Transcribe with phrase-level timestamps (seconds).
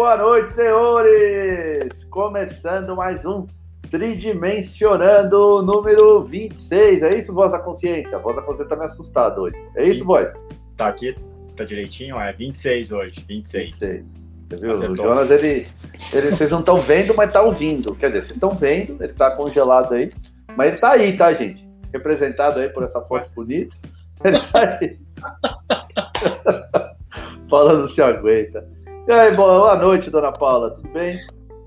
[0.00, 2.04] Boa noite, senhores!
[2.04, 3.46] Começando mais um
[3.90, 7.02] Tridimensionando número 26.
[7.02, 8.16] É isso, voz da consciência?
[8.16, 9.54] A voz da consciência tá me assustado hoje.
[9.76, 10.32] É isso, voz?
[10.74, 11.14] Tá aqui,
[11.54, 12.18] tá direitinho?
[12.18, 13.64] É 26 hoje, 26.
[13.66, 14.04] 26.
[14.48, 14.70] Você viu?
[14.70, 15.04] Acertou.
[15.04, 15.66] O Jonas, ele,
[16.14, 17.94] ele, vocês não estão vendo, mas tá ouvindo.
[17.94, 20.10] Quer dizer, vocês estão vendo, ele tá congelado aí,
[20.56, 21.68] mas ele tá aí, tá, gente?
[21.92, 23.76] Representado aí por essa foto bonita.
[24.24, 24.98] Ele tá aí.
[27.50, 28.66] Falando se aguenta.
[29.08, 31.18] E aí, boa noite, dona Paula, tudo bem?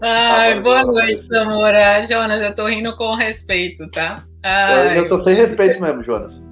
[0.02, 2.06] Ai, boa, boa noite, Samora.
[2.06, 4.24] Jonas, eu tô rindo com respeito, tá?
[4.44, 6.34] Ai, eu tô sem respeito mesmo, Jonas.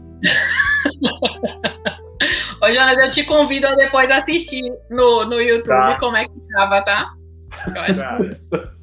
[2.62, 5.98] Ô, Jonas, eu te convido a depois assistir no, no YouTube tá.
[6.00, 7.12] como é que tava, tá?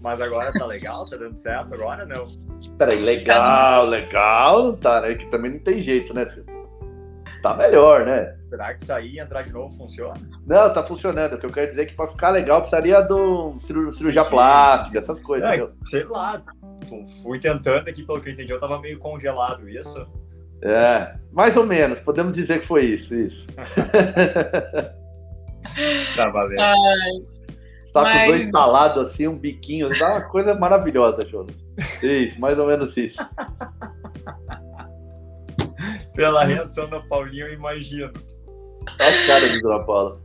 [0.00, 1.08] mas agora tá legal?
[1.08, 2.26] Tá dando certo agora não?
[2.76, 5.14] Peraí, legal, legal, tá, né?
[5.14, 6.46] Que também não tem jeito, né, filho?
[7.42, 8.36] Tá melhor, né?
[8.48, 10.14] Será que sair e entrar de novo funciona?
[10.46, 11.34] Não, tá funcionando.
[11.34, 15.20] O que eu quero dizer é que para ficar legal precisaria do cirurgia plástica, essas
[15.20, 15.48] coisas.
[15.48, 16.42] É, sei lá,
[17.22, 20.06] fui tentando aqui, pelo que eu entendi, eu tava meio congelado, isso?
[20.62, 23.46] É, mais ou menos, podemos dizer que foi isso, isso.
[26.16, 26.60] tá valendo.
[27.84, 28.12] Está mas...
[28.12, 31.54] com os dois instalados assim, um biquinho, dá uma coisa maravilhosa, Jonas.
[32.02, 33.18] Isso, mais ou menos isso.
[36.18, 38.12] Pela reação da Paulinha, eu imagino.
[39.00, 40.20] Olha a cara de Dona Paula.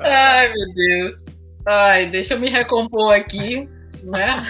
[0.00, 1.24] Ai, meu Deus.
[1.64, 3.68] Ai, deixa eu me recompor aqui,
[4.02, 4.44] né?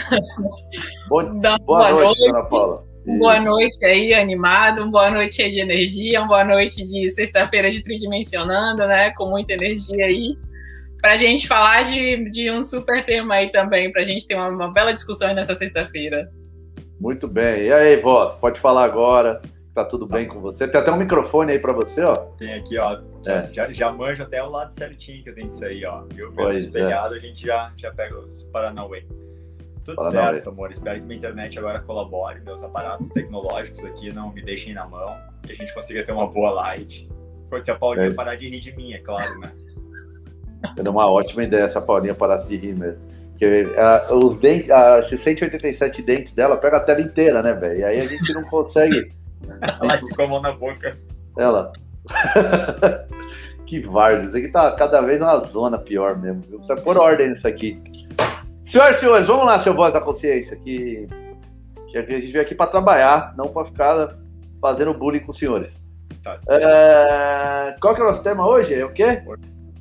[1.06, 2.84] Boa, boa, boa noite, noite, Dona Paula.
[3.18, 7.70] Boa noite aí, animado, um boa noite cheio de energia, uma boa noite de sexta-feira
[7.70, 9.10] de tridimensionando, né?
[9.18, 10.34] Com muita energia aí.
[11.02, 14.72] Pra gente falar de, de um super tema aí também, pra gente ter uma, uma
[14.72, 16.30] bela discussão nessa sexta-feira.
[16.98, 17.64] Muito bem.
[17.64, 19.42] E aí, voz, pode falar agora.
[19.80, 20.68] Tá tudo bem com você?
[20.68, 22.14] Tem até um microfone aí para você, ó.
[22.36, 23.00] Tem aqui, ó.
[23.24, 23.48] Já, é.
[23.50, 26.04] já, já manjo até o lado certinho que eu tenho que sair, ó.
[26.14, 27.16] Eu mesmo espelhado, é.
[27.16, 29.04] a gente já, já pega os Paranauê.
[29.82, 30.38] Tudo Paranauê.
[30.38, 30.70] certo, amor.
[30.70, 35.16] Espero que minha internet agora colabore, meus aparatos tecnológicos aqui não me deixem na mão
[35.48, 37.08] e a gente consiga ter uma boa live.
[37.58, 38.12] Se a Paulinha é.
[38.12, 39.50] parar de rir de mim, é claro, né?
[40.76, 43.00] É uma ótima ideia se a Paulinha parasse de rir mesmo.
[43.30, 47.80] Porque uh, os dentes, uh, esses 187 dentes dela pega a tela inteira, né, velho?
[47.80, 49.10] E aí a gente não consegue
[49.80, 50.98] ela ficou a mão na boca.
[51.36, 51.72] Ela.
[53.66, 54.26] que várzea.
[54.26, 56.42] Isso aqui tá cada vez uma zona pior mesmo.
[56.42, 56.58] Viu?
[56.58, 57.80] Precisa pôr ordem nisso aqui.
[58.62, 60.56] Senhoras e senhores, vamos lá, seu voz da consciência.
[60.56, 61.06] Que,
[61.88, 64.16] que a gente veio aqui para trabalhar, não para ficar
[64.60, 65.72] fazendo bullying com os senhores.
[66.22, 67.74] Tá é...
[67.80, 68.74] Qual que é o nosso tema hoje?
[68.74, 69.22] É o quê?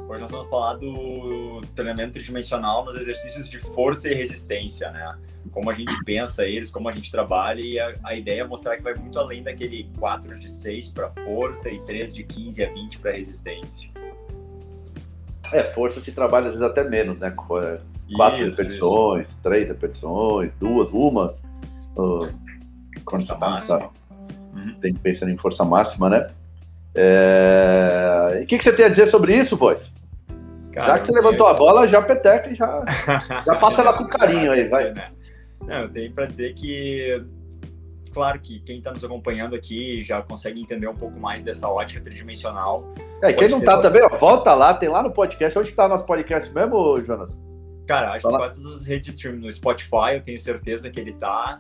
[0.10, 5.16] Hoje nós vamos falar do treinamento tridimensional nos exercícios de força e resistência, né?
[5.52, 8.76] Como a gente pensa eles, como a gente trabalha, e a, a ideia é mostrar
[8.76, 12.74] que vai muito além daquele 4 de 6 para força e 3 de 15 a
[12.74, 13.92] 20 para resistência.
[15.54, 17.30] É, força se trabalha às vezes até menos, né?
[17.30, 19.38] Quatro isso, repetições, isso.
[19.44, 21.36] três repetições, duas, uma.
[21.96, 22.28] Uh,
[23.08, 23.92] força máxima.
[24.56, 24.74] Uhum.
[24.82, 26.32] Tem que pensar em força máxima, né?
[26.96, 28.40] É...
[28.40, 29.99] E o que, que, você tem a dizer sobre isso, Voz?
[30.74, 32.84] Cara, já que você levantou a bola, já peteca e já,
[33.46, 34.92] já passa ela com carinho aí, vai.
[34.92, 35.12] Né?
[35.66, 37.24] Não, eu tenho para dizer que,
[38.14, 42.02] claro que quem está nos acompanhando aqui já consegue entender um pouco mais dessa ótica
[42.02, 42.84] tridimensional.
[43.22, 45.58] É, quem não tá também, ó, volta lá, tem lá no podcast.
[45.58, 47.38] Onde está nosso podcast mesmo, Jonas?
[47.88, 48.38] Cara, acho Fala.
[48.38, 51.60] que quase todas as redes de streaming no Spotify, eu tenho certeza que ele tá.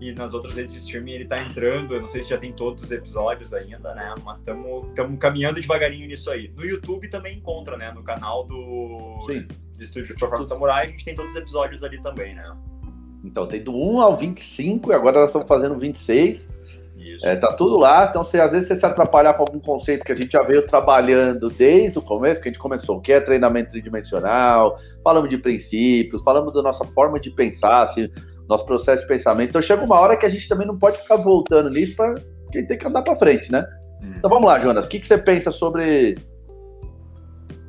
[0.00, 1.94] E nas outras redes de streaming ele tá entrando.
[1.94, 4.14] Eu não sei se já tem todos os episódios ainda, né?
[4.24, 6.52] Mas estamos caminhando devagarinho nisso aí.
[6.54, 7.90] No YouTube também encontra, né?
[7.92, 9.46] No canal do, Sim.
[9.76, 12.56] do Estúdio de Performance Samurai, a gente tem todos os episódios ali também, né?
[13.24, 16.56] Então tem do 1 ao 25 e agora nós estamos fazendo 26.
[16.96, 17.26] Isso.
[17.26, 18.06] É, tá tudo lá.
[18.08, 20.66] Então, se às vezes você se atrapalhar com algum conceito que a gente já veio
[20.66, 26.22] trabalhando desde o começo, que a gente começou, que é treinamento tridimensional, falamos de princípios,
[26.22, 28.10] falamos da nossa forma de pensar, assim,
[28.48, 29.50] nosso processo de pensamento.
[29.50, 32.14] Então chega uma hora que a gente também não pode ficar voltando nisso para
[32.52, 33.66] quem tem que andar para frente, né?
[34.02, 34.14] Hum.
[34.18, 34.86] Então vamos lá, Jonas.
[34.86, 36.16] O que, que você pensa sobre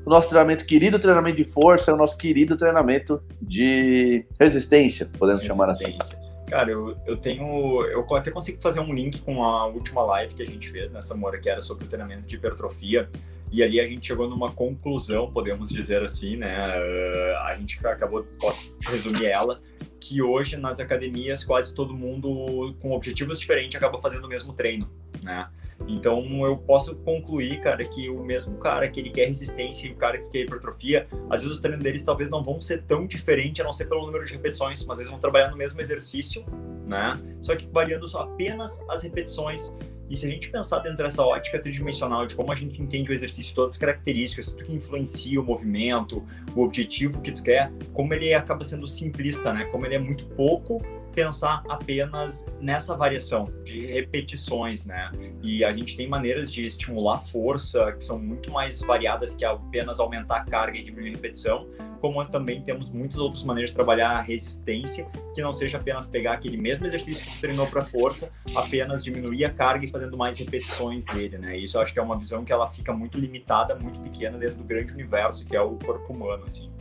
[0.06, 5.66] o nosso treinamento, querido treinamento de força, o nosso querido treinamento de resistência, podemos resistência.
[5.66, 6.28] chamar assim.
[6.50, 7.84] Cara, eu, eu tenho.
[7.84, 11.14] Eu até consigo fazer um link com a última live que a gente fez nessa
[11.14, 13.10] mora, que era sobre o treinamento de hipertrofia.
[13.52, 16.78] E ali a gente chegou numa conclusão, podemos dizer assim, né?
[16.78, 19.62] Uh, a gente acabou, posso resumir ela,
[20.00, 24.90] que hoje nas academias quase todo mundo com objetivos diferentes acaba fazendo o mesmo treino,
[25.22, 25.50] né?
[25.88, 29.96] Então eu posso concluir, cara, que o mesmo cara que ele quer resistência e o
[29.96, 33.62] cara que quer hipertrofia, às vezes os treinos deles talvez não vão ser tão diferentes,
[33.62, 36.44] a não ser pelo número de repetições, mas eles vão trabalhar no mesmo exercício,
[36.86, 37.20] né?
[37.42, 39.72] Só que variando só apenas as repetições
[40.10, 43.14] E se a gente pensar dentro dessa ótica tridimensional de como a gente entende o
[43.14, 46.24] exercício, todas as características, tudo que influencia o movimento,
[46.56, 49.66] o objetivo que tu quer, como ele acaba sendo simplista, né?
[49.66, 50.82] Como ele é muito pouco
[51.18, 55.12] pensar apenas nessa variação de repetições, né?
[55.42, 60.00] E a gente tem maneiras de estimular força que são muito mais variadas que apenas
[60.00, 61.68] aumentar a carga e diminuir a repetição,
[62.00, 66.34] como também temos muitas outras maneiras de trabalhar a resistência, que não seja apenas pegar
[66.34, 71.04] aquele mesmo exercício que treinou para força, apenas diminuir a carga e fazendo mais repetições
[71.08, 71.58] dele, né?
[71.58, 74.58] Isso eu acho que é uma visão que ela fica muito limitada, muito pequena dentro
[74.58, 76.72] do grande universo que é o corpo humano, assim.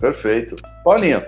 [0.00, 0.56] Perfeito.
[0.82, 1.24] Paulinha,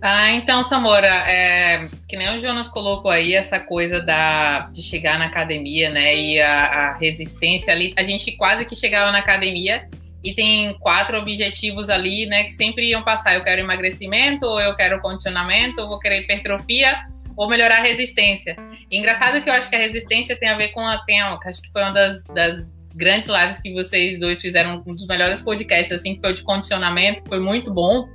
[0.00, 5.18] ah, então, Samora, é, que nem o Jonas colocou aí, essa coisa da, de chegar
[5.18, 6.16] na academia, né?
[6.16, 7.94] E a, a, resistência ali.
[7.96, 9.88] A gente quase que chegava na academia
[10.22, 12.44] e tem quatro objetivos ali, né?
[12.44, 13.34] Que sempre iam passar.
[13.34, 16.96] Eu quero emagrecimento, ou eu quero condicionamento, ou vou querer hipertrofia,
[17.36, 18.56] ou melhorar a resistência.
[18.90, 20.98] E engraçado que eu acho que a resistência tem a ver com a.
[21.04, 25.06] Tem, acho que foi uma das, das grandes lives que vocês dois fizeram, um dos
[25.06, 28.08] melhores podcasts, assim, que foi de condicionamento, foi muito bom.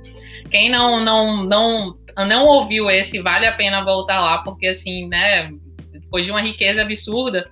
[0.50, 5.50] Quem não, não, não, não ouviu esse, vale a pena voltar lá, porque assim, né,
[5.92, 7.50] depois de uma riqueza absurda.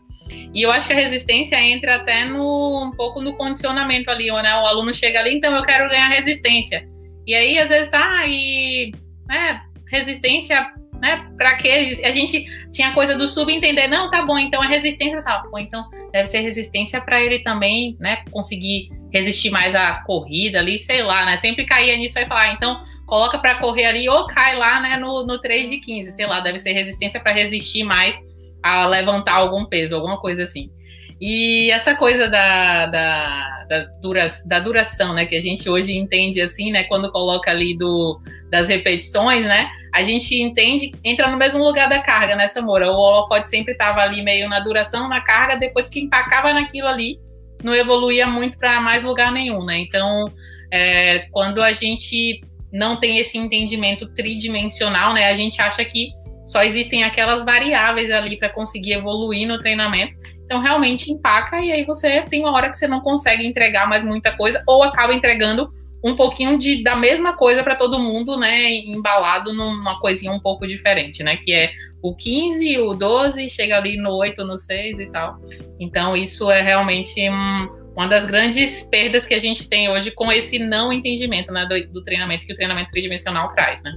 [0.52, 4.54] E eu acho que a resistência entra até no, um pouco no condicionamento ali, né?
[4.56, 6.88] O aluno chega ali, então eu quero ganhar resistência.
[7.26, 8.92] E aí, às vezes, tá, e
[9.28, 11.28] né, resistência né?
[11.36, 11.68] Para que
[12.04, 15.48] a gente tinha coisa do subentender, não, tá bom, então é resistência salva.
[15.60, 21.02] Então deve ser resistência para ele também, né, conseguir resistir mais à corrida ali, sei
[21.02, 21.36] lá, né?
[21.36, 24.96] Sempre caía nisso vai falar, ah, então coloca para correr ali ou cai lá, né,
[24.96, 28.18] no, no 3 de 15, sei lá, deve ser resistência para resistir mais
[28.62, 30.70] a levantar algum peso, alguma coisa assim.
[31.18, 36.42] E essa coisa da, da, da, dura, da duração, né, que a gente hoje entende
[36.42, 38.20] assim, né, quando coloca ali do,
[38.50, 42.90] das repetições, né, a gente entende, entra no mesmo lugar da carga, né, Samora?
[42.90, 47.18] O holofote sempre estava ali meio na duração, na carga, depois que empacava naquilo ali,
[47.62, 49.78] não evoluía muito para mais lugar nenhum, né?
[49.78, 50.24] Então,
[50.70, 52.40] é, quando a gente
[52.72, 56.10] não tem esse entendimento tridimensional, né, a gente acha que
[56.44, 60.14] só existem aquelas variáveis ali para conseguir evoluir no treinamento.
[60.44, 64.04] Então, realmente empaca e aí você tem uma hora que você não consegue entregar mais
[64.04, 65.72] muita coisa ou acaba entregando
[66.06, 70.64] um pouquinho de, da mesma coisa para todo mundo, né, embalado numa coisinha um pouco
[70.64, 75.06] diferente, né, que é o 15, o 12, chega ali no 8, no 6 e
[75.06, 75.36] tal.
[75.80, 80.30] Então, isso é realmente um, uma das grandes perdas que a gente tem hoje com
[80.30, 83.92] esse não entendimento, né, do, do treinamento que o treinamento tridimensional traz, né.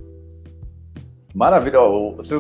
[1.36, 1.80] Maravilha.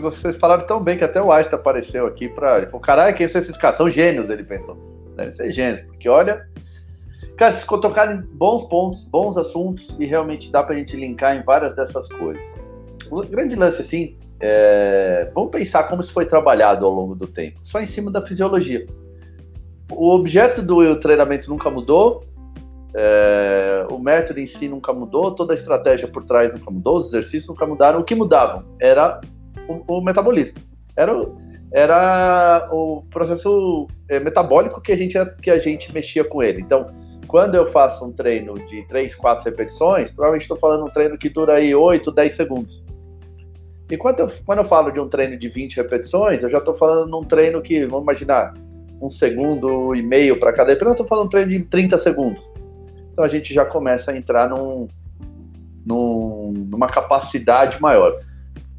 [0.01, 2.65] Vocês falaram tão bem que até o Einstein apareceu aqui para.
[2.81, 3.77] Caralho, quem são esses caras?
[3.77, 4.75] São gênios, ele pensou.
[5.15, 6.44] Deve ser gênios, porque olha.
[7.39, 11.38] Cara, vocês tocaram em bons pontos, bons assuntos e realmente dá para a gente linkar
[11.38, 12.45] em várias dessas coisas.
[13.09, 15.31] O grande lance, assim, é...
[15.33, 17.57] vamos pensar como isso foi trabalhado ao longo do tempo.
[17.63, 18.86] Só em cima da fisiologia.
[19.89, 22.25] O objeto do treinamento nunca mudou,
[22.94, 27.07] é, o método em si nunca mudou, toda a estratégia por trás nunca mudou, os
[27.07, 28.01] exercícios nunca mudaram.
[28.01, 29.21] O que mudavam era
[29.65, 30.56] o, o metabolismo.
[30.94, 31.13] Era,
[31.71, 36.62] era o processo é, metabólico que a, gente, que a gente mexia com ele.
[36.62, 36.91] Então,
[37.29, 41.29] quando eu faço um treino de 3, 4 repetições, provavelmente estou falando um treino que
[41.29, 42.83] dura aí 8, 10 segundos.
[43.88, 46.74] E quando eu, quando eu falo de um treino de 20 repetições, eu já estou
[46.74, 48.55] falando num treino que, vamos imaginar,
[49.00, 52.43] um segundo e meio para cada repetição, eu estou falando um treino de 30 segundos.
[53.13, 54.88] Então a gente já começa a entrar num,
[55.86, 58.19] num, numa capacidade maior.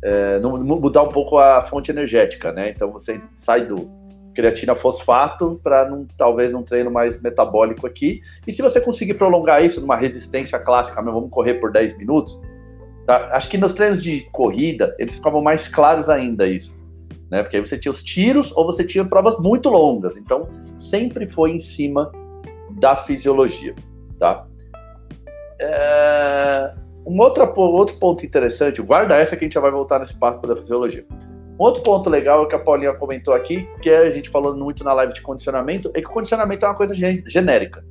[0.02, 2.70] É, mudar um pouco a fonte energética, né?
[2.70, 3.99] Então você sai do
[4.34, 8.20] creatina fosfato para talvez um treino mais metabólico aqui.
[8.46, 12.40] E se você conseguir prolongar isso numa resistência clássica, vamos correr por 10 minutos,
[13.06, 13.28] tá?
[13.32, 16.74] acho que nos treinos de corrida eles ficavam mais claros ainda isso.
[17.30, 17.42] Né?
[17.42, 20.16] Porque aí você tinha os tiros ou você tinha provas muito longas.
[20.16, 22.10] Então sempre foi em cima
[22.78, 23.74] da fisiologia.
[24.18, 24.46] Tá?
[25.60, 26.74] É...
[27.06, 30.46] Um outro, outro ponto interessante, guarda essa que a gente já vai voltar nesse papo
[30.46, 31.04] da fisiologia.
[31.60, 34.94] Outro ponto legal que a Paulinha comentou aqui, que é a gente falando muito na
[34.94, 37.84] live de condicionamento, é que o condicionamento é uma coisa genérica.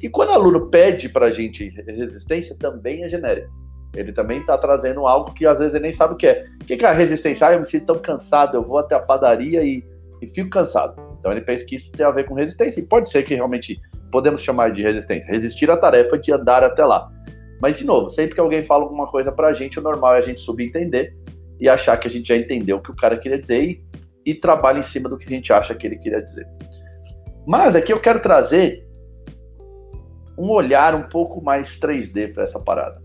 [0.00, 3.50] E, quando o aluno pede para a gente resistência, também é genérico.
[3.96, 6.46] Ele também está trazendo algo que às vezes ele nem sabe o que é.
[6.62, 7.48] O que é a resistência?
[7.48, 9.82] Ah, eu me sinto tão cansado, eu vou até a padaria e,
[10.22, 10.94] e fico cansado.
[11.18, 12.78] Então ele pensa que isso tem a ver com resistência.
[12.78, 13.80] E pode ser que realmente
[14.12, 17.10] podemos chamar de resistência, resistir à tarefa de andar até lá.
[17.60, 20.22] Mas, de novo, sempre que alguém fala alguma coisa pra gente, o normal é a
[20.22, 21.12] gente subentender
[21.60, 23.84] e achar que a gente já entendeu o que o cara queria dizer e,
[24.24, 26.46] e trabalha em cima do que a gente acha que ele queria dizer.
[27.46, 28.84] Mas aqui eu quero trazer
[30.38, 33.00] um olhar um pouco mais 3D para essa parada.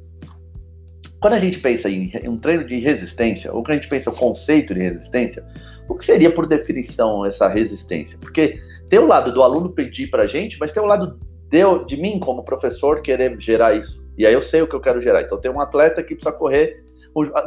[1.19, 4.15] Quando a gente pensa em um treino de resistência, ou quando a gente pensa o
[4.15, 5.43] conceito de resistência,
[5.87, 8.17] O que seria, por definição, essa resistência?
[8.19, 8.59] Porque
[8.89, 11.19] tem o lado do aluno pedir para a gente, mas tem o lado
[11.49, 14.03] de, de mim, como professor, querer gerar isso.
[14.17, 15.21] E aí eu sei o que eu quero gerar.
[15.21, 16.83] Então, tem um atleta que precisa correr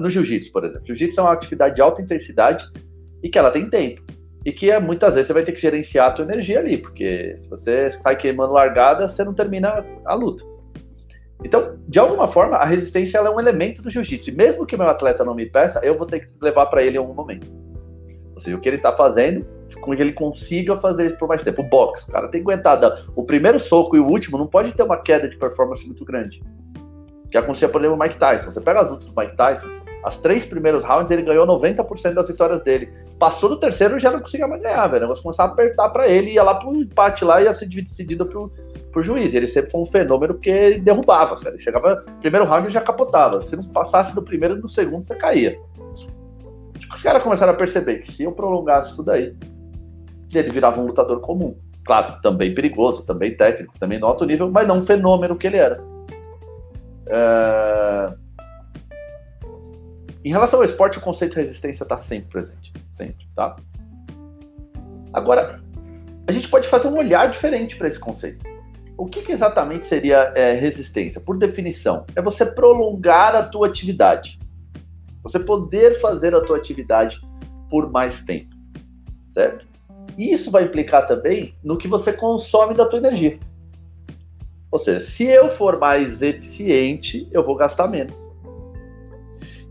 [0.01, 0.87] no jiu-jitsu, por exemplo.
[0.87, 2.65] Jiu-jitsu é uma atividade de alta intensidade
[3.23, 4.03] e que ela tem tempo.
[4.45, 7.37] E que é, muitas vezes você vai ter que gerenciar a tua energia ali, porque
[7.43, 10.45] se você sai queimando largada, você não termina a luta.
[11.45, 14.31] Então, de alguma forma, a resistência é um elemento do jiu-jitsu.
[14.31, 16.97] E mesmo que meu atleta não me peça, eu vou ter que levar para ele
[16.97, 17.47] em algum momento.
[18.35, 19.45] Ou seja, o que ele está fazendo,
[19.81, 21.63] com que ele consiga fazer isso por mais tempo.
[21.63, 22.81] O boxe, o cara tem que aguentar.
[23.15, 26.41] O primeiro soco e o último não pode ter uma queda de performance muito grande.
[27.31, 28.51] Que acontecia, por exemplo, o Mike Tyson.
[28.51, 29.69] Você pega as lutas do Mike Tyson,
[30.05, 32.89] as três primeiros rounds ele ganhou 90% das vitórias dele.
[33.19, 34.99] Passou do terceiro já não conseguia mais ganhar, velho.
[34.99, 37.67] O negócio começava a apertar para ele, ia lá pro empate lá e ia ser
[37.67, 38.51] decidido pro,
[38.93, 39.35] pro juiz.
[39.35, 41.55] Ele sempre foi um fenômeno porque ele derrubava, cara.
[41.55, 43.43] Ele chegava, primeiro round ele já capotava.
[43.43, 45.59] Se não passasse do primeiro e do segundo, você caía.
[46.95, 49.35] Os caras começaram a perceber que se eu prolongasse isso daí,
[50.33, 51.57] ele virava um lutador comum.
[51.85, 55.57] Claro, também perigoso, também técnico, também no alto nível, mas não um fenômeno que ele
[55.57, 55.83] era.
[57.09, 58.13] É...
[60.25, 62.73] Em relação ao esporte, o conceito de resistência está sempre presente.
[62.91, 63.57] Sempre, tá?
[65.13, 65.61] Agora,
[66.27, 68.45] a gente pode fazer um olhar diferente para esse conceito.
[68.97, 71.21] O que, que exatamente seria é, resistência?
[71.21, 74.39] Por definição, é você prolongar a tua atividade.
[75.23, 77.21] Você poder fazer a tua atividade
[77.71, 78.55] por mais tempo,
[79.33, 79.67] certo?
[80.17, 83.39] E isso vai implicar também no que você consome da tua energia.
[84.71, 88.17] Ou seja, se eu for mais eficiente, eu vou gastar menos.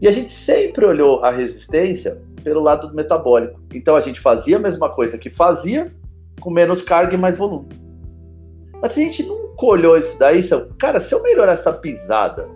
[0.02, 3.60] E a gente sempre olhou a resistência pelo lado do metabólico.
[3.74, 5.92] Então a gente fazia a mesma coisa que fazia,
[6.40, 7.68] com menos carga e mais volume.
[8.82, 10.42] Mas a gente nunca olhou isso daí,
[10.80, 12.48] cara, se eu melhorar essa pisada,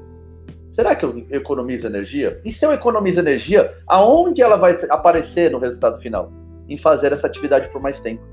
[0.69, 2.39] será que eu economizo energia?
[2.45, 6.31] E se eu economizo energia, aonde ela vai aparecer no resultado final?
[6.69, 8.23] Em fazer essa atividade por mais tempo.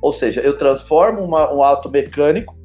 [0.00, 2.56] Ou seja, eu transformo uma, um ato mecânico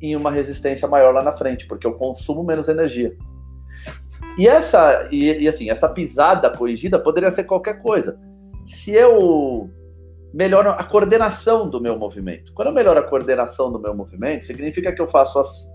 [0.00, 3.14] em uma resistência maior lá na frente, porque eu consumo menos energia.
[4.38, 8.18] E essa, e, e assim, essa pisada corrigida poderia ser qualquer coisa.
[8.66, 9.70] Se eu
[10.32, 12.52] melhoro a coordenação do meu movimento.
[12.52, 15.68] Quando eu melhoro a coordenação do meu movimento, significa que eu faço as,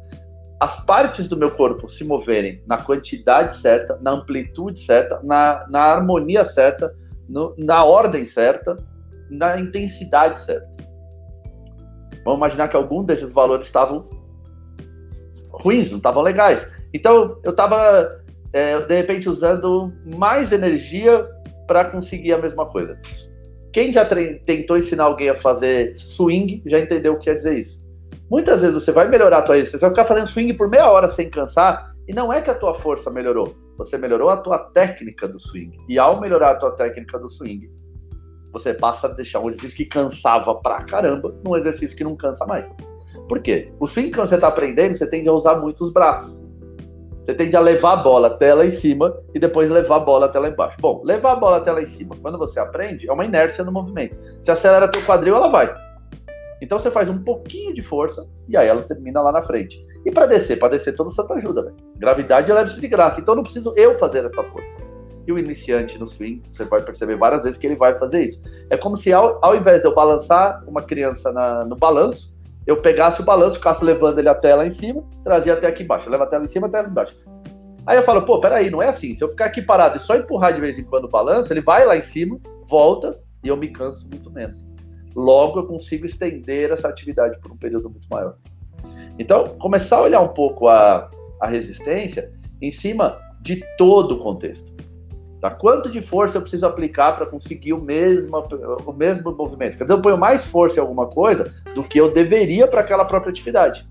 [0.60, 5.82] as partes do meu corpo se moverem na quantidade certa, na amplitude certa, na, na
[5.82, 6.94] harmonia certa,
[7.28, 8.78] no, na ordem certa,
[9.30, 10.75] na intensidade certa.
[12.26, 14.10] Vamos imaginar que algum desses valores estavam
[15.52, 16.66] ruins, não estavam legais.
[16.92, 18.20] Então eu estava,
[18.52, 21.26] é, de repente, usando mais energia
[21.68, 23.00] para conseguir a mesma coisa.
[23.72, 24.06] Quem já
[24.46, 27.84] tentou ensinar alguém a fazer swing já entendeu o que quer dizer isso.
[28.30, 30.90] Muitas vezes você vai melhorar a tua resistência, você vai ficar fazendo swing por meia
[30.90, 34.58] hora sem cansar, e não é que a tua força melhorou, você melhorou a tua
[34.58, 35.78] técnica do swing.
[35.88, 37.70] E ao melhorar a tua técnica do swing,
[38.56, 42.46] você passa a deixar um exercício que cansava pra caramba num exercício que não cansa
[42.46, 42.66] mais.
[43.28, 43.70] Por quê?
[43.82, 46.42] O swing que você está aprendendo, você tende a usar muito os braços.
[47.26, 50.28] Você tende a levar a bola até lá em cima e depois levar a bola
[50.28, 50.78] até lá embaixo.
[50.80, 53.74] Bom, levar a bola até lá em cima, quando você aprende, é uma inércia no
[53.74, 54.16] movimento.
[54.42, 55.76] Se acelera teu quadril, ela vai.
[56.62, 59.86] Então você faz um pouquinho de força e aí ela termina lá na frente.
[60.06, 61.74] E para descer, para descer todo santo ajuda, né?
[61.98, 64.95] Gravidade ela é de graça, então não preciso eu fazer essa força.
[65.28, 68.42] E o iniciante no swing, você vai perceber várias vezes que ele vai fazer isso.
[68.70, 72.34] É como se ao, ao invés de eu balançar uma criança na, no balanço,
[72.68, 76.10] eu pegasse o balanço, ficasse levando ele até lá em cima, trazia até aqui embaixo.
[76.10, 77.16] Leva até lá em cima, até lá embaixo.
[77.86, 79.14] Aí eu falo, pô, peraí, não é assim.
[79.14, 81.62] Se eu ficar aqui parado e só empurrar de vez em quando o balanço, ele
[81.62, 84.66] vai lá em cima, volta e eu me canso muito menos.
[85.16, 88.36] Logo, eu consigo estender essa atividade por um período muito maior.
[89.20, 94.75] Então, começar a olhar um pouco a, a resistência em cima de todo o contexto.
[95.46, 95.52] Tá?
[95.52, 98.36] Quanto de força eu preciso aplicar para conseguir o mesmo,
[98.84, 99.78] o mesmo movimento?
[99.78, 103.06] Quer dizer, eu ponho mais força em alguma coisa do que eu deveria para aquela
[103.06, 103.88] própria atividade.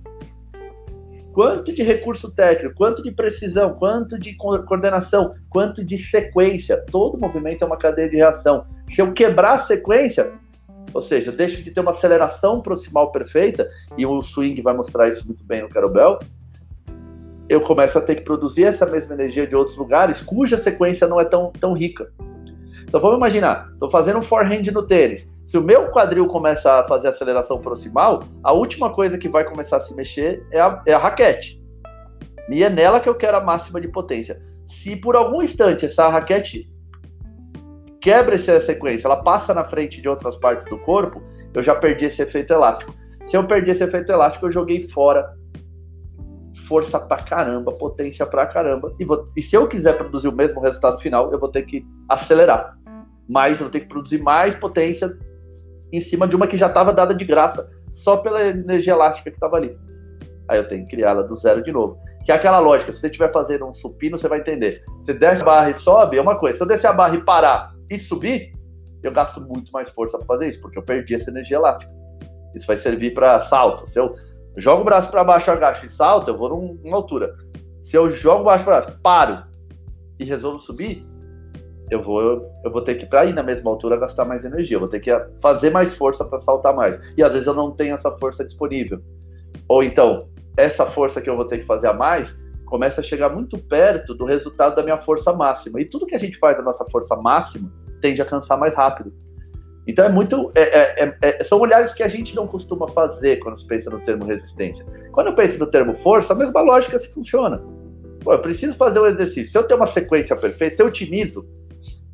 [1.32, 6.84] Quanto de recurso técnico, quanto de precisão, quanto de coordenação, quanto de sequência.
[6.90, 8.66] Todo movimento é uma cadeia de reação.
[8.88, 10.32] Se eu quebrar a sequência,
[10.92, 15.24] ou seja, deixo de ter uma aceleração proximal perfeita, e o swing vai mostrar isso
[15.24, 16.18] muito bem no Carobel,
[17.48, 21.20] eu começo a ter que produzir essa mesma energia de outros lugares cuja sequência não
[21.20, 22.10] é tão, tão rica.
[22.82, 25.28] Então vamos imaginar, estou fazendo um forehand no tênis.
[25.44, 29.76] Se o meu quadril começa a fazer aceleração proximal, a última coisa que vai começar
[29.76, 31.60] a se mexer é a, é a raquete.
[32.48, 34.40] E é nela que eu quero a máxima de potência.
[34.66, 36.70] Se por algum instante essa raquete
[38.00, 41.22] quebra essa sequência, ela passa na frente de outras partes do corpo,
[41.52, 42.94] eu já perdi esse efeito elástico.
[43.24, 45.34] Se eu perdi esse efeito elástico, eu joguei fora
[46.54, 48.94] força pra caramba, potência pra caramba.
[48.98, 51.84] E, vou, e se eu quiser produzir o mesmo resultado final, eu vou ter que
[52.08, 52.76] acelerar.
[53.28, 55.16] mais, eu vou ter que produzir mais potência
[55.92, 59.36] em cima de uma que já estava dada de graça só pela energia elástica que
[59.36, 59.76] estava ali.
[60.48, 61.98] Aí eu tenho que criá-la do zero de novo.
[62.24, 64.82] Que é aquela lógica, se você estiver fazendo um supino, você vai entender.
[65.02, 66.58] Você desce a barra e sobe, é uma coisa.
[66.58, 68.52] Se eu descer a barra e parar e subir,
[69.02, 71.92] eu gasto muito mais força para fazer isso, porque eu perdi essa energia elástica.
[72.54, 73.88] Isso vai servir para salto.
[73.88, 74.14] Se eu
[74.56, 76.48] jogo o braço para baixo, agacho e salto, eu vou
[76.82, 77.34] numa altura.
[77.82, 79.44] Se eu jogo o braço para baixo, paro
[80.18, 81.06] e resolvo subir,
[81.90, 84.76] eu vou, eu vou ter que, para ir na mesma altura, gastar mais energia.
[84.76, 86.98] Eu vou ter que fazer mais força para saltar mais.
[87.16, 89.00] E às vezes eu não tenho essa força disponível.
[89.68, 92.34] Ou então, essa força que eu vou ter que fazer a mais
[92.64, 95.80] começa a chegar muito perto do resultado da minha força máxima.
[95.80, 97.70] E tudo que a gente faz da nossa força máxima
[98.00, 99.12] tende a cansar mais rápido.
[99.86, 100.50] Então é muito.
[100.54, 103.90] É, é, é, é, são olhares que a gente não costuma fazer quando se pensa
[103.90, 104.84] no termo resistência.
[105.12, 107.62] Quando eu penso no termo força, a mesma lógica se funciona.
[108.22, 109.52] Pô, eu preciso fazer um exercício.
[109.52, 111.46] Se eu tenho uma sequência perfeita, se eu otimizo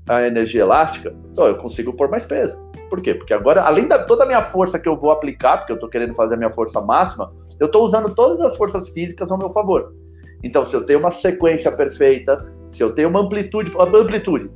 [0.09, 2.59] a energia elástica, então eu consigo pôr mais peso.
[2.89, 3.15] Por quê?
[3.15, 5.89] Porque agora, além da toda a minha força que eu vou aplicar, porque eu estou
[5.89, 9.51] querendo fazer a minha força máxima, eu estou usando todas as forças físicas ao meu
[9.51, 9.95] favor.
[10.43, 14.51] Então, se eu tenho uma sequência perfeita, se eu tenho uma amplitude, amplitude,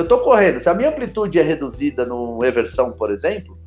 [0.00, 3.58] eu estou correndo, se a minha amplitude é reduzida no eversão, por exemplo,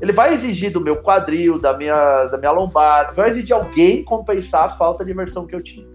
[0.00, 4.64] ele vai exigir do meu quadril, da minha, da minha lombar, vai exigir alguém compensar
[4.64, 5.86] a falta de imersão que eu tinha.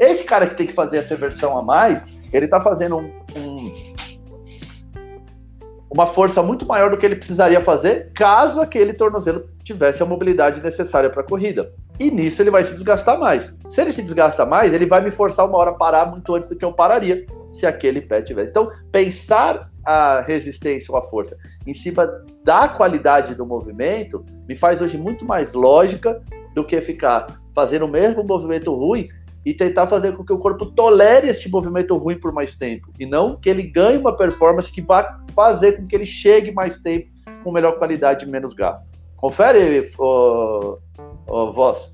[0.00, 3.94] Esse cara que tem que fazer essa versão a mais, ele está fazendo um, um,
[5.90, 10.62] uma força muito maior do que ele precisaria fazer caso aquele tornozelo tivesse a mobilidade
[10.62, 11.70] necessária para a corrida.
[12.00, 13.54] E nisso ele vai se desgastar mais.
[13.68, 16.48] Se ele se desgasta mais, ele vai me forçar uma hora a parar muito antes
[16.48, 17.26] do que eu pararia
[17.58, 18.50] se aquele pé tivesse.
[18.50, 21.36] Então, pensar a resistência ou a força
[21.66, 22.06] em cima
[22.44, 26.22] da qualidade do movimento me faz hoje muito mais lógica
[26.54, 29.08] do que ficar fazendo o mesmo movimento ruim
[29.44, 33.06] e tentar fazer com que o corpo tolere este movimento ruim por mais tempo e
[33.06, 37.08] não que ele ganhe uma performance que vá fazer com que ele chegue mais tempo
[37.42, 38.86] com melhor qualidade e menos gasto.
[39.16, 40.78] Confere, ô,
[41.26, 41.90] ô, voz.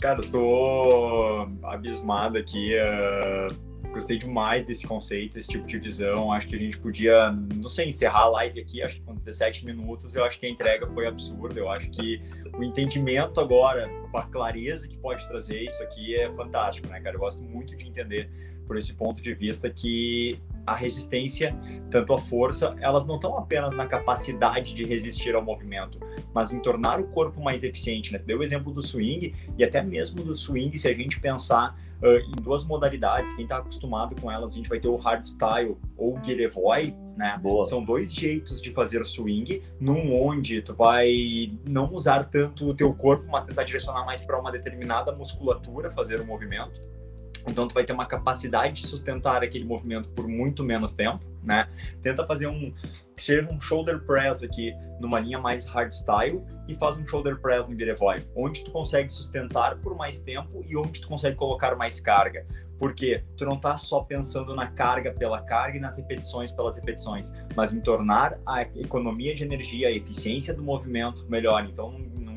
[0.00, 2.74] Cara, tô abismado aqui.
[2.74, 6.32] Uh gostei demais desse conceito, esse tipo de visão.
[6.32, 9.66] Acho que a gente podia, não sei, encerrar a live aqui, acho que com 17
[9.66, 10.14] minutos.
[10.14, 11.58] Eu acho que a entrega foi absurda.
[11.58, 12.20] Eu acho que
[12.56, 17.16] o entendimento agora, a clareza que pode trazer isso aqui é fantástico, né, cara?
[17.16, 18.30] Eu gosto muito de entender
[18.66, 21.56] por esse ponto de vista que a resistência,
[21.90, 25.98] tanto a força, elas não estão apenas na capacidade de resistir ao movimento,
[26.32, 28.12] mas em tornar o corpo mais eficiente.
[28.12, 28.20] Né?
[28.24, 32.18] Deu o exemplo do swing, e até mesmo do swing, se a gente pensar uh,
[32.18, 36.16] em duas modalidades, quem está acostumado com elas, a gente vai ter o hardstyle ou
[36.16, 37.38] o girevoy, né?
[37.42, 37.64] Boa.
[37.64, 42.92] São dois jeitos de fazer swing, num onde tu vai não usar tanto o teu
[42.94, 46.80] corpo, mas tentar direcionar mais para uma determinada musculatura fazer o movimento
[47.46, 51.68] então, tu vai ter uma capacidade de sustentar aquele movimento por muito menos tempo, né?
[52.02, 52.72] Tenta fazer um,
[53.16, 57.76] seja um shoulder press aqui numa linha mais hardstyle e faz um shoulder press no
[57.76, 62.46] Girevoy, onde tu consegue sustentar por mais tempo e onde tu consegue colocar mais carga.
[62.78, 67.30] Porque tu não tá só pensando na carga pela carga e nas repetições pelas repetições,
[67.54, 71.66] mas em tornar a economia de energia, a eficiência do movimento melhor.
[71.66, 71.94] Então,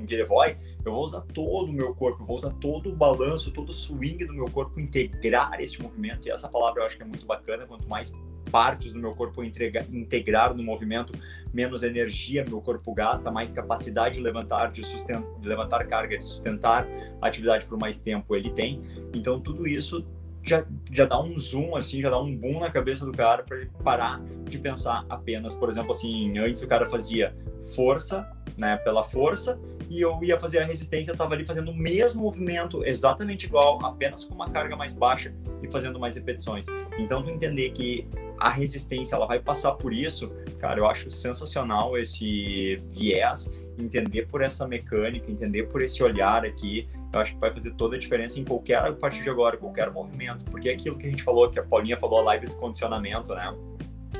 [0.08, 3.74] Girevoy, eu vou usar todo o meu corpo, vou usar todo o balanço, todo o
[3.74, 6.28] swing do meu corpo, integrar esse movimento.
[6.28, 7.66] E essa palavra eu acho que é muito bacana.
[7.66, 8.14] Quanto mais
[8.52, 11.12] partes do meu corpo entregar, integrar no movimento,
[11.52, 16.24] menos energia meu corpo gasta, mais capacidade de levantar, de, sustentar, de levantar carga, de
[16.24, 16.88] sustentar
[17.20, 18.80] a atividade por mais tempo ele tem.
[19.12, 20.06] Então tudo isso
[20.44, 23.58] já, já dá um zoom, assim, já dá um boom na cabeça do cara para
[23.58, 27.36] ele parar de pensar apenas, por exemplo, assim, antes o cara fazia
[27.76, 29.60] força, né, pela força,
[29.94, 33.78] e eu ia fazer a resistência, eu tava ali fazendo o mesmo movimento, exatamente igual,
[33.86, 36.66] apenas com uma carga mais baixa e fazendo mais repetições.
[36.98, 38.08] Então, tu entender que
[38.40, 44.42] a resistência, ela vai passar por isso, cara, eu acho sensacional esse viés, entender por
[44.42, 48.40] essa mecânica, entender por esse olhar aqui, eu acho que vai fazer toda a diferença
[48.40, 51.52] em qualquer, a partir de agora, qualquer movimento, porque é aquilo que a gente falou,
[51.52, 53.56] que a Paulinha falou a live do condicionamento, né?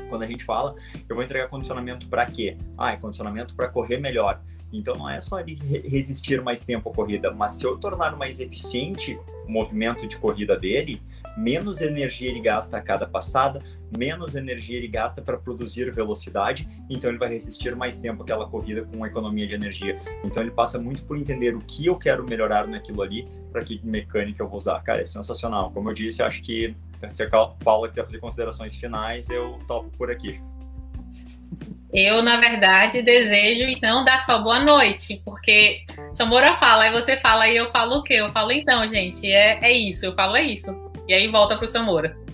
[0.08, 0.76] Quando a gente fala,
[1.08, 2.56] eu vou entregar condicionamento para quê?
[2.78, 4.40] Ah, é condicionamento para correr melhor.
[4.78, 8.40] Então não é só ele resistir mais tempo à corrida, mas se eu tornar mais
[8.40, 11.00] eficiente o movimento de corrida dele,
[11.36, 13.62] menos energia ele gasta a cada passada,
[13.96, 18.82] menos energia ele gasta para produzir velocidade, então ele vai resistir mais tempo àquela corrida
[18.84, 19.98] com uma economia de energia.
[20.24, 23.80] Então ele passa muito por entender o que eu quero melhorar naquilo ali, para que
[23.84, 24.80] mecânica eu vou usar.
[24.82, 25.70] Cara, é sensacional.
[25.70, 26.74] Como eu disse, acho que
[27.10, 30.40] se a Paula quiser fazer considerações finais, eu topo por aqui.
[31.94, 37.48] Eu, na verdade, desejo então dar só boa noite, porque Samora fala, aí você fala,
[37.48, 38.14] e eu falo o quê?
[38.14, 40.72] Eu falo, então, gente, é, é isso, eu falo, é isso.
[41.06, 42.16] E aí volta pro Samora.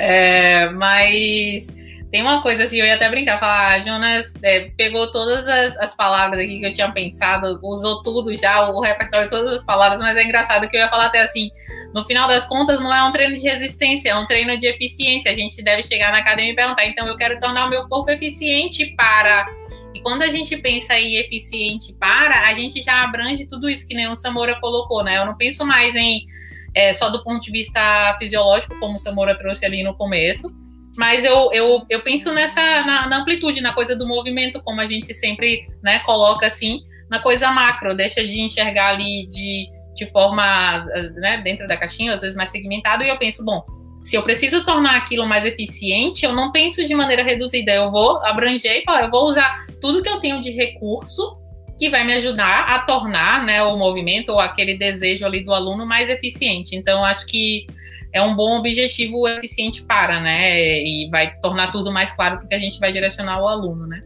[0.00, 1.66] É, mas
[2.10, 5.76] tem uma coisa assim, eu ia até brincar, falar, ah, Jonas é, pegou todas as,
[5.76, 10.00] as, palavras aqui que eu tinha pensado, usou tudo já, o repertório, todas as palavras,
[10.00, 11.50] mas é engraçado que eu ia falar até assim,
[11.92, 15.30] no final das contas não é um treino de resistência, é um treino de eficiência.
[15.30, 18.10] A gente deve chegar na academia e perguntar, então eu quero tornar o meu corpo
[18.10, 19.46] eficiente para.
[19.94, 23.94] E quando a gente pensa em eficiente para, a gente já abrange tudo isso que
[23.94, 25.18] nem o Samora colocou, né?
[25.18, 26.24] Eu não penso mais em
[26.74, 30.67] é, só do ponto de vista fisiológico, como o Samora trouxe ali no começo
[30.98, 34.84] mas eu, eu, eu penso nessa na, na, amplitude, na coisa do movimento, como a
[34.84, 40.84] gente sempre né, coloca assim, na coisa macro, deixa de enxergar ali de, de forma
[41.14, 43.64] né, dentro da caixinha, às vezes mais segmentado, e eu penso, bom,
[44.02, 48.16] se eu preciso tornar aquilo mais eficiente, eu não penso de maneira reduzida, eu vou
[48.24, 51.38] abranger e falar, eu vou usar tudo que eu tenho de recurso
[51.78, 55.86] que vai me ajudar a tornar né, o movimento ou aquele desejo ali do aluno
[55.86, 56.74] mais eficiente.
[56.74, 57.66] Então, acho que
[58.12, 60.82] é um bom objetivo eficiente para, né?
[60.82, 64.02] E vai tornar tudo mais claro porque a gente vai direcionar o aluno, né?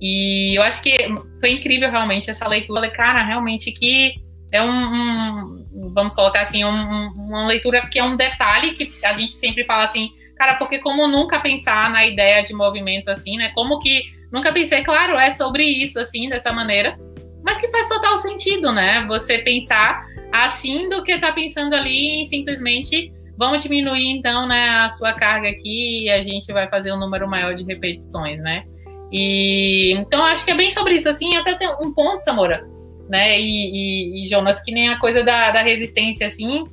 [0.00, 0.96] E eu acho que
[1.40, 2.80] foi incrível realmente essa leitura.
[2.80, 4.14] Falei, cara, realmente que
[4.52, 9.12] é um, um vamos colocar assim, um, uma leitura que é um detalhe que a
[9.14, 13.50] gente sempre fala assim, cara, porque como nunca pensar na ideia de movimento assim, né?
[13.54, 16.98] Como que nunca pensei, claro, é sobre isso assim, dessa maneira,
[17.42, 19.04] mas que faz total sentido, né?
[19.06, 24.88] Você pensar assim do que tá pensando ali em simplesmente Vamos diminuir então né, a
[24.88, 28.64] sua carga aqui e a gente vai fazer um número maior de repetições, né?
[29.12, 32.66] E então acho que é bem sobre isso, assim, até tem um ponto, Samora,
[33.08, 33.38] né?
[33.40, 36.64] E, e, e Jonas, que nem a coisa da, da resistência, assim,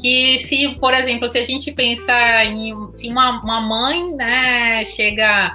[0.00, 5.54] que se, por exemplo, se a gente pensa em se uma, uma mãe, né, chega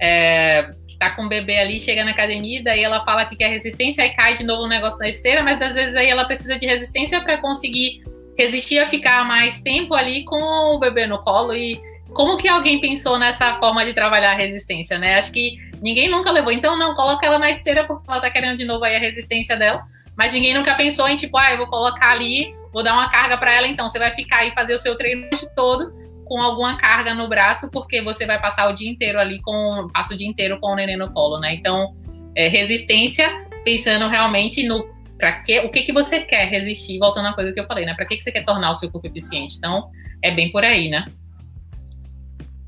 [0.00, 4.02] é, tá com o bebê ali, chega na academia, daí ela fala que quer resistência,
[4.02, 6.66] aí cai de novo o negócio na esteira, mas às vezes aí ela precisa de
[6.66, 8.02] resistência para conseguir
[8.36, 11.80] resistir a ficar mais tempo ali com o bebê no colo e
[12.12, 15.16] como que alguém pensou nessa forma de trabalhar a resistência, né?
[15.16, 16.52] Acho que ninguém nunca levou.
[16.52, 19.56] Então, não, coloca ela na esteira porque ela tá querendo de novo aí a resistência
[19.56, 19.82] dela.
[20.16, 23.36] Mas ninguém nunca pensou em, tipo, ah, eu vou colocar ali, vou dar uma carga
[23.36, 25.92] para ela, então você vai ficar e fazer o seu treino todo
[26.24, 29.88] com alguma carga no braço, porque você vai passar o dia inteiro ali com.
[29.92, 31.54] passa o dia inteiro com o neném no colo, né?
[31.54, 31.94] Então,
[32.34, 33.30] é, resistência,
[33.62, 37.58] pensando realmente no para que, o que, que você quer resistir, voltando à coisa que
[37.58, 37.94] eu falei, né?
[37.94, 39.56] Para que, que você quer tornar o seu corpo eficiente?
[39.56, 39.90] Então,
[40.22, 41.04] é bem por aí, né?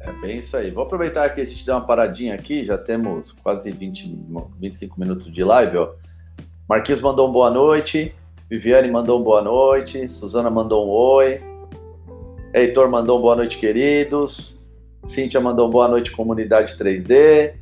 [0.00, 0.70] É bem isso aí.
[0.70, 4.16] Vou aproveitar que a gente deu uma paradinha aqui, já temos quase 20,
[4.58, 5.92] 25 minutos de live, ó.
[6.68, 8.14] Marquinhos mandou um boa noite,
[8.48, 11.40] Viviane mandou um boa noite, Suzana mandou um oi,
[12.54, 14.54] Heitor mandou um boa noite, queridos,
[15.08, 17.54] Cíntia mandou um boa noite, comunidade 3D,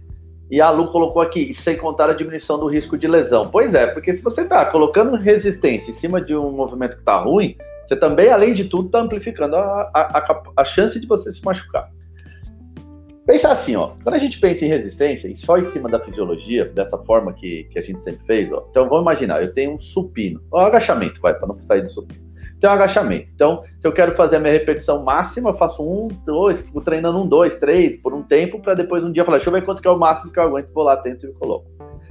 [0.51, 3.49] e a Lu colocou aqui, sem contar a diminuição do risco de lesão.
[3.51, 7.19] Pois é, porque se você está colocando resistência em cima de um movimento que está
[7.19, 7.57] ruim,
[7.87, 11.45] você também, além de tudo, está amplificando a, a, a, a, chance de você se
[11.45, 11.91] machucar.
[13.25, 16.65] Pensa assim, ó, quando a gente pensa em resistência, e só em cima da fisiologia,
[16.67, 19.79] dessa forma que, que a gente sempre fez, ó, então vamos imaginar, eu tenho um
[19.79, 22.26] supino, ó, agachamento, vai, para não sair do supino.
[22.57, 23.31] Então, agachamento.
[23.35, 27.19] Então, se eu quero fazer a minha repetição máxima, eu faço um, dois, fico treinando
[27.19, 29.83] um, dois, três, por um tempo, para depois um dia falar, deixa eu ver quanto
[29.83, 31.67] que é o máximo que eu aguento, vou lá dentro e coloco.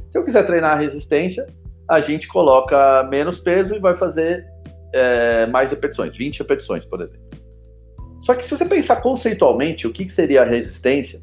[0.10, 1.48] Se eu quiser treinar a resistência,
[1.90, 4.46] a gente coloca menos peso e vai fazer
[4.94, 7.26] é, mais repetições, 20 repetições, por exemplo.
[8.20, 11.22] Só que se você pensar conceitualmente o que, que seria a resistência,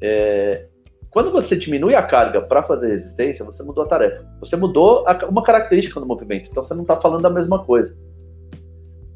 [0.00, 0.66] é,
[1.10, 4.26] quando você diminui a carga para fazer resistência, você mudou a tarefa.
[4.40, 7.96] Você mudou a, uma característica do movimento, então você não está falando a mesma coisa.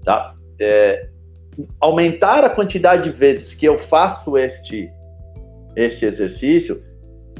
[0.06, 0.36] Tá?
[0.60, 1.08] É,
[1.80, 4.88] aumentar a quantidade de vezes que eu faço este,
[5.74, 6.80] este exercício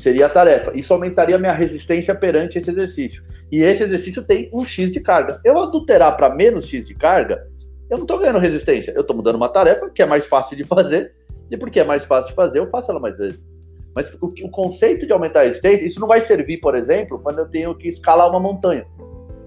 [0.01, 0.77] seria a tarefa.
[0.77, 3.23] Isso aumentaria a minha resistência perante esse exercício.
[3.53, 5.41] E esse exercício tem um X de carga.
[5.45, 7.47] Eu adulterar para menos X de carga,
[7.89, 8.91] eu não estou ganhando resistência.
[8.91, 11.13] Eu estou mudando uma tarefa que é mais fácil de fazer.
[11.49, 13.47] E porque é mais fácil de fazer, eu faço ela mais vezes.
[13.95, 17.39] Mas o, o conceito de aumentar a resistência, isso não vai servir, por exemplo, quando
[17.39, 18.85] eu tenho que escalar uma montanha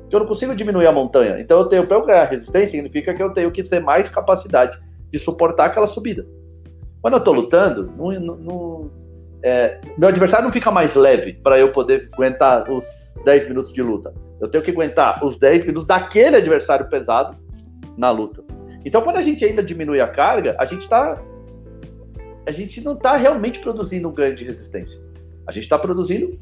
[0.10, 1.40] que eu não consigo diminuir a montanha.
[1.40, 4.78] Então eu tenho para eu ganhar resistência significa que eu tenho que ter mais capacidade
[5.12, 6.26] de suportar aquela subida.
[7.02, 8.92] Quando eu estou lutando, não, não,
[9.44, 12.86] é, meu adversário não fica mais leve para eu poder aguentar os
[13.24, 14.14] 10 minutos de luta.
[14.42, 17.38] Eu tenho que aguentar os 10 minutos daquele adversário pesado
[17.98, 18.44] na luta.
[18.84, 21.22] Então, quando a gente ainda diminui a carga, a gente tá.
[22.46, 24.98] A gente não está realmente produzindo um ganho de resistência.
[25.46, 26.40] A gente está produzindo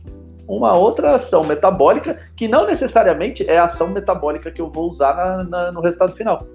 [0.47, 5.13] uma outra ação metabólica que não necessariamente é a ação metabólica que eu vou usar
[5.13, 6.47] na, na, no resultado final.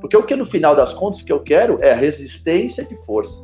[0.00, 3.38] Porque o que no final das contas que eu quero é a resistência de força,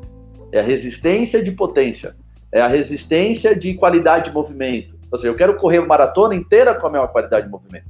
[0.51, 2.15] é a resistência de potência,
[2.51, 4.97] é a resistência de qualidade de movimento.
[5.13, 7.87] Ou seja, eu quero correr uma maratona inteira com a mesma qualidade de movimento.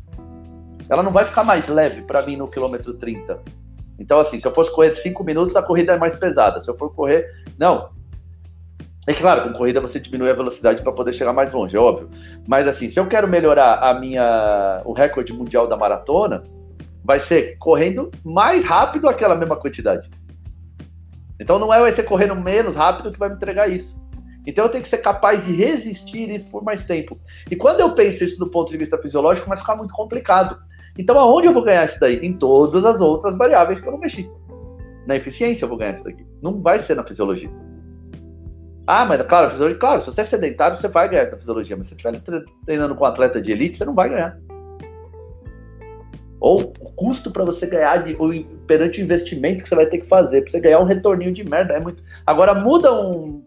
[0.89, 3.41] Ela não vai ficar mais leve para mim no quilômetro 30.
[3.99, 6.61] Então, assim, se eu fosse correr 5 minutos, a corrida é mais pesada.
[6.61, 7.29] Se eu for correr.
[7.59, 7.91] Não.
[9.07, 12.11] É claro, com corrida você diminui a velocidade para poder chegar mais longe, é óbvio.
[12.47, 16.43] Mas assim, se eu quero melhorar a minha o recorde mundial da maratona,
[17.05, 20.11] vai ser correndo mais rápido aquela mesma quantidade.
[21.39, 23.97] Então não é vai ser correndo menos rápido que vai me entregar isso.
[24.45, 27.17] Então eu tenho que ser capaz de resistir isso por mais tempo.
[27.49, 30.59] E quando eu penso isso do ponto de vista fisiológico, a ficar muito complicado.
[30.99, 32.17] Então aonde eu vou ganhar isso daí?
[32.27, 34.29] Em todas as outras variáveis que eu não mexi.
[35.07, 36.27] Na eficiência eu vou ganhar isso daqui.
[36.43, 37.51] Não vai ser na fisiologia.
[38.87, 41.89] Ah, mas claro, fisiologia, claro, se você é sedentário, você vai ganhar essa fisiologia, mas
[41.89, 44.39] se você estiver treinando com um atleta de elite, você não vai ganhar.
[46.39, 49.99] Ou o custo para você ganhar de, o, perante o investimento que você vai ter
[49.99, 52.01] que fazer, para você ganhar um retorninho de merda é muito.
[52.25, 53.43] Agora muda um,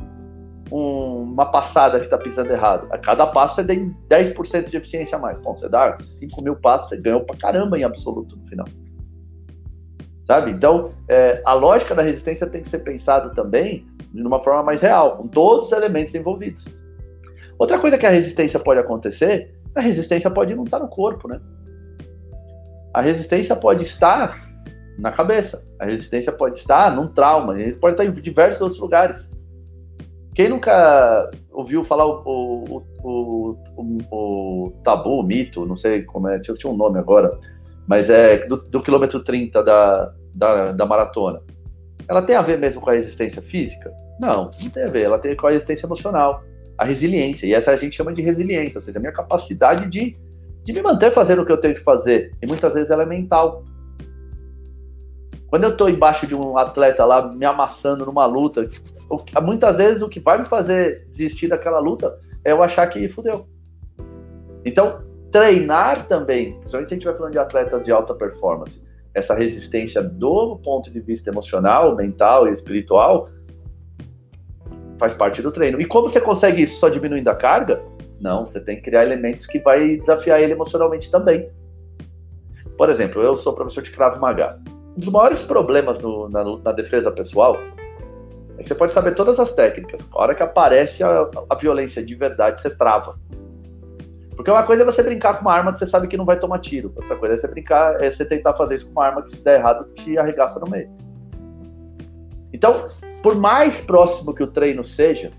[0.70, 2.88] um, uma passada que está pisando errado.
[2.92, 5.40] A cada passo você tem 10% de eficiência a mais.
[5.40, 8.68] Bom, você dá 5 mil passos, você ganhou pra caramba em absoluto no final.
[10.26, 10.52] Sabe?
[10.52, 14.82] Então, é, a lógica da resistência tem que ser pensado também de uma forma mais
[14.82, 16.66] real, com todos os elementos envolvidos.
[17.58, 21.40] Outra coisa que a resistência pode acontecer, a resistência pode não estar no corpo, né?
[22.94, 24.50] A resistência pode estar
[24.98, 29.30] na cabeça, a resistência pode estar num trauma, pode estar em diversos outros lugares.
[30.34, 33.58] Quem nunca ouviu falar o, o, o,
[34.12, 37.38] o, tabu, o mito, não sei como é, tinha, tinha um nome agora,
[37.88, 41.42] mas é do, do quilômetro 30 da, da, da maratona
[42.10, 43.94] ela tem a ver mesmo com a resistência física?
[44.20, 45.04] Não, não tem a ver.
[45.04, 46.44] Ela tem com a resistência emocional,
[46.76, 47.46] a resiliência.
[47.46, 50.18] E essa a gente chama de resiliência, ou seja, a minha capacidade de,
[50.64, 52.34] de me manter fazendo o que eu tenho que fazer.
[52.42, 53.64] E muitas vezes ela é mental.
[55.48, 58.68] Quando eu estou embaixo de um atleta lá me amassando numa luta,
[59.44, 63.48] muitas vezes o que vai me fazer desistir daquela luta é eu achar que fudeu.
[64.66, 68.82] Então, treinar também, principalmente se a gente vai falando de atletas de alta performance,
[69.20, 73.30] essa resistência do ponto de vista emocional, mental e espiritual
[75.00, 75.80] faz parte do treino.
[75.80, 77.82] E como você consegue isso só diminuindo a carga?
[78.20, 81.50] Não, você tem que criar elementos que vai desafiar ele emocionalmente também.
[82.78, 84.60] Por exemplo, eu sou professor de Krav Maga.
[84.96, 87.58] Um dos maiores problemas no, na, na, defesa pessoal
[88.58, 90.02] é que você pode saber todas as técnicas.
[90.12, 93.18] A hora que aparece a, a violência de verdade, você trava.
[94.40, 96.40] Porque uma coisa é você brincar com uma arma que você sabe que não vai
[96.40, 96.94] tomar tiro.
[96.96, 99.44] Outra coisa é você brincar, é você tentar fazer isso com uma arma que se
[99.44, 100.90] der errado te arregaça no meio.
[102.54, 102.88] Então,
[103.22, 105.32] por mais próximo que o treino seja,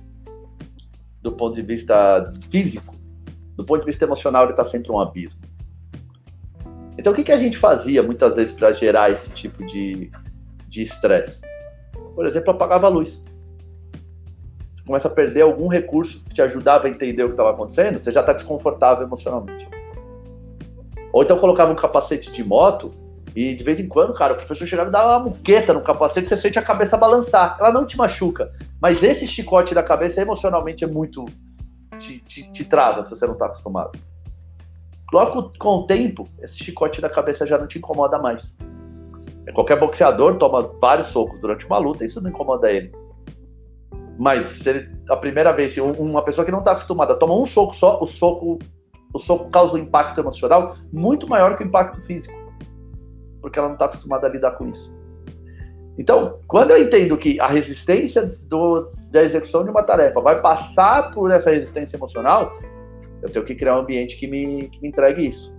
[1.23, 2.95] do ponto de vista físico,
[3.57, 5.41] do ponto de vista emocional, ele está sempre um abismo.
[6.99, 10.11] Então, o que, que a gente fazia muitas vezes para gerar esse tipo de
[10.71, 11.41] estresse?
[12.15, 13.19] Por exemplo, apagava a luz
[14.90, 18.11] começa a perder algum recurso que te ajudava a entender o que estava acontecendo, você
[18.11, 19.68] já está desconfortável emocionalmente.
[21.12, 22.92] Ou então colocava um capacete de moto
[23.37, 26.29] e de vez em quando, cara, o professor chegava e dava uma muqueta no capacete,
[26.29, 27.57] você sente a cabeça balançar.
[27.61, 28.50] Ela não te machuca,
[28.83, 31.24] mas esse chicote da cabeça emocionalmente é muito.
[32.00, 33.96] te, te, te trava se você não está acostumado.
[35.12, 38.53] Logo com o tempo, esse chicote da cabeça já não te incomoda mais.
[39.55, 42.92] Qualquer boxeador toma vários socos durante uma luta, isso não incomoda ele.
[44.20, 47.46] Mas se ele, a primeira vez, se uma pessoa que não está acostumada toma um
[47.46, 48.59] soco só, o soco,
[49.14, 52.38] o soco causa um impacto emocional muito maior que o impacto físico.
[53.40, 54.94] Porque ela não está acostumada a lidar com isso.
[55.96, 61.12] Então, quando eu entendo que a resistência do, da execução de uma tarefa vai passar
[61.12, 62.52] por essa resistência emocional,
[63.22, 65.50] eu tenho que criar um ambiente que me, que me entregue isso.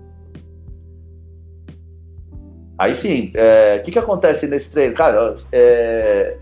[2.78, 4.94] Aí sim, o é, que, que acontece nesse treino?
[4.94, 6.38] Cara, é,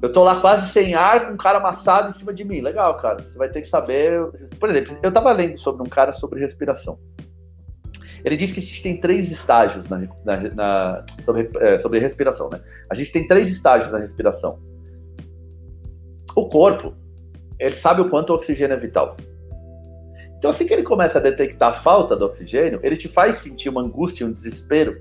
[0.00, 2.60] eu tô lá quase sem ar, com um cara amassado em cima de mim.
[2.60, 3.22] Legal, cara.
[3.22, 4.24] Você vai ter que saber.
[4.58, 6.98] Por exemplo, eu tava lendo sobre um cara sobre respiração.
[8.24, 12.48] Ele diz que a gente tem três estágios na, na, na sobre, é, sobre respiração,
[12.50, 12.60] né?
[12.90, 14.58] A gente tem três estágios na respiração.
[16.34, 16.94] O corpo,
[17.58, 19.16] ele sabe o quanto o oxigênio é vital.
[20.36, 23.68] Então, assim que ele começa a detectar a falta do oxigênio, ele te faz sentir
[23.68, 25.00] uma angústia, um desespero,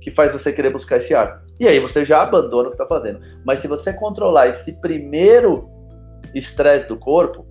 [0.00, 1.44] que faz você querer buscar esse ar.
[1.60, 3.20] E aí você já abandona o que está fazendo.
[3.44, 5.68] Mas se você controlar esse primeiro
[6.34, 7.46] estresse do corpo,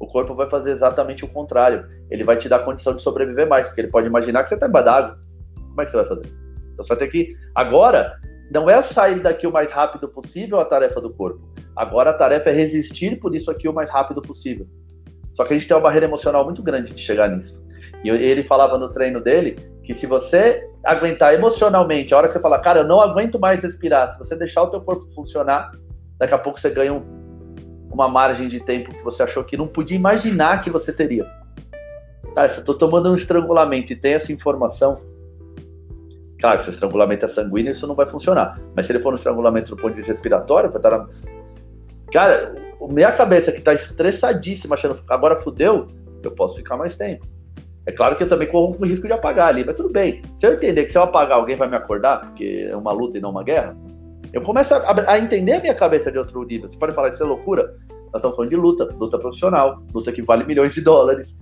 [0.00, 1.86] o corpo vai fazer exatamente o contrário.
[2.10, 4.66] Ele vai te dar condição de sobreviver mais, porque ele pode imaginar que você está
[4.66, 5.18] embaixo d'água.
[5.54, 6.26] Como é que você vai fazer?
[6.72, 7.36] Então você vai ter que.
[7.54, 8.18] Agora,
[8.50, 11.40] não é sair daqui o mais rápido possível a tarefa do corpo.
[11.76, 14.66] Agora a tarefa é resistir por isso aqui o mais rápido possível.
[15.34, 17.62] Só que a gente tem uma barreira emocional muito grande de chegar nisso.
[18.02, 19.56] E ele falava no treino dele
[19.92, 23.62] que se você aguentar emocionalmente, a hora que você falar, cara, eu não aguento mais
[23.62, 25.72] respirar, se você deixar o teu corpo funcionar,
[26.18, 27.02] daqui a pouco você ganha um,
[27.92, 31.26] uma margem de tempo que você achou que não podia imaginar que você teria.
[32.34, 35.00] Tá, se eu tô tomando um estrangulamento e tem essa informação,
[36.40, 38.58] Claro, se o estrangulamento é sanguíneo, isso não vai funcionar.
[38.74, 41.06] Mas se ele for um estrangulamento do ponto de vista respiratório, vai estar na...
[42.10, 42.54] Cara,
[42.90, 45.88] minha cabeça que tá estressadíssima, achando agora fudeu,
[46.22, 47.26] eu posso ficar mais tempo.
[47.90, 50.22] É claro que eu também corro o risco de apagar ali, mas tudo bem.
[50.38, 53.18] Se eu entender que se eu apagar alguém vai me acordar, porque é uma luta
[53.18, 53.76] e não uma guerra,
[54.32, 56.70] eu começo a, a entender a minha cabeça de outro nível.
[56.70, 57.74] Você pode falar, isso é loucura?
[58.12, 61.34] Nós estamos falando de luta, luta profissional, luta que vale milhões de dólares.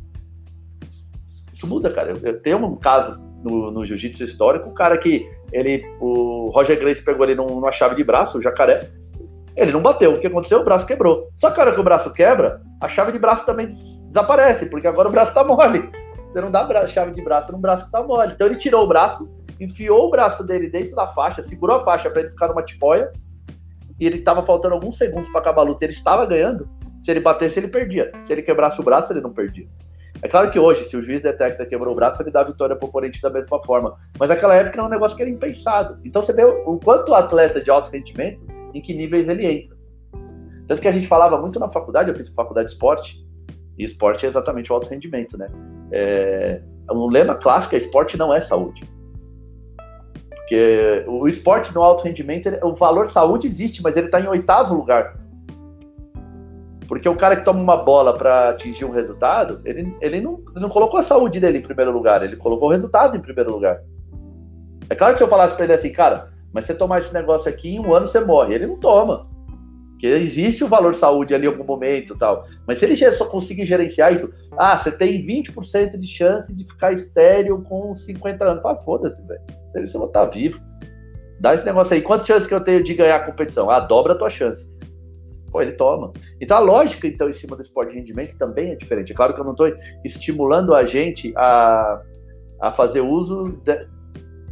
[1.52, 2.12] Isso muda, cara.
[2.12, 6.80] Eu, eu tenho um caso no, no jiu-jitsu histórico, um cara que ele, o Roger
[6.80, 8.88] Grace pegou ele numa chave de braço, o jacaré,
[9.54, 10.12] ele não bateu.
[10.12, 10.60] O que aconteceu?
[10.60, 11.28] O braço quebrou.
[11.36, 13.68] Só que a hora que o braço quebra, a chave de braço também
[14.06, 15.90] desaparece, porque agora o braço tá mole.
[16.32, 18.32] Você não dá chave de braço num braço que tá mole.
[18.34, 19.24] Então ele tirou o braço,
[19.60, 23.10] enfiou o braço dele dentro da faixa, segurou a faixa para ele ficar numa tipóia,
[23.98, 26.68] e ele tava faltando alguns segundos para acabar a luta, ele estava ganhando.
[27.02, 28.12] Se ele batesse, ele perdia.
[28.26, 29.66] Se ele quebrasse o braço, ele não perdia.
[30.22, 32.44] É claro que hoje, se o juiz detecta que quebrou o braço, ele dá a
[32.44, 33.96] vitória pro oponente da mesma forma.
[34.18, 35.98] Mas naquela época era um negócio que era impensado.
[36.04, 38.40] Então você vê o quanto o atleta de alto rendimento,
[38.74, 39.76] em que níveis ele entra.
[40.66, 43.16] Tanto que a gente falava muito na faculdade, eu fiz faculdade de esporte,
[43.78, 45.46] e esporte é exatamente o alto rendimento, né?
[45.90, 48.82] É, o lema clássico é esporte não é saúde.
[50.30, 54.74] Porque o esporte no alto rendimento, o valor saúde existe, mas ele está em oitavo
[54.74, 55.16] lugar.
[56.88, 60.60] Porque o cara que toma uma bola para atingir um resultado, ele, ele, não, ele
[60.60, 63.82] não colocou a saúde dele em primeiro lugar, ele colocou o resultado em primeiro lugar.
[64.88, 67.50] É claro que se eu falasse para ele assim, cara, mas você tomar esse negócio
[67.50, 68.54] aqui, em um ano você morre.
[68.54, 69.26] Ele não toma.
[69.98, 72.46] Porque existe o valor saúde ali em algum momento tal.
[72.64, 76.92] Mas se ele só conseguir gerenciar isso, ah, você tem 20% de chance de ficar
[76.92, 78.62] estéreo com 50 anos.
[78.62, 79.40] Fala, foda-se, velho.
[79.74, 80.60] Você vai estar vivo.
[81.40, 82.00] Dá esse negócio aí.
[82.00, 83.68] Quantas chances que eu tenho de ganhar a competição?
[83.68, 84.64] Ah, dobra a tua chance.
[85.50, 86.12] Pô, ele toma.
[86.40, 89.10] Então a lógica, então, em cima do esporte de rendimento também é diferente.
[89.10, 89.68] É claro que eu não estou
[90.04, 92.00] estimulando a gente a,
[92.60, 93.88] a fazer uso de,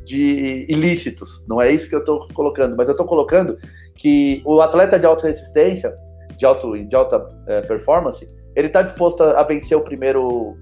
[0.04, 1.44] de ilícitos.
[1.46, 2.76] Não é isso que eu estou colocando.
[2.76, 3.56] Mas eu estou colocando
[3.96, 5.94] que o atleta de alta resistência,
[6.36, 10.56] de, alto, de alta é, performance, ele está disposto a, a, vencer o primeiro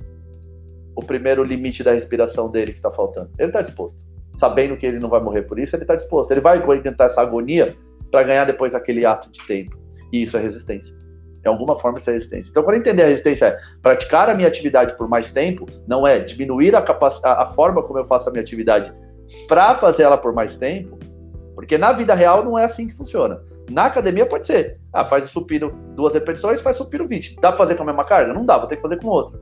[0.96, 3.28] o primeiro limite da respiração dele que está faltando.
[3.36, 3.98] Ele está disposto.
[4.36, 6.30] Sabendo que ele não vai morrer por isso, ele está disposto.
[6.30, 7.74] Ele vai aguentar essa agonia
[8.12, 9.76] para ganhar depois aquele ato de tempo.
[10.12, 10.94] E isso é resistência.
[11.42, 12.48] De alguma forma, isso é resistência.
[12.48, 16.20] Então, quando entender a resistência é praticar a minha atividade por mais tempo, não é
[16.20, 17.18] diminuir a, capac...
[17.24, 18.92] a forma como eu faço a minha atividade
[19.48, 20.96] para fazer ela por mais tempo,
[21.54, 23.40] porque na vida real não é assim que funciona.
[23.70, 24.78] Na academia pode ser.
[24.92, 27.36] Ah, faz o supino duas repetições, faz supino 20.
[27.36, 28.32] Dá pra fazer com a mesma carga?
[28.32, 29.38] Não dá, vou ter que fazer com outra.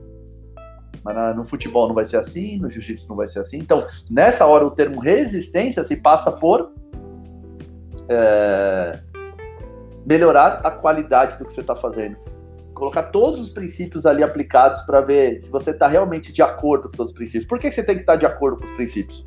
[1.03, 3.57] Mas no futebol não vai ser assim, no jiu-jitsu não vai ser assim.
[3.57, 6.71] Então, nessa hora, o termo resistência se passa por
[8.07, 8.99] é,
[10.05, 12.15] melhorar a qualidade do que você está fazendo.
[12.73, 16.97] Colocar todos os princípios ali aplicados para ver se você está realmente de acordo com
[16.97, 17.45] todos os princípios.
[17.45, 19.23] Por que você tem que estar tá de acordo com os princípios?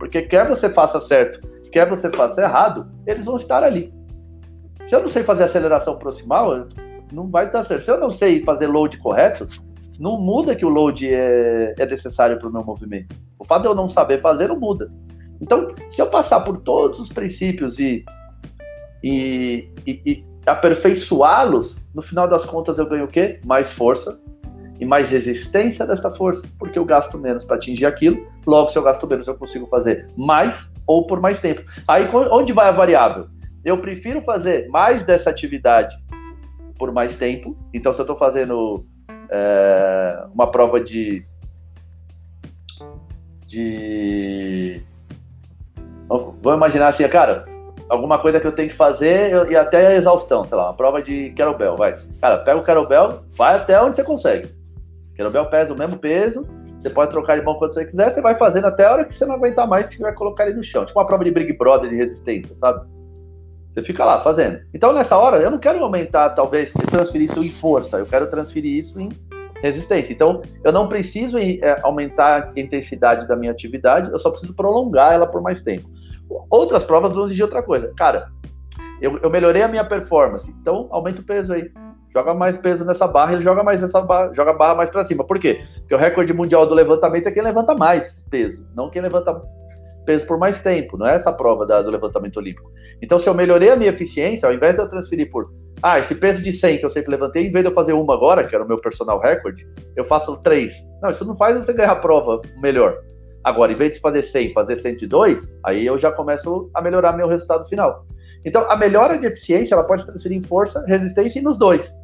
[0.00, 3.92] Porque quer você faça certo quer você faça errado, eles vão estar ali.
[4.86, 6.66] Se eu não sei fazer aceleração proximal,
[7.12, 7.84] não vai dar certo.
[7.84, 9.46] Se eu não sei fazer load correto,
[9.98, 13.14] não muda que o load é, é necessário para o meu movimento.
[13.38, 14.90] O fato de eu não saber fazer não muda.
[15.40, 18.04] Então, se eu passar por todos os princípios e,
[19.02, 23.40] e, e, e aperfeiçoá-los, no final das contas eu ganho o quê?
[23.44, 24.20] Mais força
[24.80, 28.26] e mais resistência desta força, porque eu gasto menos para atingir aquilo.
[28.46, 31.62] Logo, se eu gasto menos, eu consigo fazer mais ou por mais tempo.
[31.86, 33.26] Aí onde vai a variável?
[33.62, 35.94] Eu prefiro fazer mais dessa atividade
[36.78, 37.54] por mais tempo.
[37.74, 38.86] Então, se eu estou fazendo
[39.30, 41.22] é, uma prova de,
[43.44, 44.82] de.
[46.08, 47.44] Vamos imaginar assim, cara,
[47.86, 51.02] alguma coisa que eu tenho que fazer e até a exaustão, sei lá, uma prova
[51.02, 51.98] de kettlebell, vai.
[52.18, 54.59] Cara, pega o kettlebell, vai até onde você consegue.
[55.20, 56.46] Kettlebell pesa o mesmo peso,
[56.80, 59.14] você pode trocar de mão quando você quiser, você vai fazendo até a hora que
[59.14, 60.86] você não aguentar mais, que vai colocar ele no chão.
[60.86, 62.88] Tipo uma prova de Big Brother de resistência, sabe?
[63.74, 64.60] Você fica lá fazendo.
[64.72, 68.78] Então, nessa hora, eu não quero aumentar, talvez, transferir isso em força, eu quero transferir
[68.78, 69.10] isso em
[69.62, 70.12] resistência.
[70.12, 75.12] Então, eu não preciso é, aumentar a intensidade da minha atividade, eu só preciso prolongar
[75.12, 75.88] ela por mais tempo.
[76.48, 77.92] Outras provas vão exigir outra coisa.
[77.94, 78.28] Cara,
[79.02, 81.70] eu, eu melhorei a minha performance, então aumenta o peso aí
[82.12, 85.04] joga mais peso nessa barra, ele joga mais essa barra, joga a barra mais para
[85.04, 85.24] cima.
[85.24, 85.62] Por quê?
[85.80, 89.40] Porque o recorde mundial do levantamento é quem levanta mais peso, não quem levanta
[90.04, 92.70] peso por mais tempo, não é essa prova da, do levantamento olímpico.
[93.00, 95.50] Então, se eu melhorei a minha eficiência, ao invés de eu transferir por,
[95.82, 98.14] ah, esse peso de 100 que eu sempre levantei, em vez de eu fazer uma
[98.14, 99.60] agora, que era o meu personal record,
[99.96, 100.74] eu faço três.
[101.00, 102.98] Não, isso não faz você ganhar a prova melhor.
[103.42, 107.26] Agora, em vez de fazer 100, fazer 102, aí eu já começo a melhorar meu
[107.26, 108.04] resultado final.
[108.44, 111.94] Então, a melhora de eficiência, ela pode transferir em força, resistência e nos dois.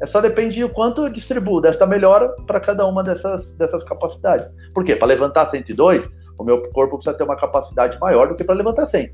[0.00, 4.48] É só depende do quanto eu distribuo desta melhora para cada uma dessas, dessas capacidades.
[4.72, 4.94] Por quê?
[4.94, 8.86] Para levantar 102, o meu corpo precisa ter uma capacidade maior do que para levantar
[8.86, 9.10] 100.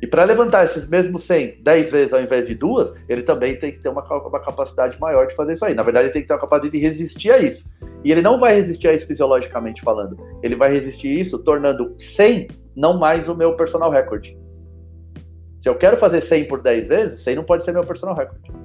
[0.00, 3.70] E para levantar esses mesmos 100 10 vezes ao invés de duas, ele também tem
[3.70, 5.74] que ter uma, uma, capacidade maior de fazer isso aí.
[5.74, 7.64] Na verdade, ele tem que ter uma capacidade de resistir a isso.
[8.04, 10.16] E ele não vai resistir a isso fisiologicamente falando.
[10.42, 14.26] Ele vai resistir a isso tornando 100 não mais o meu personal record.
[15.60, 18.61] Se eu quero fazer 100 por 10 vezes, 100 não pode ser meu personal record.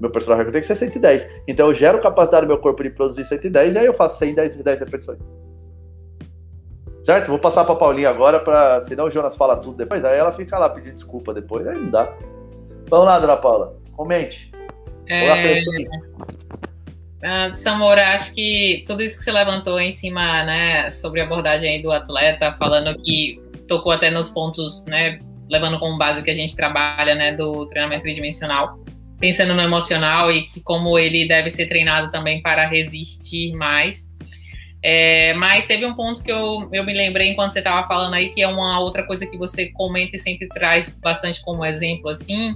[0.00, 1.26] Meu personal record tem que ser 110.
[1.46, 4.34] Então eu gero capacidade do meu corpo de produzir 110 e aí eu faço 100
[4.34, 5.18] 10, 10 repetições.
[7.04, 7.28] Certo?
[7.28, 10.58] Vou passar para Paulinha agora, para senão o Jonas fala tudo depois, aí ela fica
[10.58, 12.12] lá pedindo desculpa depois, aí não dá.
[12.88, 14.50] Vamos lá, dona Paula, comente.
[15.08, 15.62] É...
[17.22, 21.82] Ah, Samora, acho que tudo isso que você levantou em cima, né, sobre a abordagem
[21.82, 25.20] do atleta, falando que tocou até nos pontos, né,
[25.50, 28.78] levando como base o que a gente trabalha, né, do treinamento tridimensional,
[29.20, 34.10] pensando no emocional e que como ele deve ser treinado também para resistir mais.
[34.82, 38.30] É, mas teve um ponto que eu, eu me lembrei enquanto você estava falando aí,
[38.30, 42.54] que é uma outra coisa que você comenta e sempre traz bastante como exemplo, assim,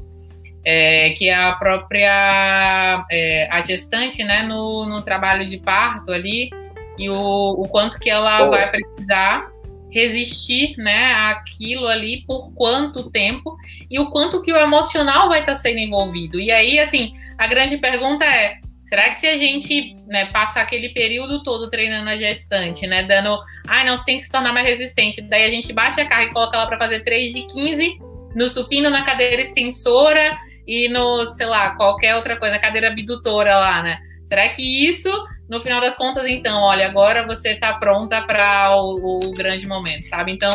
[0.65, 6.49] é, que é a própria é, a gestante, né, no, no trabalho de parto ali,
[6.97, 7.15] e o,
[7.59, 9.54] o quanto que ela vai precisar
[9.95, 13.55] resistir, né, aquilo ali por quanto tempo
[13.89, 16.41] e o quanto que o emocional vai estar sendo envolvido.
[16.41, 20.91] E aí, assim, a grande pergunta é, Será que se a gente né, passar aquele
[20.91, 24.53] período todo treinando a gestante, né, dando, ai, ah, não, você tem que se tornar
[24.53, 27.47] mais resistente, daí a gente baixa a carga e coloca ela para fazer 3 de
[27.47, 27.99] 15
[28.37, 30.37] no supino, na cadeira extensora
[30.67, 33.99] e no, sei lá, qualquer outra coisa, na cadeira abdutora lá, né?
[34.27, 35.11] Será que isso,
[35.49, 40.05] no final das contas, então, olha, agora você está pronta para o, o, grande momento,
[40.07, 40.33] sabe?
[40.33, 40.51] Então,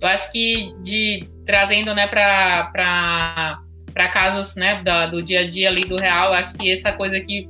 [0.00, 3.60] eu acho que de trazendo, né, para
[3.92, 7.20] para casos, né, da, do dia a dia ali do real, acho que essa coisa
[7.20, 7.48] que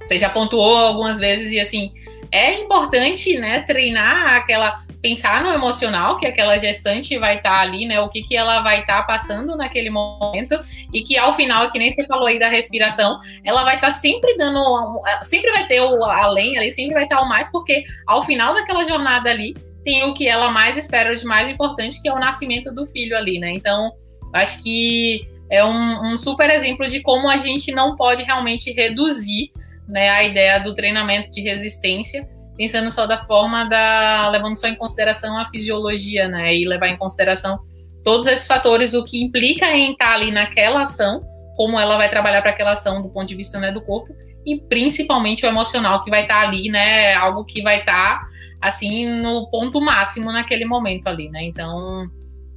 [0.00, 1.92] você já pontuou algumas vezes e assim,
[2.32, 7.84] é importante, né, treinar aquela pensar no emocional que aquela gestante vai estar tá ali,
[7.84, 8.00] né?
[8.00, 10.58] O que, que ela vai estar tá passando naquele momento
[10.92, 13.92] e que ao final, que nem você falou aí da respiração, ela vai estar tá
[13.92, 18.22] sempre dando, sempre vai ter o além ali, sempre vai estar o mais, porque ao
[18.22, 22.12] final daquela jornada ali tem o que ela mais espera de mais importante, que é
[22.12, 23.50] o nascimento do filho ali, né?
[23.50, 23.90] Então,
[24.32, 29.50] acho que é um, um super exemplo de como a gente não pode realmente reduzir
[29.88, 32.26] né, a ideia do treinamento de resistência,
[32.62, 36.96] pensando só da forma da levando só em consideração a fisiologia, né, e levar em
[36.96, 37.58] consideração
[38.04, 41.20] todos esses fatores, o que implica em estar ali naquela ação,
[41.56, 44.14] como ela vai trabalhar para aquela ação do ponto de vista né, do corpo
[44.46, 48.20] e principalmente o emocional que vai estar ali, né, algo que vai estar
[48.60, 51.42] assim no ponto máximo naquele momento ali, né?
[51.42, 52.08] Então,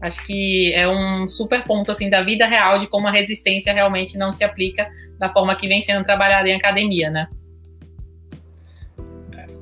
[0.01, 4.17] Acho que é um super ponto assim da vida real de como a resistência realmente
[4.17, 4.87] não se aplica
[5.17, 7.27] da forma que vem sendo trabalhada em academia, né?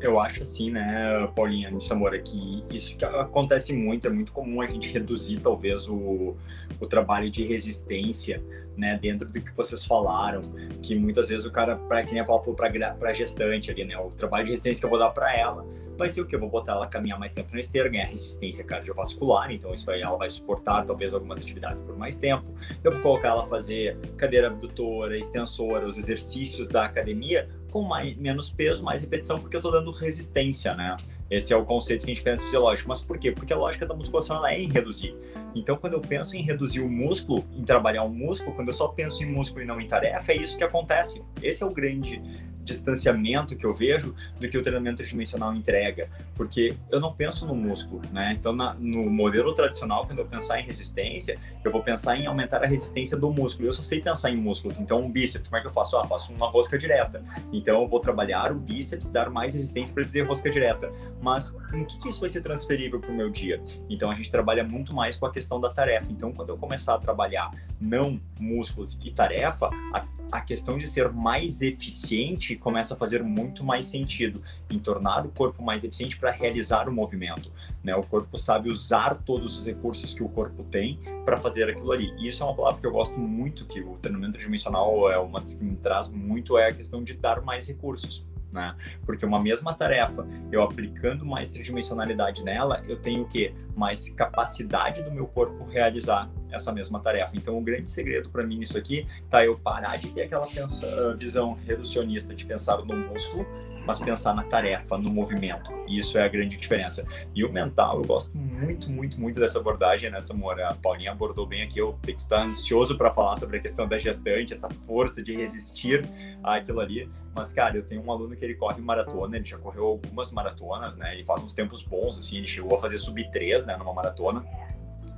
[0.04, 4.60] Eu acho assim, né, Paulinha de Samora, que isso que acontece muito, é muito comum
[4.60, 6.36] a gente reduzir talvez o,
[6.78, 8.43] o trabalho de resistência,
[8.76, 10.41] né, dentro do que vocês falaram,
[10.82, 12.58] que muitas vezes o cara, para quem a Paula falou,
[12.99, 15.66] para gestante ali, né, o trabalho de resistência que eu vou dar para ela,
[15.97, 16.36] vai ser o que?
[16.36, 20.01] Eu vou botar ela caminhar mais tempo na esteira, ganhar resistência cardiovascular, então isso aí
[20.01, 22.43] ela vai suportar talvez algumas atividades por mais tempo.
[22.84, 28.15] Eu vou colocar ela a fazer cadeira abdutora, extensora, os exercícios da academia com mais,
[28.15, 30.95] menos peso, mais repetição, porque eu estou dando resistência, né?
[31.28, 32.88] Esse é o conceito que a gente pensa fisiológico.
[32.88, 33.32] Mas por quê?
[33.32, 35.15] Porque a lógica da musculação ela é em reduzir.
[35.55, 38.89] Então, quando eu penso em reduzir o músculo, em trabalhar o músculo, quando eu só
[38.89, 41.24] penso em músculo e não em tarefa, é isso que acontece.
[41.41, 42.21] Esse é o grande
[42.64, 47.55] distanciamento que eu vejo do que o treinamento tridimensional entrega, porque eu não penso no
[47.55, 48.36] músculo, né?
[48.38, 52.64] Então, na, no modelo tradicional, quando eu pensar em resistência, eu vou pensar em aumentar
[52.64, 53.68] a resistência do músculo.
[53.68, 54.80] Eu só sei pensar em músculos.
[54.80, 55.97] Então, um bíceps, como é que eu faço?
[55.97, 57.24] Ah, faço uma rosca direta.
[57.51, 60.91] Então, eu vou trabalhar o bíceps, dar mais resistência para dizer rosca direta.
[61.22, 63.61] Mas, no que, que isso vai ser transferível para o meu dia?
[63.89, 66.11] Então, a gente trabalha muito mais com a questão da tarefa.
[66.11, 71.11] Então, quando eu começar a trabalhar não músculos e tarefa, a, a questão de ser
[71.11, 76.32] mais eficiente começa a fazer muito mais sentido em tornar o corpo mais eficiente para
[76.32, 77.51] realizar o movimento.
[77.84, 77.95] Né?
[77.95, 82.14] O corpo sabe usar todos os recursos que o corpo tem para fazer aquilo ali.
[82.18, 85.39] E isso é uma palavra que eu gosto muito, que o treinamento tridimensional é uma
[85.39, 88.76] das que me traz muito, é a questão de dar mais recursos né?
[89.06, 93.54] Porque uma mesma tarefa, eu aplicando mais tridimensionalidade nela, eu tenho o quê?
[93.76, 97.36] Mais capacidade do meu corpo realizar essa mesma tarefa.
[97.36, 101.16] Então, o grande segredo para mim nisso aqui tá eu parar de ter aquela pensa,
[101.18, 103.45] visão reducionista de pensar no músculo
[103.86, 105.72] mas pensar na tarefa, no movimento.
[105.88, 107.06] Isso é a grande diferença.
[107.36, 110.70] E o mental, eu gosto muito, muito, muito dessa abordagem, nessa Moura.
[110.70, 111.80] A Paulinha abordou bem aqui.
[111.80, 115.22] Eu sei que tu tá ansioso para falar sobre a questão da gestante, essa força
[115.22, 116.08] de resistir
[116.44, 117.10] àquilo ali.
[117.36, 120.96] Mas, cara, eu tenho um aluno que ele corre maratona, ele já correu algumas maratonas,
[120.96, 121.14] né?
[121.14, 124.46] Ele faz uns tempos bons, assim, ele chegou a fazer sub 3, né, numa maratona.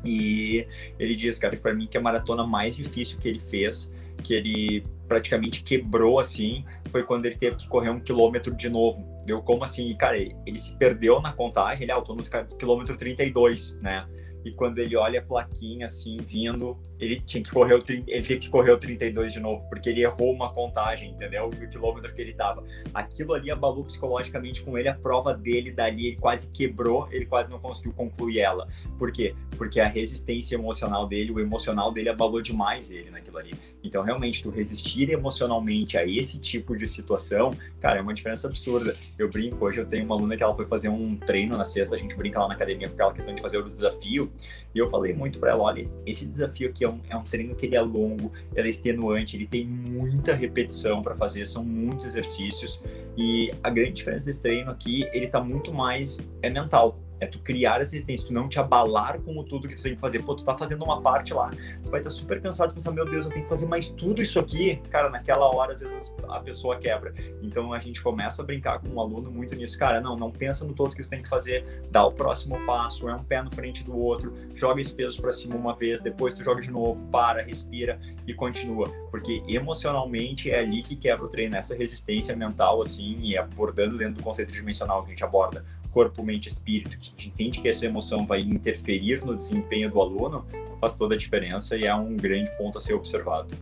[0.03, 0.67] E
[0.99, 3.91] ele diz, cara, para mim que a maratona mais difícil que ele fez,
[4.23, 9.05] que ele praticamente quebrou assim, foi quando ele teve que correr um quilômetro de novo.
[9.25, 12.23] Deu como assim, cara, ele se perdeu na contagem, ele, ah, eu tô no
[12.57, 14.07] quilômetro 32, né?
[14.45, 18.37] E quando ele olha a plaquinha assim, vindo, ele tinha que correr o, ele teve
[18.37, 21.49] que correr o 32 de novo, porque ele errou uma contagem, entendeu?
[21.49, 22.63] Do quilômetro que ele tava.
[22.93, 27.49] Aquilo ali abalou psicologicamente com ele, a prova dele dali, ele quase quebrou, ele quase
[27.49, 28.67] não conseguiu concluir ela.
[28.97, 29.35] Por quê?
[29.57, 33.53] Porque a resistência emocional dele, o emocional dele abalou demais ele naquilo ali.
[33.83, 38.95] Então, realmente, tu resistir emocionalmente a esse tipo de situação, cara, é uma diferença absurda.
[39.17, 41.95] Eu brinco, hoje eu tenho uma aluna que ela foi fazer um treino na sexta,
[41.95, 44.31] a gente brinca lá na academia com aquela questão de fazer o desafio,
[44.73, 47.55] e eu falei muito para ela, olha, esse desafio aqui é um, é um treino
[47.55, 52.05] que ele é longo, ele é extenuante, ele tem muita repetição para fazer, são muitos
[52.05, 52.83] exercícios.
[53.17, 56.99] E a grande diferença desse treino aqui, ele tá muito mais é mental.
[57.25, 60.01] É tu criar essa resistência, tu não te abalar com tudo que tu tem que
[60.01, 60.19] fazer.
[60.19, 61.49] Pô, tu tá fazendo uma parte lá,
[61.83, 64.21] tu vai estar tá super cansado pensar, meu Deus, eu tenho que fazer mais tudo
[64.21, 64.79] isso aqui.
[64.91, 67.15] Cara, naquela hora, às vezes, a pessoa quebra.
[67.41, 69.77] Então a gente começa a brincar com o aluno muito nisso.
[69.79, 73.09] Cara, não, não pensa no todo que tu tem que fazer, dá o próximo passo,
[73.09, 76.35] é um pé no frente do outro, joga esse peso para cima uma vez, depois
[76.35, 78.87] tu joga de novo, para, respira e continua.
[79.09, 84.15] Porque emocionalmente é ali que quebra o treino, essa resistência mental, assim, e abordando dentro
[84.15, 85.65] do conceito dimensional que a gente aborda
[85.95, 90.01] corpo, mente, espírito, que a gente entende que essa emoção vai interferir no desempenho do
[90.01, 90.45] aluno,
[90.81, 93.55] faz toda a diferença e é um grande ponto a ser observado.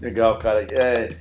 [0.00, 0.64] Legal, cara.
[0.70, 1.12] É,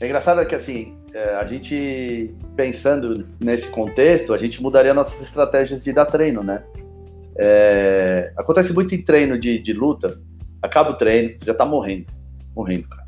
[0.00, 5.82] é engraçado que assim, é, a gente pensando nesse contexto, a gente mudaria nossas estratégias
[5.82, 6.62] de dar treino, né?
[7.36, 10.20] É, acontece muito em treino de, de luta,
[10.62, 12.06] acaba o treino, já tá morrendo,
[12.54, 13.07] morrendo, cara.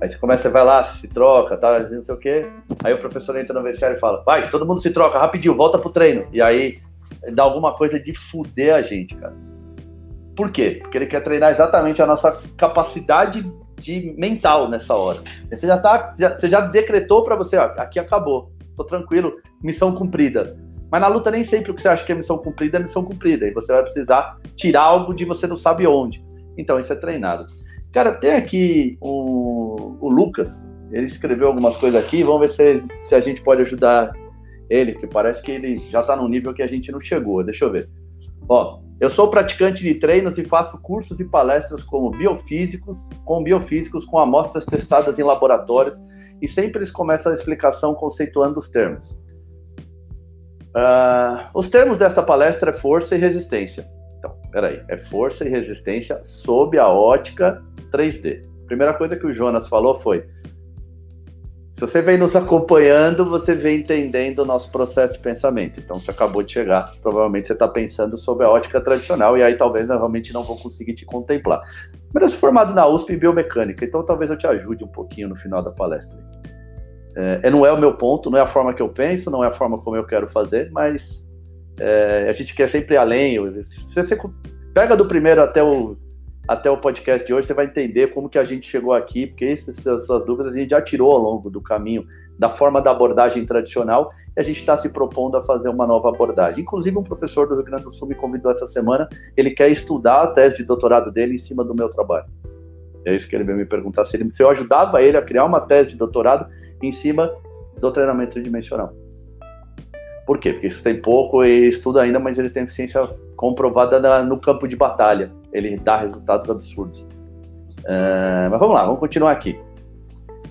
[0.00, 2.46] Aí você começa, vai lá, se troca, tá, não sei o quê.
[2.82, 5.78] Aí o professor entra no vestiário e fala: vai, todo mundo se troca rapidinho, volta
[5.78, 6.26] pro treino.
[6.32, 6.78] E aí
[7.32, 9.34] dá alguma coisa de fuder a gente, cara.
[10.36, 10.78] Por quê?
[10.82, 15.20] Porque ele quer treinar exatamente a nossa capacidade de mental nessa hora.
[15.48, 19.94] Você já tá, já, você já decretou para você, ó, aqui acabou, tô tranquilo, missão
[19.94, 20.56] cumprida.
[20.90, 23.04] Mas na luta nem sempre o que você acha que é missão cumprida é missão
[23.04, 23.46] cumprida.
[23.46, 26.24] E você vai precisar tirar algo de você não sabe onde.
[26.56, 27.46] Então isso é treinado.
[27.94, 33.14] Cara, tem aqui o, o Lucas, ele escreveu algumas coisas aqui, vamos ver se, se
[33.14, 34.12] a gente pode ajudar
[34.68, 37.44] ele, que parece que ele já está no nível que a gente não chegou.
[37.44, 37.88] Deixa eu ver.
[38.48, 44.04] Ó, eu sou praticante de treinos e faço cursos e palestras como biofísicos, com biofísicos
[44.04, 45.96] com amostras testadas em laboratórios
[46.42, 49.12] e sempre eles começam a explicação conceituando os termos.
[50.74, 53.86] Uh, os termos desta palestra é força e resistência.
[54.18, 57.62] Então, peraí, é força e resistência sob a ótica
[57.94, 58.42] 3D.
[58.64, 60.24] A primeira coisa que o Jonas falou foi:
[61.74, 65.80] se você vem nos acompanhando, você vem entendendo o nosso processo de pensamento.
[65.80, 69.56] Então, você acabou de chegar, provavelmente você está pensando sobre a ótica tradicional, e aí
[69.56, 71.60] talvez eu realmente não vou conseguir te contemplar.
[72.12, 75.28] Mas eu sou formado na USP em biomecânica, então talvez eu te ajude um pouquinho
[75.28, 76.16] no final da palestra.
[77.16, 79.48] É, não é o meu ponto, não é a forma que eu penso, não é
[79.48, 81.28] a forma como eu quero fazer, mas
[81.80, 83.36] é, a gente quer sempre ir além.
[83.64, 84.16] Se você
[84.72, 85.96] pega do primeiro até o,
[86.46, 89.46] até o podcast de hoje, você vai entender como que a gente chegou aqui, porque
[89.46, 92.06] essas suas dúvidas a gente já tirou ao longo do caminho
[92.38, 96.08] da forma da abordagem tradicional e a gente está se propondo a fazer uma nova
[96.08, 96.62] abordagem.
[96.62, 100.22] Inclusive, um professor do Rio Grande do Sul me convidou essa semana, ele quer estudar
[100.22, 102.26] a tese de doutorado dele em cima do meu trabalho.
[103.06, 105.44] É isso que ele veio me perguntar, se, ele, se eu ajudava ele a criar
[105.44, 106.50] uma tese de doutorado
[106.82, 107.32] em cima
[107.80, 108.92] do treinamento tridimensional.
[110.26, 110.52] Por quê?
[110.52, 113.06] Porque isso tem pouco e estuda ainda, mas ele tem eficiência
[113.36, 115.30] comprovada na, no campo de batalha.
[115.52, 117.00] Ele dá resultados absurdos.
[117.80, 119.58] Uh, mas vamos lá, vamos continuar aqui.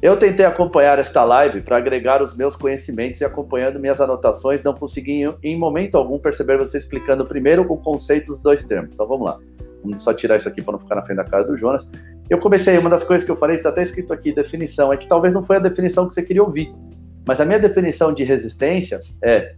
[0.02, 4.74] Eu tentei acompanhar esta live para agregar os meus conhecimentos e acompanhando minhas anotações, não
[4.74, 8.94] consegui em momento algum perceber você explicando primeiro o conceito dos dois termos.
[8.94, 9.40] Então vamos lá.
[9.82, 11.90] Vamos só tirar isso aqui para não ficar na frente da cara do Jonas.
[12.30, 15.08] Eu comecei, uma das coisas que eu falei, está até escrito aqui, definição, é que
[15.08, 16.74] talvez não foi a definição que você queria ouvir.
[17.26, 19.56] Mas a minha definição de resistência é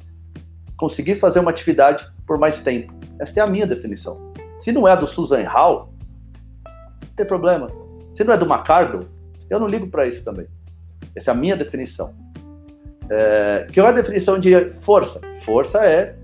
[0.77, 2.93] conseguir fazer uma atividade por mais tempo.
[3.19, 4.33] Essa é a minha definição.
[4.57, 5.93] Se não é do Susan Hall,
[6.65, 7.67] não tem problema.
[8.13, 9.07] Se não é do McCardle,
[9.49, 10.47] eu não ligo para isso também.
[11.15, 12.13] Essa é a minha definição.
[13.09, 15.21] É, que é a definição de força?
[15.41, 16.15] Força é,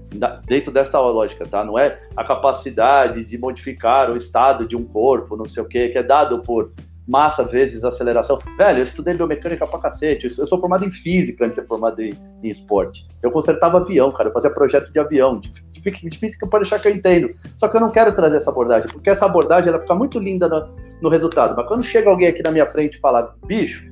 [0.45, 1.64] dentro desta lógica, tá?
[1.64, 5.89] Não é a capacidade de modificar o estado de um corpo, não sei o quê,
[5.89, 6.72] que é dado por
[7.12, 8.39] massa vezes aceleração.
[8.57, 10.34] Velho, eu estudei biomecânica pra cacete.
[10.39, 13.05] Eu sou formado em física antes de ser formado em, em esporte.
[13.22, 14.30] Eu consertava avião, cara.
[14.30, 15.38] Eu fazia projeto de avião.
[15.38, 15.51] De,
[15.82, 17.36] de, física pode deixar que eu entendo.
[17.57, 20.47] Só que eu não quero trazer essa abordagem, porque essa abordagem ela fica muito linda
[20.47, 21.53] no, no resultado.
[21.53, 23.84] Mas quando chega alguém aqui na minha frente e fala, bicho,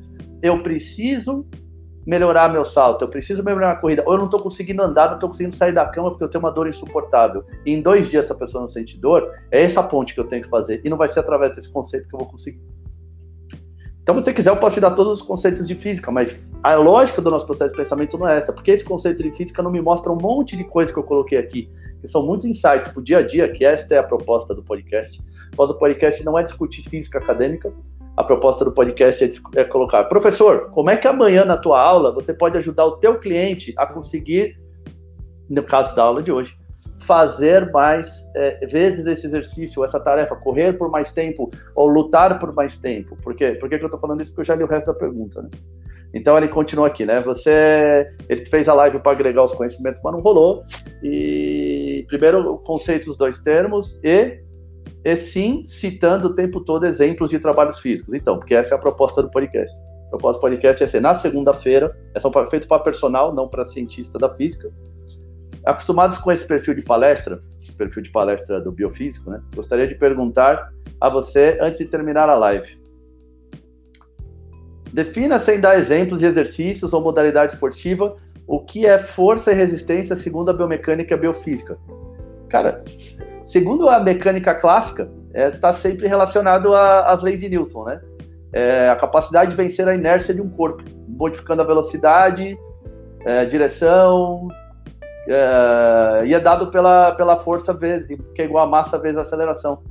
[0.41, 1.45] eu preciso
[2.07, 5.15] melhorar meu salto, eu preciso melhorar a corrida, ou eu não estou conseguindo andar, não
[5.15, 7.43] estou conseguindo sair da cama porque eu tenho uma dor insuportável.
[7.65, 10.43] E em dois dias essa pessoa não sente dor, é essa ponte que eu tenho
[10.43, 10.81] que fazer.
[10.85, 12.78] E não vai ser através desse conceito que eu vou conseguir.
[14.09, 16.73] Então, se você quiser, eu posso te dar todos os conceitos de física, mas a
[16.73, 19.69] lógica do nosso processo de pensamento não é essa, porque esse conceito de física não
[19.69, 21.69] me mostra um monte de coisa que eu coloquei aqui,
[22.01, 24.63] que são muitos insights para o dia a dia, que esta é a proposta do
[24.63, 25.21] podcast.
[25.55, 27.71] O do podcast não é discutir física acadêmica,
[28.17, 32.11] a proposta do podcast é, é, colocar, professor, como é que amanhã na tua aula
[32.11, 34.59] você pode ajudar o teu cliente a conseguir,
[35.47, 36.57] no caso da aula de hoje,
[37.01, 42.53] fazer mais é, vezes esse exercício, essa tarefa, correr por mais tempo ou lutar por
[42.53, 43.17] mais tempo.
[43.23, 43.51] Por quê?
[43.59, 44.31] Por que, que eu estou falando isso?
[44.31, 45.49] Porque eu já li o resto da pergunta, né?
[46.13, 47.21] Então ele continua aqui, né?
[47.21, 50.63] Você, ele fez a live para agregar os conhecimentos, mas não rolou.
[51.03, 54.39] E primeiro o conceito dos dois termos e
[55.03, 58.13] e sim citando o tempo todo exemplos de trabalhos físicos.
[58.13, 59.73] Então, porque essa é a proposta do podcast.
[60.07, 63.63] A proposta do podcast é ser na segunda-feira, é só feito para personal, não para
[63.63, 64.69] cientista da física.
[65.69, 67.41] Acostumados com esse perfil de palestra,
[67.77, 69.41] perfil de palestra do biofísico, né?
[69.55, 72.77] Gostaria de perguntar a você antes de terminar a live.
[74.91, 80.15] Defina sem dar exemplos de exercícios ou modalidade esportiva o que é força e resistência
[80.15, 81.77] segundo a biomecânica e a biofísica.
[82.49, 82.83] Cara,
[83.49, 87.99] Segundo a mecânica clássica, está é, tá sempre relacionado às leis de Newton, né?
[88.53, 92.55] É, a capacidade de vencer a inércia de um corpo, modificando a velocidade,
[93.25, 94.47] é, direção,
[95.31, 99.21] é, e é dado pela, pela força vezes, que é igual a massa vezes a
[99.21, 99.83] aceleração.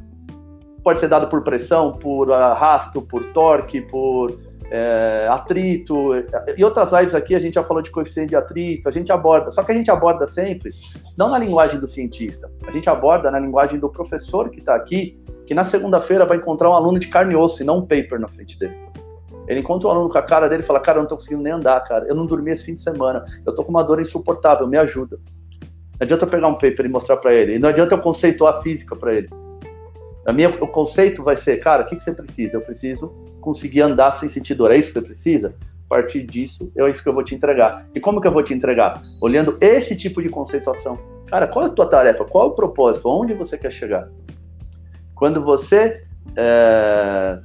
[0.83, 4.37] Pode ser dado por pressão, por arrasto, por torque, por
[4.69, 6.13] é, atrito.
[6.57, 9.53] E outras lives aqui a gente já falou de coeficiente de atrito, a gente aborda,
[9.53, 10.73] só que a gente aborda sempre,
[11.17, 15.23] não na linguagem do cientista, a gente aborda na linguagem do professor que está aqui,
[15.47, 18.19] que na segunda-feira vai encontrar um aluno de carne e osso e não um paper
[18.19, 18.88] na frente dele.
[19.49, 21.43] Ele encontra um aluno com a cara dele e fala: Cara, eu não tô conseguindo
[21.43, 22.07] nem andar, cara.
[22.07, 23.25] Eu não dormi esse fim de semana.
[23.47, 25.19] Eu tô com uma dor insuportável, me ajuda.
[25.99, 27.57] Não adianta eu pegar um paper e mostrar para ele.
[27.57, 29.31] E não adianta eu conceituar física para ele.
[30.27, 32.59] A minha, o conceito vai ser: Cara, o que, que você precisa?
[32.59, 33.09] Eu preciso
[33.41, 34.71] conseguir andar sem sentir dor.
[34.71, 35.55] É isso que você precisa?
[35.87, 37.89] A partir disso, é isso que eu vou te entregar.
[37.95, 39.03] E como que eu vou te entregar?
[39.23, 40.99] Olhando esse tipo de conceituação.
[41.27, 42.27] Cara, qual é a tua tarefa?
[42.27, 43.09] Qual é o propósito?
[43.09, 44.09] Onde você quer chegar?
[45.15, 46.05] Quando você
[46.37, 47.39] é,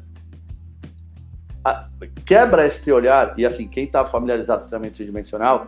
[2.25, 5.67] quebra esse olhar, e assim, quem está familiarizado com treinamento tridimensional,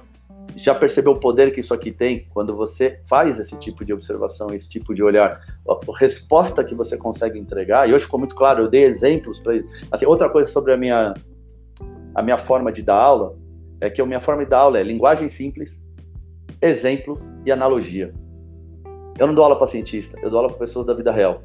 [0.55, 4.47] já percebeu o poder que isso aqui tem quando você faz esse tipo de observação,
[4.53, 7.89] esse tipo de olhar, a resposta que você consegue entregar.
[7.89, 9.67] E hoje ficou muito claro, eu dei exemplos para isso.
[9.91, 11.13] Assim, outra coisa sobre a minha
[12.13, 13.35] a minha forma de dar aula
[13.81, 15.83] é que a minha forma de dar aula é linguagem simples,
[16.61, 18.13] exemplo e analogia.
[19.19, 21.41] Eu não dou aula para cientista, eu dou aula para pessoas da vida real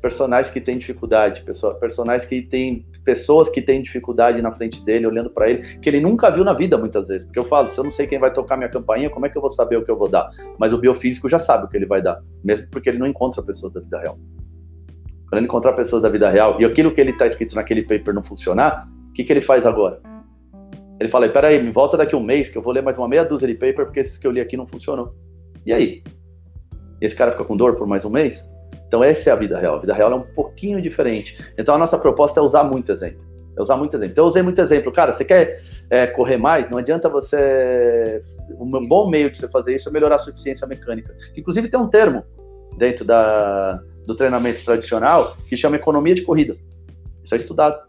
[0.00, 1.44] personagens que têm dificuldade,
[1.80, 6.00] personagens que têm pessoas que têm dificuldade na frente dele, olhando para ele, que ele
[6.00, 7.24] nunca viu na vida muitas vezes.
[7.24, 9.36] Porque eu falo, se eu não sei quem vai tocar minha campainha, como é que
[9.36, 10.30] eu vou saber o que eu vou dar?
[10.58, 13.42] Mas o biofísico já sabe o que ele vai dar, mesmo porque ele não encontra
[13.42, 14.18] pessoas da vida real.
[15.28, 18.14] Quando ele encontrar pessoas da vida real e aquilo que ele está escrito naquele paper
[18.14, 20.00] não funcionar, o que, que ele faz agora?
[21.00, 23.24] Ele fala, peraí, me volta daqui um mês que eu vou ler mais uma meia
[23.24, 25.12] dúzia de paper porque esses que eu li aqui não funcionam.
[25.66, 26.02] E aí?
[27.00, 28.46] Esse cara fica com dor por mais um mês?
[28.92, 29.76] Então, essa é a vida real.
[29.76, 31.42] A vida real é um pouquinho diferente.
[31.56, 33.24] Então, a nossa proposta é usar muito exemplo.
[33.56, 34.12] É usar muito exemplo.
[34.12, 34.92] Então, eu usei muito exemplo.
[34.92, 36.68] Cara, você quer é, correr mais?
[36.68, 38.20] Não adianta você.
[38.60, 41.16] Um bom meio de você fazer isso é melhorar a sua eficiência mecânica.
[41.34, 42.22] Inclusive, tem um termo
[42.76, 46.54] dentro da, do treinamento tradicional que chama economia de corrida.
[47.24, 47.80] Isso é estudado.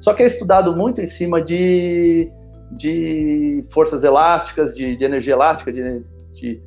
[0.00, 2.32] Só que é estudado muito em cima de,
[2.72, 6.62] de forças elásticas, de, de energia elástica, de, de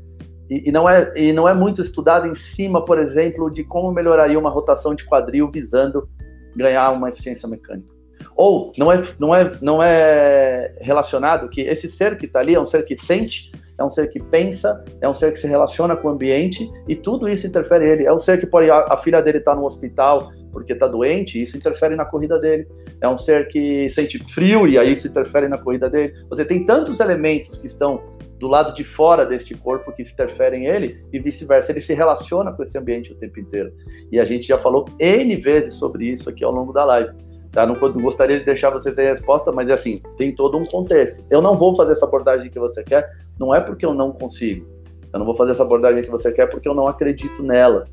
[0.54, 3.92] e, e, não é, e não é muito estudado em cima, por exemplo, de como
[3.92, 6.08] melhoraria uma rotação de quadril visando
[6.56, 7.92] ganhar uma eficiência mecânica.
[8.36, 12.60] Ou não é, não é, não é relacionado que esse ser que está ali é
[12.60, 15.96] um ser que sente, é um ser que pensa, é um ser que se relaciona
[15.96, 18.06] com o ambiente e tudo isso interfere ele.
[18.06, 21.42] É um ser que pode a, a filha dele está no hospital porque está doente,
[21.42, 22.68] isso interfere na corrida dele.
[23.02, 26.14] É um ser que sente frio e aí isso interfere na corrida dele.
[26.30, 28.04] Você tem tantos elementos que estão
[28.44, 31.72] do lado de fora deste corpo que interferem ele e vice-versa.
[31.72, 33.72] Ele se relaciona com esse ambiente o tempo inteiro.
[34.12, 37.14] E a gente já falou N vezes sobre isso aqui ao longo da live.
[37.54, 37.66] Tá?
[37.66, 41.24] Não, não gostaria de deixar vocês sem resposta, mas é assim, tem todo um contexto.
[41.30, 44.68] Eu não vou fazer essa abordagem que você quer, não é porque eu não consigo.
[45.14, 47.88] Eu não vou fazer essa abordagem que você quer porque eu não acredito nela.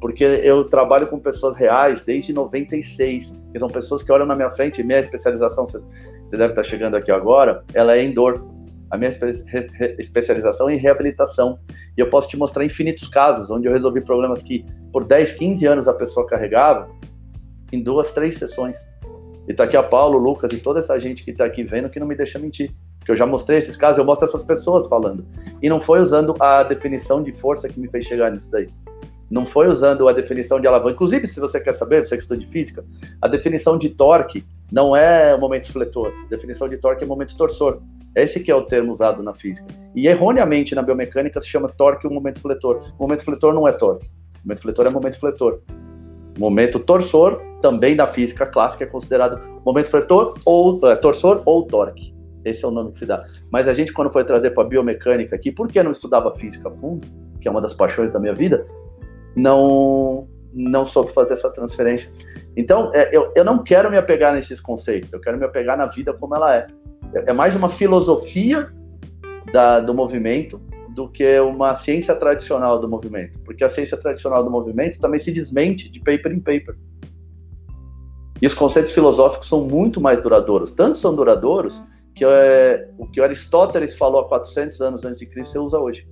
[0.00, 4.50] porque eu trabalho com pessoas reais desde 96, que são pessoas que olham na minha
[4.50, 5.80] frente, minha especialização, você
[6.30, 8.50] deve estar chegando aqui agora, ela é em dor.
[8.92, 9.10] A minha
[9.98, 11.58] especialização é em reabilitação.
[11.96, 15.66] E eu posso te mostrar infinitos casos onde eu resolvi problemas que por 10, 15
[15.66, 16.90] anos a pessoa carregava
[17.72, 18.76] em duas, três sessões.
[19.48, 21.98] E tá aqui a Paulo, Lucas e toda essa gente que tá aqui vendo que
[21.98, 22.70] não me deixa mentir.
[22.98, 25.24] Porque eu já mostrei esses casos, eu mostro essas pessoas falando.
[25.62, 28.68] E não foi usando a definição de força que me fez chegar nisso daí.
[29.32, 30.92] Não foi usando a definição de alavanca.
[30.92, 32.84] Inclusive, se você quer saber, você que estuda de física,
[33.18, 36.12] a definição de torque não é o momento fletor.
[36.26, 37.80] A definição de torque é o momento torsor.
[38.14, 39.66] Esse que é o termo usado na física.
[39.94, 42.84] E erroneamente na biomecânica se chama torque o momento fletor.
[42.98, 44.06] O momento fletor não é torque.
[44.44, 45.62] O momento fletor é momento fletor.
[46.36, 51.62] O momento torsor, também na física clássica, é considerado momento fletor ou é, torsor ou
[51.62, 52.12] torque.
[52.44, 53.24] Esse é o nome que se dá.
[53.50, 56.70] Mas a gente, quando foi trazer para a biomecânica aqui, por que não estudava física
[56.70, 57.08] fundo,
[57.40, 58.66] que é uma das paixões da minha vida,
[59.34, 62.10] não não soube fazer essa transferência.
[62.54, 65.86] Então, é, eu, eu não quero me apegar nesses conceitos, eu quero me apegar na
[65.86, 66.66] vida como ela é.
[67.14, 68.70] É, é mais uma filosofia
[69.50, 70.60] da, do movimento
[70.90, 75.32] do que uma ciência tradicional do movimento, porque a ciência tradicional do movimento também se
[75.32, 76.76] desmente de paper em paper.
[78.42, 81.82] E os conceitos filosóficos são muito mais duradouros, tanto são duradouros
[82.14, 86.06] que é, o que Aristóteles falou há 400 anos antes de Cristo você usa hoje.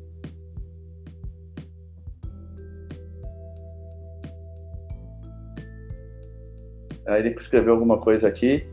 [7.11, 8.64] Aí ele escreveu alguma coisa aqui.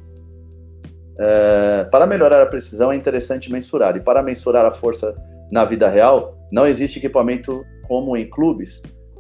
[1.20, 3.98] É, para melhorar a precisão é interessante mensurar.
[3.98, 5.16] E para mensurar a força
[5.52, 8.80] na vida real, não existe equipamento como em clubes.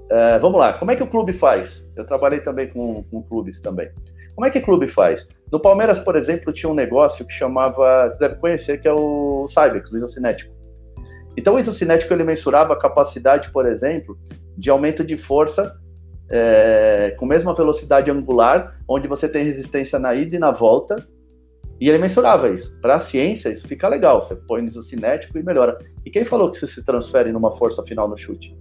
[0.09, 1.83] É, vamos lá, como é que o clube faz?
[1.95, 3.89] Eu trabalhei também com, com clubes também.
[4.35, 5.27] Como é que o clube faz?
[5.51, 9.47] No Palmeiras, por exemplo, tinha um negócio que chamava, você deve conhecer, que é o
[9.47, 10.53] Cybex, o isocinético.
[11.35, 14.15] Então, o isocinético ele mensurava a capacidade, por exemplo,
[14.55, 15.75] de aumento de força
[16.29, 20.95] é, com a mesma velocidade angular, onde você tem resistência na ida e na volta,
[21.79, 22.75] e ele mensurava isso.
[22.81, 24.23] Para a ciência, isso fica legal.
[24.23, 25.77] Você põe no cinético e melhora.
[26.03, 28.55] E quem falou que isso se transfere numa força final no chute?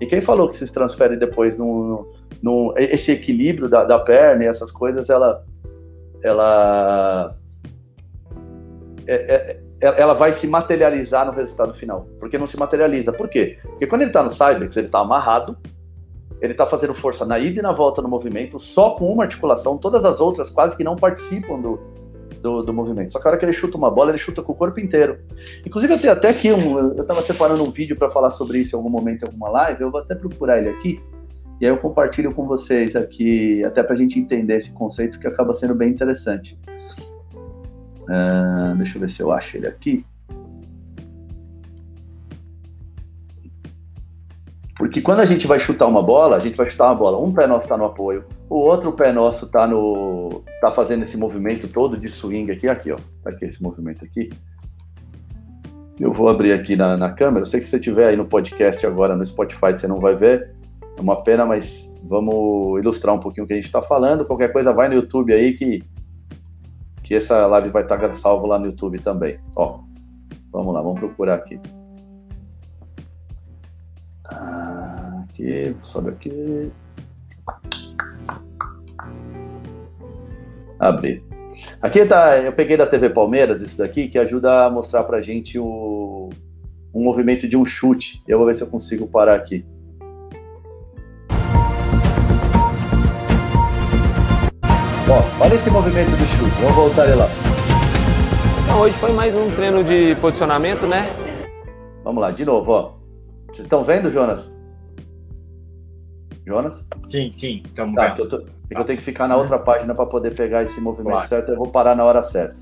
[0.00, 4.44] E quem falou que isso se transfere depois no, no, esse equilíbrio da, da, perna
[4.44, 5.42] e essas coisas, ela,
[6.22, 7.34] ela,
[9.06, 12.06] é, é, é ela vai se materializar no resultado final.
[12.20, 13.10] Porque não se materializa.
[13.10, 13.58] Por quê?
[13.62, 15.56] Porque quando ele está no Cybex, ele está amarrado,
[16.44, 19.78] ele está fazendo força na ida e na volta no movimento, só com uma articulação,
[19.78, 21.80] todas as outras quase que não participam do,
[22.40, 23.12] do, do movimento.
[23.12, 25.18] Só que a hora que ele chuta uma bola, ele chuta com o corpo inteiro.
[25.66, 28.76] Inclusive, eu tenho até aqui, um, eu estava separando um vídeo para falar sobre isso
[28.76, 31.00] em algum momento, em alguma live, eu vou até procurar ele aqui,
[31.60, 35.26] e aí eu compartilho com vocês aqui, até para a gente entender esse conceito que
[35.26, 36.58] acaba sendo bem interessante.
[38.02, 40.04] Uh, deixa eu ver se eu acho ele aqui.
[44.76, 47.32] Porque quando a gente vai chutar uma bola, a gente vai chutar uma bola, um
[47.32, 51.68] pé nosso está no apoio, o outro pé nosso está no tá fazendo esse movimento
[51.68, 52.96] todo de swing aqui, aqui, ó.
[53.22, 54.30] Tá aqui esse movimento aqui.
[55.98, 57.42] Eu vou abrir aqui na, na câmera.
[57.42, 60.16] Eu sei que se você estiver aí no podcast agora no Spotify, você não vai
[60.16, 60.52] ver.
[60.96, 64.24] É uma pena, mas vamos ilustrar um pouquinho o que a gente está falando.
[64.24, 65.84] Qualquer coisa, vai no YouTube aí que,
[67.04, 69.38] que essa live vai estar tá salvo lá no YouTube também.
[69.54, 69.78] Ó,
[70.50, 71.60] vamos lá, vamos procurar aqui.
[75.34, 76.70] Aqui, sobe aqui.
[80.78, 81.24] Abrir.
[81.82, 85.58] Aqui tá, eu peguei da TV Palmeiras isso daqui, que ajuda a mostrar pra gente
[85.58, 86.30] o,
[86.94, 88.22] um movimento de um chute.
[88.28, 89.66] Eu vou ver se eu consigo parar aqui.
[95.10, 97.26] Ó, olha esse movimento do chute, vamos voltar ele lá.
[98.62, 101.08] Então, hoje foi mais um treino de posicionamento, né?
[102.04, 102.92] Vamos lá, de novo, ó.
[103.48, 104.53] Vocês estão vendo, Jonas?
[106.46, 106.84] Jonas?
[107.04, 108.24] Sim, sim, estamos tá, vendo.
[108.24, 108.52] Eu, tô, tá.
[108.70, 111.28] eu tenho que ficar na outra página para poder pegar esse movimento claro.
[111.28, 111.52] certo.
[111.52, 112.56] Eu vou parar na hora certa.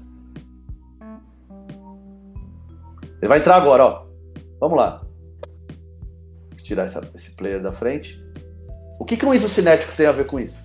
[3.20, 4.07] Ele vai entrar agora, ó.
[4.61, 5.03] Vamos lá.
[6.62, 8.20] Tirar essa, esse player da frente.
[8.99, 10.57] O que, que um isocinético tem a ver com isso?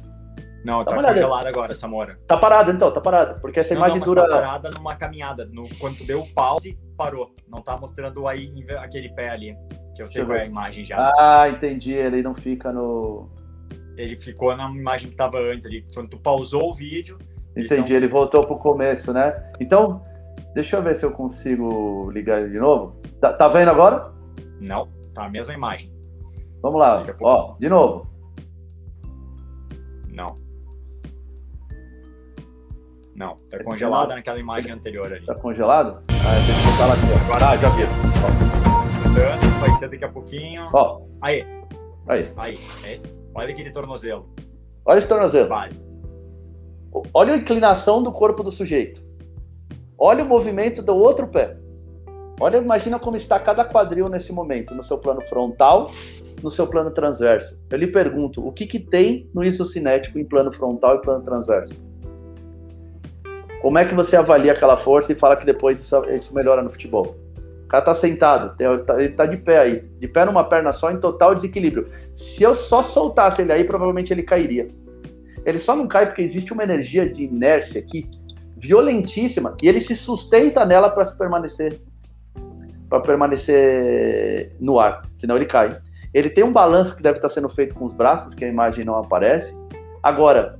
[0.63, 2.19] Não, tá, tá congelado agora, Samora.
[2.27, 3.39] Tá parado então, tá parado.
[3.41, 4.23] Porque essa não, imagem não, dura.
[4.23, 5.45] Tá parada numa caminhada.
[5.45, 7.33] No, quando deu o pause, parou.
[7.47, 9.55] Não tá mostrando aí aquele pé ali.
[9.97, 11.11] Que eu sei qual é a imagem já.
[11.17, 11.91] Ah, entendi.
[11.91, 13.27] Ele não fica no.
[13.97, 15.83] Ele ficou na imagem que tava antes ali.
[15.91, 17.17] Quando tu pausou o vídeo.
[17.55, 19.51] Entendi, ele voltou pro começo, né?
[19.59, 20.03] Então,
[20.53, 23.01] deixa eu ver se eu consigo ligar ele de novo.
[23.19, 24.13] Tá, tá vendo agora?
[24.61, 25.91] Não, tá a mesma imagem.
[26.61, 28.07] Vamos lá, ó, de novo.
[30.13, 30.35] Não.
[33.15, 35.25] Não, tá congelada naquela imagem anterior ali.
[35.25, 36.03] Tá congelado?
[36.11, 37.25] Ah, tem que botar lá aqui.
[37.25, 37.83] Agora, ah, já vi.
[39.43, 40.69] Ó vai ser daqui a pouquinho.
[40.73, 41.01] Ó.
[41.21, 41.45] Aí.
[42.07, 42.31] Aí.
[42.37, 42.59] Aí.
[42.83, 43.01] aí.
[43.33, 44.27] Olha aquele tornozelo.
[44.85, 45.49] Olha esse tornozelo.
[45.49, 45.85] Base.
[47.13, 49.01] Olha a inclinação do corpo do sujeito.
[49.97, 51.57] Olha o movimento do outro pé.
[52.39, 55.91] Olha, imagina como está cada quadril nesse momento, no seu plano frontal,
[56.41, 57.57] no seu plano transverso.
[57.69, 61.73] Eu lhe pergunto, o que, que tem no isocinético em plano frontal e plano transverso?
[63.59, 66.69] Como é que você avalia aquela força e fala que depois isso, isso melhora no
[66.69, 67.15] futebol?
[67.67, 68.55] O cara tá sentado,
[68.97, 71.85] ele tá de pé aí, de pé numa perna só, em total desequilíbrio.
[72.15, 74.69] Se eu só soltasse ele aí, provavelmente ele cairia.
[75.45, 78.09] Ele só não cai porque existe uma energia de inércia aqui
[78.55, 81.77] violentíssima e ele se sustenta nela para permanecer
[82.89, 85.77] para permanecer no ar, senão ele cai.
[86.13, 88.85] Ele tem um balanço que deve estar sendo feito com os braços, que a imagem
[88.85, 89.53] não aparece.
[90.01, 90.57] Agora,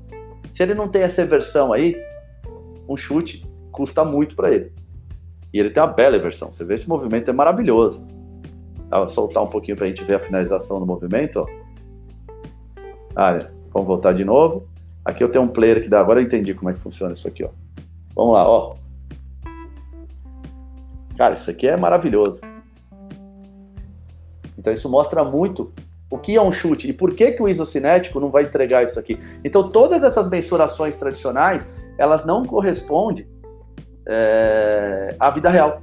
[0.54, 1.96] se ele não tem essa versão aí,
[2.86, 4.74] um chute custa muito para ele.
[5.58, 6.52] E ele tem uma bela versão.
[6.52, 8.06] Você vê esse movimento é maravilhoso.
[8.92, 11.40] Tá, vou soltar um pouquinho para a gente ver a finalização do movimento.
[11.40, 11.48] Ó.
[13.16, 13.40] Ah,
[13.74, 14.68] vamos voltar de novo.
[15.04, 16.00] Aqui eu tenho um player que dá.
[16.00, 17.50] Agora eu entendi como é que funciona isso aqui, ó.
[18.16, 18.76] Vamos lá, ó.
[21.18, 22.40] Cara, isso aqui é maravilhoso.
[24.60, 25.74] Então isso mostra muito
[26.08, 29.00] o que é um chute e por que, que o isocinético não vai entregar isso
[29.00, 29.20] aqui.
[29.44, 33.26] Então todas essas mensurações tradicionais, elas não correspondem
[34.08, 35.82] é, à vida real.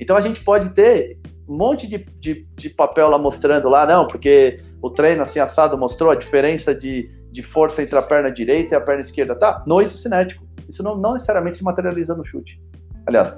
[0.00, 4.06] Então a gente pode ter um monte de, de, de, papel lá mostrando lá, não,
[4.06, 8.74] porque o treino assim assado mostrou a diferença de, de força entre a perna direita
[8.74, 9.34] e a perna esquerda.
[9.34, 10.44] Tá, no isocinético.
[10.68, 12.58] Isso não, não necessariamente se materializa no chute.
[13.06, 13.34] Aliás,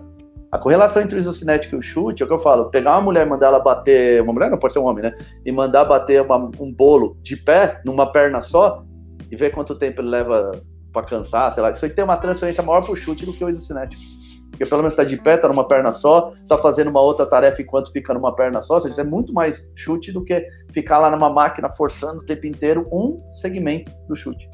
[0.51, 2.71] a correlação entre o isocinético e o chute é o que eu falo.
[2.71, 4.23] Pegar uma mulher e mandar ela bater.
[4.23, 5.15] Uma mulher não pode ser um homem, né?
[5.45, 8.85] E mandar bater uma, um bolo de pé, numa perna só,
[9.31, 10.53] e ver quanto tempo ele leva
[11.01, 11.71] para cansar, sei lá.
[11.71, 14.03] Isso aí tem uma transferência maior pro chute do que o isocinético.
[14.51, 17.61] Porque pelo menos está de pé, está numa perna só, está fazendo uma outra tarefa
[17.61, 18.81] enquanto fica numa perna só.
[18.81, 22.89] Seja, é muito mais chute do que ficar lá numa máquina forçando o tempo inteiro
[22.91, 24.49] um segmento do chute.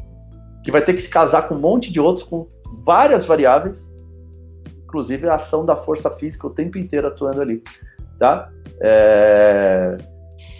[0.64, 2.48] Que vai ter que se casar com um monte de outros, com
[2.84, 3.92] várias variáveis
[4.92, 7.62] inclusive a ação da força física o tempo inteiro atuando ali,
[8.18, 8.50] tá?
[8.78, 9.96] É...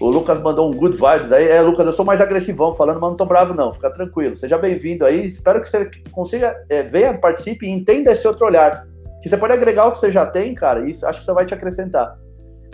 [0.00, 1.48] O Lucas mandou um good vibes aí.
[1.48, 4.36] É, Lucas, eu sou mais agressivão falando, mas não tô bravo não, fica tranquilo.
[4.36, 8.86] Seja bem-vindo aí, espero que você consiga, é, venha, participe e entenda esse outro olhar.
[9.22, 11.32] Que você pode agregar o que você já tem, cara, e isso acho que você
[11.32, 12.18] vai te acrescentar.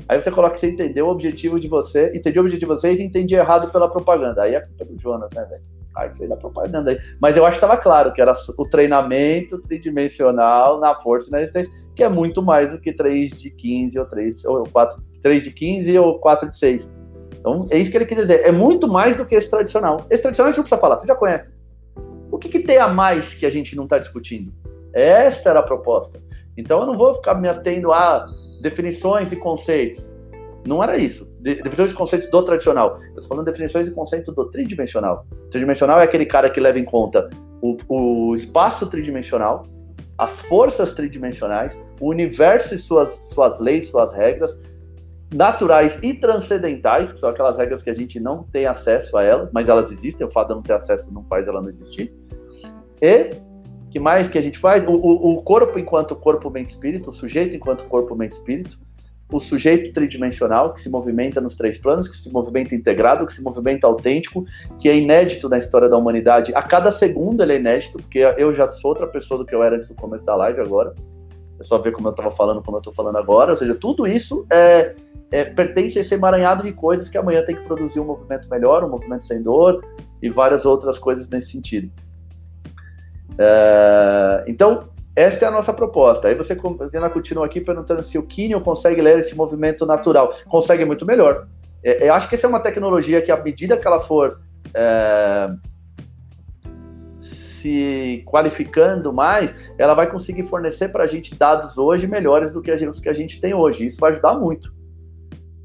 [0.08, 2.98] Aí você coloca que você entendeu o objetivo de você, entendeu o objetivo de vocês
[2.98, 4.42] e entendi errado pela propaganda.
[4.42, 5.62] Aí é culpa do Jonas, né, velho?
[5.94, 6.98] Aí fez a propaganda aí.
[7.20, 11.38] Mas eu acho que estava claro que era o treinamento tridimensional na força e na
[11.38, 15.44] resistência, que é muito mais do que 3 de 15 ou 3, ou 4, 3
[15.44, 16.97] de 15 ou 4 de 6.
[17.48, 18.42] Então, é isso que ele quer dizer.
[18.44, 20.04] É muito mais do que esse tradicional.
[20.10, 21.50] Esse tradicional a gente não precisa falar, você já conhece.
[22.30, 24.52] O que, que tem a mais que a gente não está discutindo?
[24.92, 26.20] Esta era a proposta.
[26.56, 28.26] Então, eu não vou ficar me atendo a
[28.60, 30.12] definições e conceitos.
[30.66, 31.26] Não era isso.
[31.40, 32.98] definições de conceitos do tradicional.
[33.00, 35.24] Eu estou falando de definições de conceito do tridimensional.
[35.32, 37.30] O tridimensional é aquele cara que leva em conta
[37.62, 39.66] o, o espaço tridimensional,
[40.18, 44.58] as forças tridimensionais, o universo e suas, suas leis, suas regras,
[45.32, 49.50] naturais e transcendentais, que são aquelas regras que a gente não tem acesso a elas,
[49.52, 52.12] mas elas existem, o fato de não ter acesso não faz ela não existir.
[53.00, 53.30] E
[53.90, 54.86] que mais que a gente faz?
[54.86, 58.78] O, o, o corpo enquanto corpo, mente, espírito, o sujeito enquanto corpo, mente, espírito,
[59.30, 63.42] o sujeito tridimensional, que se movimenta nos três planos, que se movimenta integrado, que se
[63.42, 64.46] movimenta autêntico,
[64.78, 66.52] que é inédito na história da humanidade.
[66.54, 69.62] A cada segundo ele é inédito, porque eu já sou outra pessoa do que eu
[69.62, 70.94] era antes do começo da live agora.
[71.58, 73.52] É só ver como eu estava falando, como eu estou falando agora.
[73.52, 74.94] Ou seja, tudo isso é,
[75.30, 78.84] é, pertence a esse emaranhado de coisas que amanhã tem que produzir um movimento melhor,
[78.84, 79.84] um movimento sem dor
[80.22, 81.90] e várias outras coisas nesse sentido.
[83.38, 86.28] É, então, esta é a nossa proposta.
[86.28, 90.34] Aí você continua aqui perguntando se o Kineo consegue ler esse movimento natural.
[90.48, 91.46] Consegue muito melhor.
[91.82, 94.40] É, eu acho que essa é uma tecnologia que, à medida que ela for
[94.74, 95.50] é,
[97.68, 102.74] se qualificando mais, ela vai conseguir fornecer para a gente dados hoje melhores do que
[102.76, 103.86] gente, que a gente tem hoje.
[103.86, 104.72] Isso vai ajudar muito.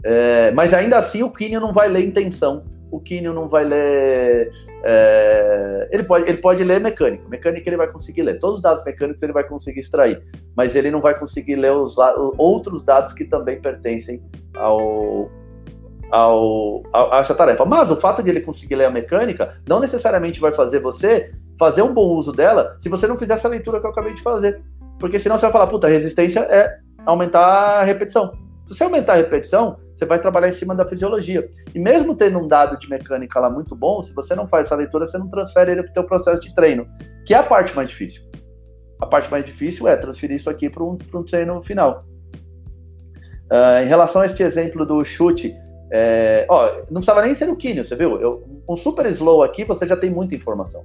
[0.04, 4.52] É, mas ainda assim, o Kineo não vai ler intenção o Quinio não vai ler.
[4.84, 7.28] É, ele, pode, ele pode ler mecânica.
[7.28, 8.38] Mecânica ele vai conseguir ler.
[8.38, 10.22] Todos os dados mecânicos ele vai conseguir extrair.
[10.56, 11.96] Mas ele não vai conseguir ler os
[12.38, 14.22] outros dados que também pertencem
[14.56, 15.32] ao,
[16.12, 17.66] ao, a, a essa tarefa.
[17.66, 21.82] Mas o fato de ele conseguir ler a mecânica não necessariamente vai fazer você fazer
[21.82, 24.62] um bom uso dela se você não fizer essa leitura que eu acabei de fazer.
[25.00, 28.32] Porque senão você vai falar, puta, resistência é aumentar a repetição.
[28.64, 31.50] Se você aumentar a repetição, você vai trabalhar em cima da fisiologia.
[31.76, 34.76] E mesmo tendo um dado de mecânica lá muito bom, se você não faz essa
[34.76, 36.88] leitura, você não transfere ele para o teu processo de treino,
[37.26, 38.24] que é a parte mais difícil.
[39.02, 42.06] A parte mais difícil é transferir isso aqui para um, um treino final.
[43.52, 45.54] Uh, em relação a este exemplo do chute,
[45.96, 48.20] É, ó, não precisava nem ser o Kinho, você viu?
[48.20, 50.84] Eu, um super slow aqui, você já tem muita informação.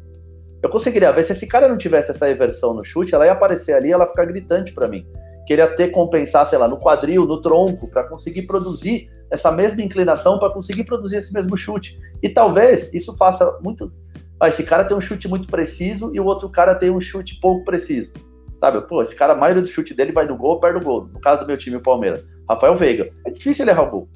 [0.63, 3.73] Eu conseguiria ver se esse cara não tivesse essa inversão no chute, ela ia aparecer
[3.73, 5.07] ali, ela ia ficar gritante para mim.
[5.47, 10.39] Queria ter compensar, sei lá, no quadril, no tronco, para conseguir produzir essa mesma inclinação,
[10.39, 11.99] para conseguir produzir esse mesmo chute.
[12.23, 13.91] E talvez isso faça muito.
[14.39, 17.41] Ah, esse cara tem um chute muito preciso e o outro cara tem um chute
[17.41, 18.13] pouco preciso.
[18.61, 18.83] Sabe?
[18.83, 21.07] Pô, esse cara, a maioria do chute dele vai no gol, perde o gol.
[21.07, 22.23] No caso do meu time, o Palmeiras.
[22.47, 23.11] Rafael Veiga.
[23.25, 24.09] É difícil ele errar o gol.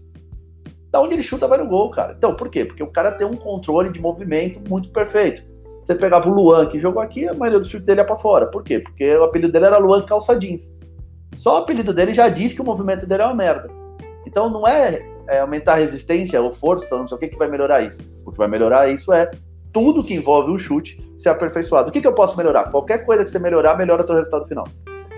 [0.93, 2.14] Da onde ele chuta, vai no gol, cara.
[2.16, 2.66] Então, por quê?
[2.66, 5.43] Porque o cara tem um controle de movimento muito perfeito.
[5.82, 8.47] Você pegava o Luan que jogou aqui, a maioria do chute dele é para fora.
[8.47, 8.78] Por quê?
[8.78, 10.70] Porque o apelido dele era Luan Calça Jeans.
[11.34, 13.68] Só o apelido dele já diz que o movimento dele é uma merda.
[14.26, 17.49] Então não é, é aumentar a resistência ou força, não sei o que, que vai
[17.49, 17.99] melhorar isso.
[18.24, 19.30] O que vai melhorar isso é
[19.72, 21.88] tudo que envolve o chute ser aperfeiçoado.
[21.88, 22.70] O que, que eu posso melhorar?
[22.70, 24.68] Qualquer coisa que você melhorar, melhora o teu resultado final.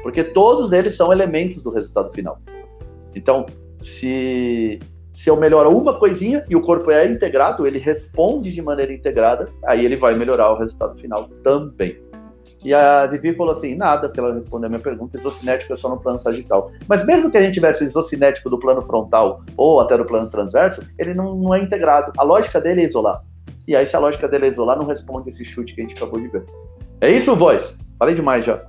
[0.02, 2.38] Porque todos eles são elementos do resultado final.
[3.14, 3.44] Então,
[3.82, 4.78] se,
[5.14, 9.48] se eu melhoro uma coisinha e o corpo é integrado, ele responde de maneira integrada,
[9.64, 11.96] aí ele vai melhorar o resultado final também.
[12.64, 15.88] E a Vivi falou assim: nada, porque ela respondeu a minha pergunta, isocinético é só
[15.88, 16.70] no plano sagital.
[16.88, 20.30] Mas mesmo que a gente tivesse o isocinético do plano frontal ou até do plano
[20.30, 22.12] transverso, ele não, não é integrado.
[22.16, 23.22] A lógica dele é isolar.
[23.68, 25.96] E aí, se a lógica dele é isolar, não responde esse chute que a gente
[25.96, 26.44] acabou de ver.
[27.00, 27.76] É isso, voz?
[27.98, 28.62] Falei demais já.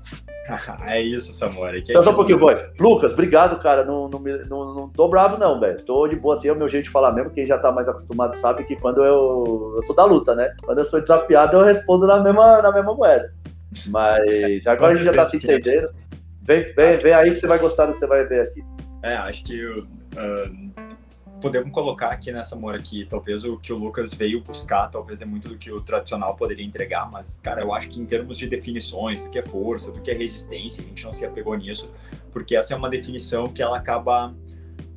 [0.87, 1.77] é isso, Samora.
[1.77, 2.61] Então, só um pouquinho, voz.
[2.79, 3.83] Lucas, obrigado, cara.
[3.83, 5.81] Não, não, não, não tô bravo, não, velho.
[5.83, 7.31] Tô de boa assim, é o meu jeito de falar mesmo.
[7.31, 9.73] Quem já tá mais acostumado sabe que quando eu.
[9.75, 10.53] Eu sou da luta, né?
[10.63, 13.33] Quando eu sou desafiado, eu respondo na mesma, na mesma moeda.
[13.87, 15.89] Mas agora a gente já tá se entendendo.
[16.43, 18.63] Vem, vem, vem aí que você vai gostar do que você vai ver aqui.
[19.01, 20.64] É, acho que uh,
[21.45, 25.25] podemos colocar aqui nessa mora aqui, talvez o que o Lucas veio buscar, talvez é
[25.25, 28.47] muito do que o tradicional poderia entregar, mas, cara, eu acho que em termos de
[28.47, 31.93] definições, do que é força, do que é resistência, a gente não se apegou nisso,
[32.31, 34.33] porque essa é uma definição que ela acaba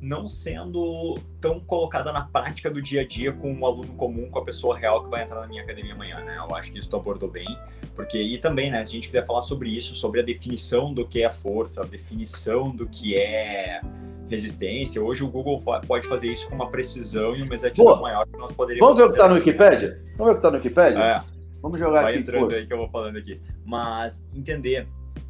[0.01, 4.39] não sendo tão colocada na prática do dia a dia com um aluno comum, com
[4.39, 6.37] a pessoa real que vai entrar na minha academia amanhã, né?
[6.37, 7.47] Eu acho que isso tu abordou bem,
[7.95, 11.05] porque e também, né, se a gente quiser falar sobre isso, sobre a definição do
[11.05, 13.81] que é força, a definição do que é
[14.29, 18.37] resistência, hoje o Google pode fazer isso com uma precisão e uma exatidão maior que
[18.37, 20.01] nós poderíamos Vamos ver o que está no Wikipedia?
[20.17, 20.99] Vamos ver o que está no Wikipedia?
[20.99, 21.23] É.
[21.61, 22.21] Vamos jogar Vai aqui.
[22.21, 22.55] entrando força.
[22.57, 23.41] aí que eu vou falando aqui.
[23.65, 24.87] Mas entender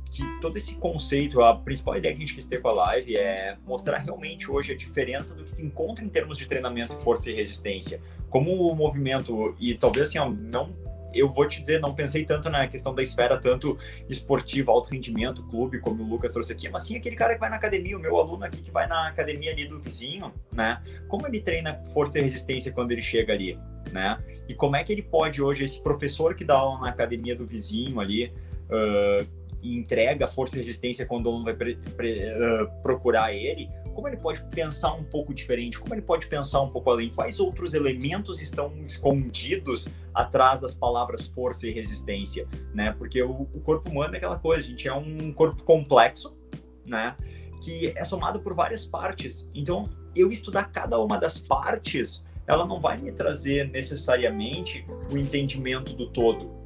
[0.10, 3.16] que todo esse conceito, a principal ideia que a gente quis ter com a live
[3.16, 7.30] é mostrar realmente hoje a diferença do que tu encontra em termos de treinamento, força
[7.30, 8.02] e resistência.
[8.30, 10.20] Como o movimento, e talvez assim,
[10.52, 10.74] não
[11.14, 15.44] eu vou te dizer, não pensei tanto na questão da esfera tanto esportiva, alto rendimento,
[15.44, 18.00] clube, como o Lucas trouxe aqui, mas sim aquele cara que vai na academia, o
[18.00, 20.82] meu aluno aqui que vai na academia ali do vizinho, né?
[21.08, 23.58] Como ele treina força e resistência quando ele chega ali,
[23.92, 24.20] né?
[24.48, 27.46] E como é que ele pode hoje, esse professor que dá aula na academia do
[27.46, 28.32] vizinho ali,
[28.70, 33.70] uh, e entrega força e resistência quando o aluno vai pre, pre, uh, procurar ele,
[33.94, 37.40] como ele pode pensar um pouco diferente, como ele pode pensar um pouco além, quais
[37.40, 42.94] outros elementos estão escondidos atrás das palavras força e resistência, né?
[42.98, 46.38] Porque o, o corpo humano é aquela coisa, a gente é um corpo complexo,
[46.86, 47.16] né?
[47.62, 49.50] Que é somado por várias partes.
[49.54, 55.94] Então, eu estudar cada uma das partes, ela não vai me trazer necessariamente o entendimento
[55.94, 56.59] do todo,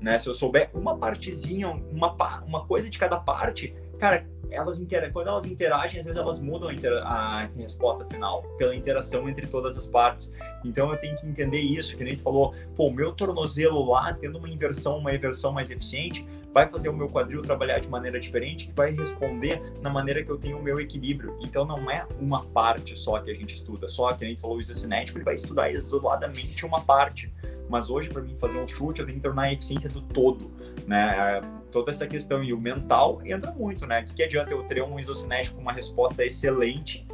[0.00, 0.18] né?
[0.18, 2.14] Se eu souber uma partezinha, uma,
[2.46, 5.12] uma coisa de cada parte, cara, elas inter...
[5.12, 6.70] quando elas interagem, às vezes elas mudam
[7.04, 10.32] a, a, resposta final pela interação entre todas as partes.
[10.64, 14.12] Então eu tenho que entender isso, que a gente falou, pô, o meu tornozelo lá,
[14.12, 18.18] tendo uma inversão, uma inversão mais eficiente, vai fazer o meu quadril trabalhar de maneira
[18.18, 21.36] diferente, que vai responder na maneira que eu tenho o meu equilíbrio.
[21.40, 24.58] Então não é uma parte só que a gente estuda, só que a gente falou
[24.58, 27.32] o cinético, ele vai estudar isoladamente uma parte.
[27.68, 30.50] Mas hoje, para mim fazer um chute, eu tenho que tornar a eficiência do todo,
[30.86, 31.40] né?
[31.70, 34.00] Toda essa questão e o mental entra muito, né?
[34.00, 37.06] O que, que adianta eu ter um isocinético com uma resposta excelente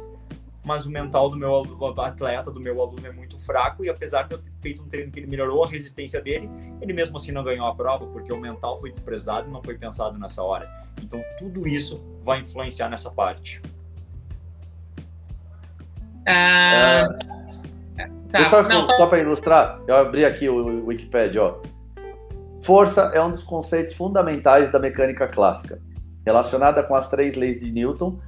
[0.67, 1.63] mas o mental do meu
[1.97, 5.09] atleta, do meu aluno é muito fraco e apesar de eu ter feito um treino
[5.09, 6.49] que ele melhorou a resistência dele,
[6.81, 9.77] ele mesmo assim não ganhou a prova porque o mental foi desprezado e não foi
[9.77, 10.69] pensado nessa hora.
[11.01, 13.61] Então tudo isso vai influenciar nessa parte.
[16.27, 17.07] Ah,
[17.97, 21.61] é, tá, só, só para ilustrar, eu abri aqui o, o Wikipedia, ó.
[22.63, 25.79] Força é um dos conceitos fundamentais da mecânica clássica,
[26.25, 28.19] relacionada com as três leis de Newton,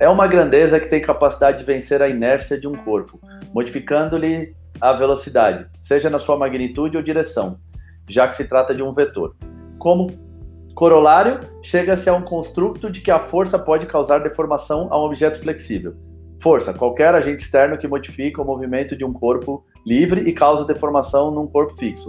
[0.00, 3.20] é uma grandeza que tem capacidade de vencer a inércia de um corpo,
[3.52, 7.58] modificando-lhe a velocidade, seja na sua magnitude ou direção,
[8.08, 9.34] já que se trata de um vetor.
[9.76, 10.08] Como
[10.74, 15.40] corolário, chega-se a um construto de que a força pode causar deformação a um objeto
[15.40, 15.94] flexível.
[16.40, 21.32] Força, qualquer agente externo que modifica o movimento de um corpo livre e causa deformação
[21.32, 22.08] num corpo fixo.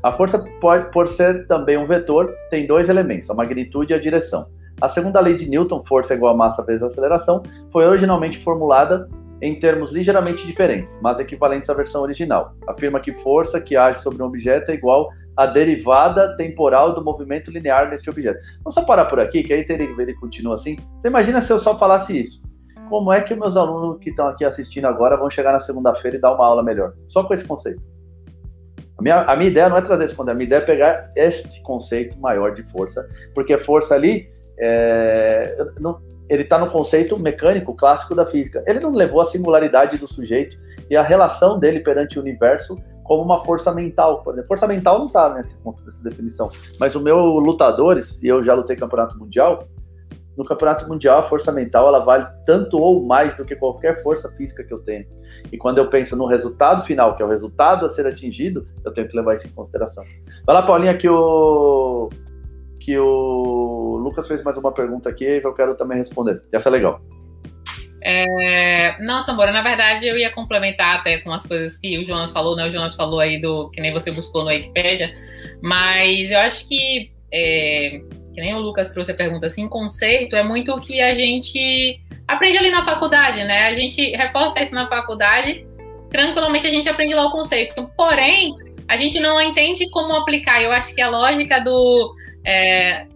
[0.00, 4.00] A força, pode, por ser também um vetor, tem dois elementos, a magnitude e a
[4.00, 4.46] direção.
[4.80, 9.08] A segunda lei de Newton, força igual a massa vezes aceleração, foi originalmente formulada
[9.40, 12.54] em termos ligeiramente diferentes, mas equivalentes à versão original.
[12.66, 17.50] Afirma que força que age sobre um objeto é igual à derivada temporal do movimento
[17.50, 18.38] linear desse objeto.
[18.58, 20.76] Vamos só parar por aqui, que aí ele continua assim.
[21.00, 22.42] Você imagina se eu só falasse isso?
[22.88, 26.20] Como é que meus alunos que estão aqui assistindo agora vão chegar na segunda-feira e
[26.20, 26.92] dar uma aula melhor?
[27.08, 27.82] Só com esse conceito.
[28.98, 31.10] A minha, a minha ideia não é trazer esse conceito, a minha ideia é pegar
[31.16, 37.74] este conceito maior de força, porque força ali é, não, ele está no conceito mecânico
[37.74, 38.62] clássico da física.
[38.66, 40.56] Ele não levou a singularidade do sujeito
[40.90, 44.22] e a relação dele perante o universo como uma força mental.
[44.22, 46.50] Por exemplo, força mental não está nessa, nessa definição.
[46.80, 49.68] Mas o meu lutadores, e eu já lutei campeonato mundial,
[50.36, 54.28] no campeonato mundial a força mental ela vale tanto ou mais do que qualquer força
[54.32, 55.06] física que eu tenho.
[55.52, 58.92] E quando eu penso no resultado final, que é o resultado a ser atingido, eu
[58.92, 60.02] tenho que levar isso em consideração.
[60.44, 62.08] Vai lá, Paulinha, que o
[62.84, 66.42] que o Lucas fez mais uma pergunta aqui que eu quero também responder.
[66.52, 67.00] Essa é legal.
[68.02, 72.30] É, não, Samora, na verdade eu ia complementar até com as coisas que o Jonas
[72.30, 72.66] falou, né?
[72.66, 75.10] O Jonas falou aí do que nem você buscou no Wikipedia,
[75.62, 78.02] mas eu acho que, é,
[78.34, 81.98] que nem o Lucas trouxe a pergunta assim, conceito é muito o que a gente
[82.28, 83.68] aprende ali na faculdade, né?
[83.68, 85.66] A gente reforça isso na faculdade,
[86.10, 87.90] tranquilamente a gente aprende lá o conceito.
[87.96, 88.54] Porém,
[88.86, 90.62] a gente não entende como aplicar.
[90.62, 92.12] Eu acho que a lógica do
[92.44, 93.06] é,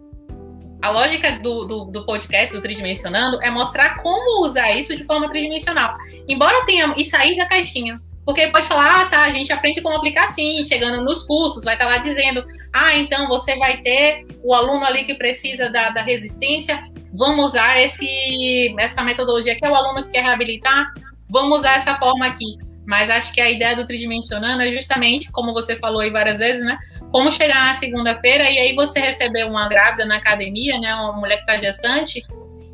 [0.81, 5.29] a lógica do, do, do, podcast, do Tridimensionando, é mostrar como usar isso de forma
[5.29, 5.95] tridimensional.
[6.27, 7.99] Embora tenha e sair da caixinha.
[8.25, 11.73] Porque pode falar, ah, tá, a gente aprende como aplicar assim, chegando nos cursos, vai
[11.73, 15.89] estar tá lá dizendo, ah, então você vai ter o aluno ali que precisa da,
[15.89, 16.79] da resistência,
[17.11, 20.93] vamos usar esse, essa metodologia que é o aluno que quer reabilitar,
[21.27, 22.55] vamos usar essa forma aqui.
[22.89, 26.65] Mas acho que a ideia do tridimensionando é justamente, como você falou aí várias vezes,
[26.65, 26.75] né?
[27.11, 30.95] Como chegar na segunda-feira e aí você receber uma grávida na academia, né?
[30.95, 32.25] Uma mulher que está gestante,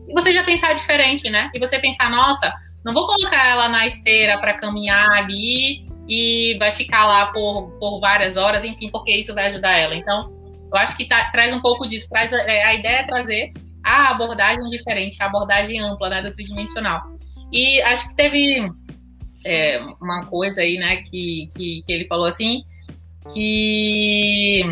[0.07, 1.51] e você já pensar diferente, né?
[1.53, 2.53] E você pensar, nossa,
[2.86, 7.99] não vou colocar ela na esteira para caminhar ali e vai ficar lá por, por
[7.99, 9.95] várias horas, enfim, porque isso vai ajudar ela.
[9.95, 10.34] Então,
[10.72, 12.07] eu acho que tá, traz um pouco disso.
[12.07, 13.51] Traz, é, a ideia é trazer
[13.84, 17.01] a abordagem diferente, a abordagem ampla né, do tridimensional.
[17.51, 18.72] E acho que teve
[19.46, 22.66] é, uma coisa aí, né, que, que, que ele falou assim,
[23.32, 24.64] que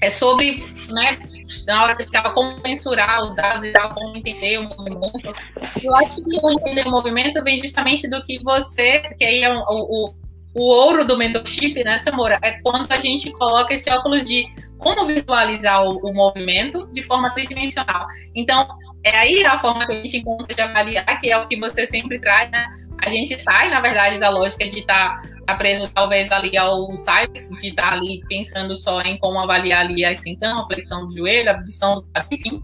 [0.00, 1.18] é sobre, né,
[1.66, 5.34] na hora que ele estava como mensurar os dados e tal, como entender o movimento.
[5.82, 9.52] Eu acho que o entender o movimento vem justamente do que você, que aí é
[9.52, 10.14] o, o,
[10.54, 14.46] o ouro do mentorship, né, Samora, é quando a gente coloca esse óculos de
[14.78, 18.06] como visualizar o, o movimento de forma tridimensional.
[18.34, 18.68] Então,
[19.02, 21.86] é aí a forma que a gente encontra de avaliar, que é o que você
[21.86, 22.66] sempre traz, né?
[22.98, 27.32] A gente sai, na verdade, da lógica de estar tá, preso talvez ali ao site,
[27.56, 31.16] de estar tá ali pensando só em como avaliar ali a extensão, a flexão do
[31.16, 32.62] joelho, a abdução, enfim,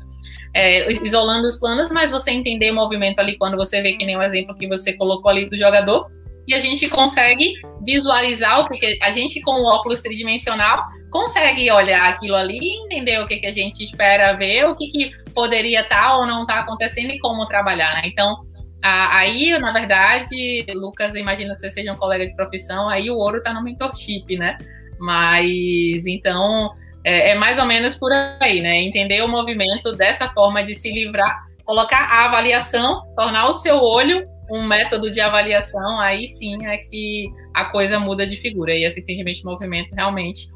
[0.52, 4.16] é, isolando os planos, mas você entender o movimento ali quando você vê que nem
[4.16, 6.10] o exemplo que você colocou ali do jogador,
[6.46, 12.08] e a gente consegue visualizar o que a gente com o óculos tridimensional consegue olhar
[12.08, 15.80] aquilo ali e entender o que, que a gente espera ver, o que, que poderia
[15.80, 18.02] estar tá ou não estar tá acontecendo e como trabalhar, né?
[18.04, 18.44] Então,
[18.82, 23.38] aí, na verdade, Lucas, imagino que você seja um colega de profissão, aí o ouro
[23.38, 24.58] está no mentorship, né?
[24.98, 26.70] Mas, então,
[27.04, 28.82] é, é mais ou menos por aí, né?
[28.82, 34.28] Entender o movimento dessa forma de se livrar, colocar a avaliação, tornar o seu olho
[34.50, 38.72] um método de avaliação, aí sim é que a coisa muda de figura.
[38.72, 40.48] E esse entendimento de movimento realmente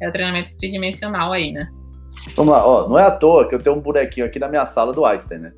[0.00, 1.68] é o treinamento tridimensional aí, né?
[2.34, 4.66] Vamos lá, ó, não é à toa que eu tenho um bonequinho aqui na minha
[4.66, 5.52] sala do Einstein, né?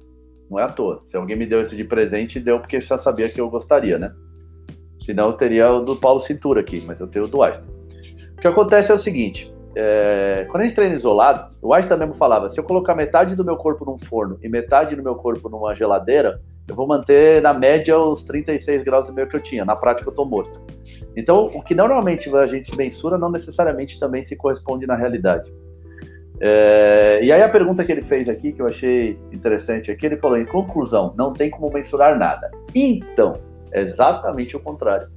[0.50, 1.02] Não é à toa.
[1.08, 4.12] Se alguém me deu esse de presente, deu porque já sabia que eu gostaria, né?
[5.04, 7.68] Senão eu teria o do Paulo Cintura aqui, mas eu tenho o do Einstein.
[8.36, 10.46] O que acontece é o seguinte: é...
[10.50, 13.56] quando a gente treina isolado, o Einstein mesmo falava: se eu colocar metade do meu
[13.56, 17.98] corpo num forno e metade do meu corpo numa geladeira, eu vou manter na média
[17.98, 19.64] os 36 graus e meio que eu tinha.
[19.64, 20.60] Na prática, eu tô morto.
[21.16, 25.50] Então, o que normalmente a gente mensura não necessariamente também se corresponde na realidade.
[26.40, 30.16] É, e aí a pergunta que ele fez aqui, que eu achei interessante aqui, ele
[30.16, 32.50] falou, em conclusão, não tem como mensurar nada.
[32.74, 33.34] Então,
[33.72, 35.08] é exatamente o contrário.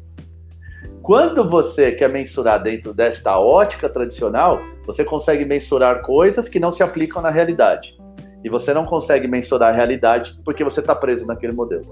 [1.03, 6.83] Quando você quer mensurar dentro desta ótica tradicional, você consegue mensurar coisas que não se
[6.83, 7.97] aplicam na realidade.
[8.43, 11.85] E você não consegue mensurar a realidade porque você está preso naquele modelo.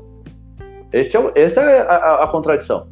[0.93, 2.87] Este é, esta é a, a, contradição.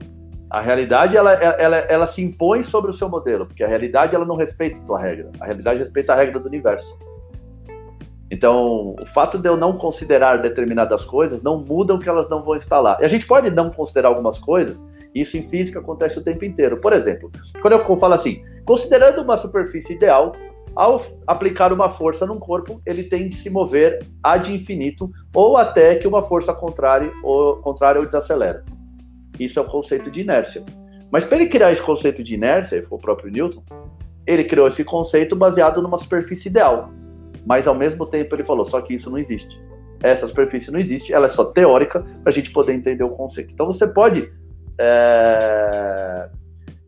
[0.50, 4.26] A realidade ela, ela, ela se impõe sobre o seu modelo, porque a realidade ela
[4.26, 5.32] não respeita a tua regra.
[5.40, 6.98] A realidade respeita a regra do universo.
[8.30, 12.44] Então, o fato de eu não considerar determinadas coisas não muda o que elas não
[12.44, 13.00] vão instalar.
[13.02, 14.78] E a gente pode não considerar algumas coisas,
[15.22, 16.78] isso em física acontece o tempo inteiro.
[16.78, 17.32] Por exemplo,
[17.62, 20.34] quando eu falo assim, considerando uma superfície ideal,
[20.76, 25.96] ao aplicar uma força num corpo, ele tem de se mover ad infinito ou até
[25.96, 28.64] que uma força contrária ou, contrária o desacelera.
[29.40, 30.64] Isso é o conceito de inércia.
[31.12, 33.64] Mas para ele criar esse conceito de inércia, foi o próprio Newton,
[34.26, 36.92] ele criou esse conceito baseado numa superfície ideal.
[37.46, 39.60] Mas ao mesmo tempo ele falou, só que isso não existe.
[40.04, 43.52] Essa superfície não existe, ela é só teórica para a gente poder entender o conceito.
[43.52, 44.32] Então você pode
[44.80, 46.30] é,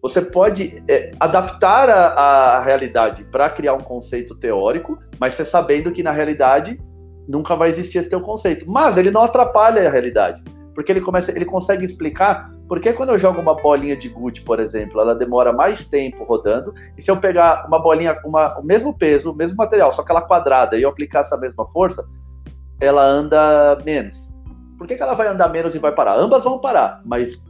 [0.01, 5.91] você pode é, adaptar a, a realidade para criar um conceito teórico, mas você sabendo
[5.91, 6.79] que na realidade
[7.27, 8.69] nunca vai existir esse teu conceito.
[8.69, 10.41] Mas ele não atrapalha a realidade,
[10.73, 14.41] porque ele começa, ele consegue explicar por que quando eu jogo uma bolinha de gude,
[14.41, 18.63] por exemplo, ela demora mais tempo rodando, e se eu pegar uma bolinha, uma, o
[18.63, 22.07] mesmo peso, o mesmo material, só que ela quadrada, e eu aplicar essa mesma força,
[22.79, 24.29] ela anda menos.
[24.77, 26.15] Por que, que ela vai andar menos e vai parar?
[26.15, 27.43] Ambas vão parar, mas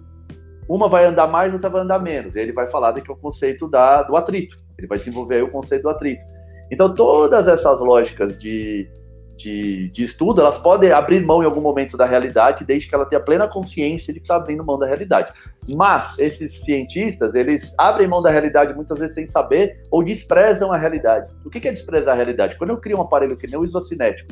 [0.69, 2.35] uma vai andar mais, outra vai andar menos.
[2.35, 4.55] E ele vai falar daqui o conceito da, do atrito.
[4.77, 6.23] Ele vai desenvolver aí o conceito do atrito.
[6.69, 8.87] Então, todas essas lógicas de,
[9.35, 13.05] de, de, estudo, elas podem abrir mão em algum momento da realidade, desde que ela
[13.05, 15.33] tenha plena consciência de que está abrindo mão da realidade.
[15.67, 20.77] Mas esses cientistas, eles abrem mão da realidade muitas vezes sem saber ou desprezam a
[20.77, 21.31] realidade.
[21.43, 22.55] O que é desprezar a realidade?
[22.57, 24.31] Quando eu crio um aparelho que nem o isocinético,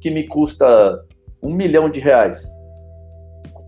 [0.00, 1.04] que me custa
[1.42, 2.42] um milhão de reais,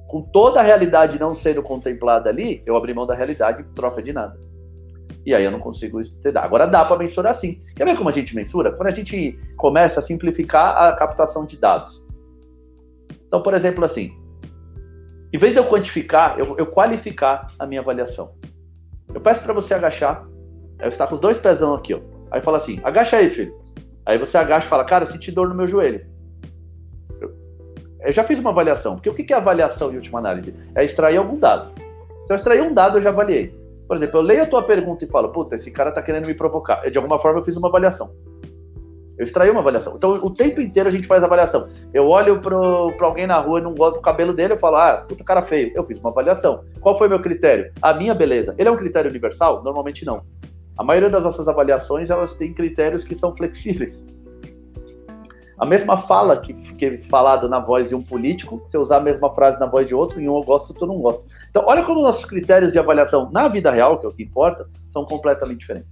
[0.08, 4.02] com toda a realidade não sendo contemplada ali, eu abri mão da realidade em troca
[4.02, 4.38] de nada.
[5.24, 6.38] E aí eu não consigo entender.
[6.38, 7.60] Agora dá para mensurar sim.
[7.74, 8.70] Quer ver como a gente mensura?
[8.72, 12.04] Quando a gente começa a simplificar a captação de dados.
[13.26, 14.12] Então, por exemplo, assim,
[15.32, 18.34] em vez de eu quantificar, eu, eu qualificar a minha avaliação.
[19.12, 20.24] Eu peço para você agachar,
[20.78, 22.00] aí você está com os dois pezão aqui, ó.
[22.30, 23.52] Aí fala assim, agacha aí, filho.
[24.04, 26.06] Aí você agacha e fala, cara, senti dor no meu joelho.
[28.06, 30.54] Eu já fiz uma avaliação, porque o que é avaliação em última análise?
[30.76, 31.72] É extrair algum dado.
[32.24, 33.52] Se eu extrair um dado, eu já avaliei.
[33.88, 36.34] Por exemplo, eu leio a tua pergunta e falo, puta, esse cara tá querendo me
[36.34, 36.88] provocar.
[36.88, 38.10] De alguma forma eu fiz uma avaliação.
[39.18, 39.94] Eu extraí uma avaliação.
[39.96, 41.68] Então, o tempo inteiro a gente faz avaliação.
[41.92, 45.04] Eu olho para alguém na rua e não gosto do cabelo dele, eu falo, ah,
[45.08, 45.72] puta cara feio.
[45.74, 46.62] Eu fiz uma avaliação.
[46.80, 47.72] Qual foi meu critério?
[47.82, 48.54] A minha beleza.
[48.56, 49.64] Ele é um critério universal?
[49.64, 50.22] Normalmente não.
[50.78, 54.00] A maioria das nossas avaliações, elas têm critérios que são flexíveis.
[55.58, 59.30] A mesma fala que, que falada na voz de um político, você usar a mesma
[59.30, 61.26] frase na voz de outro, em um eu gosto, outro não gosto.
[61.50, 64.66] Então, olha como nossos critérios de avaliação na vida real, que é o que importa,
[64.92, 65.88] são completamente diferentes.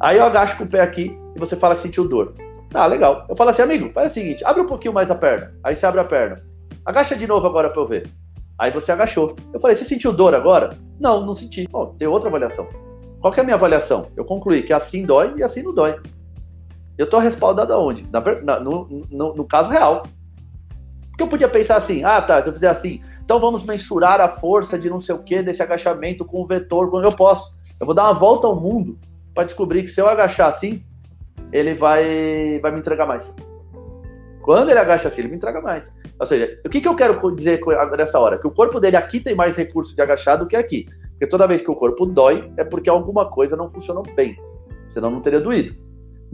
[0.00, 2.34] Aí eu agacho com o pé aqui e você fala que sentiu dor.
[2.72, 3.26] Ah, legal.
[3.28, 5.54] Eu falo assim, amigo, faz o seguinte, abre um pouquinho mais a perna.
[5.62, 6.42] Aí você abre a perna.
[6.84, 8.08] Agacha de novo agora para eu ver.
[8.58, 9.36] Aí você agachou.
[9.52, 10.70] Eu falei, você sentiu dor agora?
[10.98, 11.68] Não, não senti.
[11.70, 12.66] Bom, tem outra avaliação.
[13.20, 14.06] Qual que é a minha avaliação?
[14.16, 15.96] Eu concluí que assim dói e assim não dói.
[16.96, 18.04] Eu estou respaldado aonde?
[18.10, 20.04] Na, na, no, no, no, caso real.
[21.10, 24.28] Porque eu podia pensar assim, ah, tá, se eu fizer assim, então vamos mensurar a
[24.28, 27.54] força de não sei o que desse agachamento com o vetor, quando eu posso.
[27.80, 28.98] Eu vou dar uma volta ao mundo
[29.34, 30.82] para descobrir que se eu agachar assim,
[31.52, 33.32] ele vai, vai me entregar mais.
[34.42, 35.90] Quando ele agacha assim, ele me entrega mais.
[36.18, 37.60] Ou seja, o que, que eu quero dizer
[37.96, 38.38] nessa hora?
[38.38, 40.86] Que o corpo dele aqui tem mais recurso de agachar do que aqui.
[41.10, 44.36] Porque toda vez que o corpo dói, é porque alguma coisa não funcionou bem.
[44.88, 45.74] Senão não teria doído.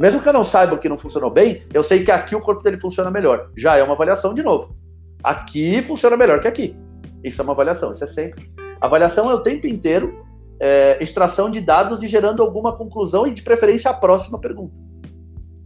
[0.00, 2.62] Mesmo que eu não saiba que não funcionou bem, eu sei que aqui o corpo
[2.62, 3.50] dele funciona melhor.
[3.54, 4.74] Já é uma avaliação de novo.
[5.22, 6.74] Aqui funciona melhor que aqui.
[7.22, 8.50] Isso é uma avaliação, isso é sempre.
[8.80, 10.24] Avaliação é o tempo inteiro
[10.58, 14.74] é, extração de dados e gerando alguma conclusão e de preferência a próxima pergunta.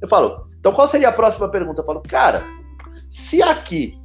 [0.03, 1.83] Eu falo, então qual seria a próxima pergunta?
[1.83, 2.45] Eu falo, cara,
[3.13, 3.97] se aqui,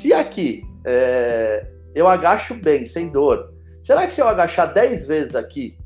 [0.00, 3.52] se aqui é, eu agacho bem, sem dor,
[3.84, 5.78] será que se eu agachar 10 vezes aqui,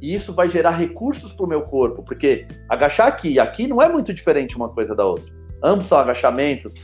[0.00, 3.80] e isso vai gerar recursos para o meu corpo, porque agachar aqui e aqui não
[3.80, 5.34] é muito diferente uma coisa da outra.
[5.62, 6.74] Ambos são agachamentos,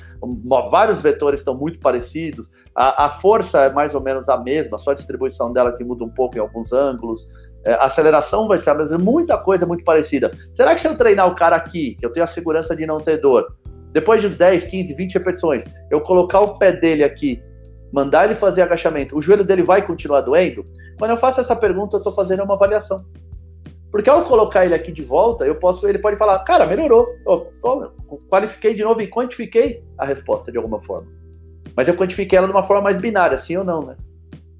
[0.70, 4.92] vários vetores estão muito parecidos, a, a força é mais ou menos a mesma, só
[4.92, 7.28] a distribuição dela que muda um pouco em alguns ângulos,
[7.64, 10.30] é, a aceleração vai ser a mesma, muita coisa muito parecida.
[10.56, 12.98] Será que se eu treinar o cara aqui, que eu tenho a segurança de não
[12.98, 13.56] ter dor,
[13.92, 17.42] depois de 10, 15, 20 repetições, eu colocar o pé dele aqui,
[17.92, 20.64] mandar ele fazer agachamento, o joelho dele vai continuar doendo?
[20.98, 23.04] Quando eu faço essa pergunta, eu estou fazendo uma avaliação.
[23.90, 27.08] Porque ao colocar ele aqui de volta, eu posso, ele pode falar, cara, melhorou.
[27.26, 27.92] Eu, eu
[28.30, 31.06] qualifiquei de novo e quantifiquei a resposta de alguma forma.
[31.76, 33.96] Mas eu quantifiquei ela de uma forma mais binária, sim ou não, né?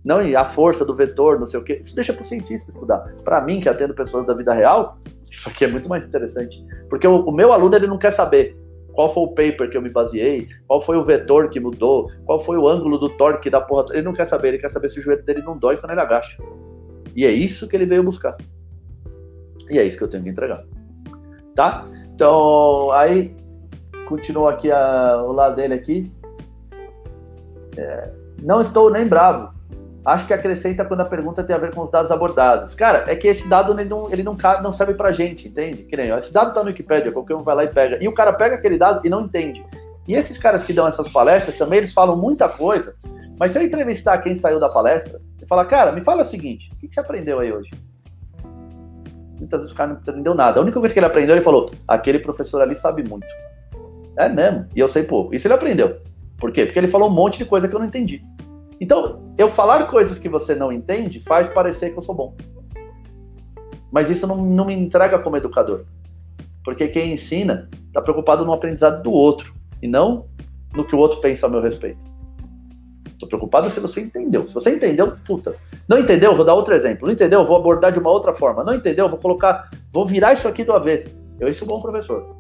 [0.05, 1.81] Não a força do vetor, não sei o quê.
[1.85, 2.99] Isso deixa para o cientista estudar.
[3.25, 4.99] Para mim, que atendo pessoas da vida real,
[5.31, 6.63] isso aqui é muito mais interessante.
[6.91, 8.57] Porque o, o meu aluno ele não quer saber
[8.93, 12.41] qual foi o paper que eu me baseei, qual foi o vetor que mudou, qual
[12.41, 13.87] foi o ângulo do torque da porra.
[13.93, 16.01] Ele não quer saber, ele quer saber se o joelho dele não dói quando ele
[16.01, 16.37] agacha.
[17.17, 18.37] E é isso que ele veio buscar.
[19.71, 20.65] E é isso que eu tenho que entregar.
[21.55, 21.87] Tá?
[22.15, 23.35] Então, aí,
[24.07, 26.11] continua aqui a, o lado dele aqui.
[27.77, 28.11] É,
[28.43, 29.52] não estou nem bravo.
[30.05, 32.75] Acho que acrescenta quando a pergunta tem a ver com os dados abordados.
[32.75, 35.85] Cara, é que esse dado ele não, ele não, não serve pra gente, entende?
[35.85, 38.03] Que nem, ó, esse dado tá no Wikipedia, qualquer um vai lá e pega.
[38.03, 39.65] E o cara pega aquele dado e não entende.
[40.09, 42.97] E esses caras que dão essas palestras também, eles falam muita coisa,
[43.39, 46.71] mas se eu entrevistar quem saiu da palestra e falar, cara, me fala o seguinte,
[46.73, 47.71] o que você aprendeu aí hoje?
[49.39, 50.59] Muitas vezes o cara não aprendeu nada.
[50.59, 53.27] A única coisa que ele aprendeu, ele falou, aquele professor ali sabe muito.
[54.17, 55.35] É mesmo, e eu sei pouco.
[55.35, 55.99] Isso ele aprendeu.
[56.39, 56.65] Por quê?
[56.65, 58.23] Porque ele falou um monte de coisa que eu não entendi.
[58.83, 62.35] Então, eu falar coisas que você não entende faz parecer que eu sou bom.
[63.93, 65.85] Mas isso não, não me entrega como educador.
[66.65, 70.27] Porque quem ensina está preocupado no aprendizado do outro e não
[70.75, 72.01] no que o outro pensa a meu respeito.
[73.13, 74.49] Estou preocupado se você entendeu.
[74.49, 75.55] Se você entendeu, puta.
[75.87, 77.07] Não entendeu, vou dar outro exemplo.
[77.07, 78.65] Não entendeu, vou abordar de uma outra forma.
[78.65, 81.07] Não entendeu, vou colocar, vou virar isso aqui do avesso.
[81.39, 82.35] Eu sou um bom professor.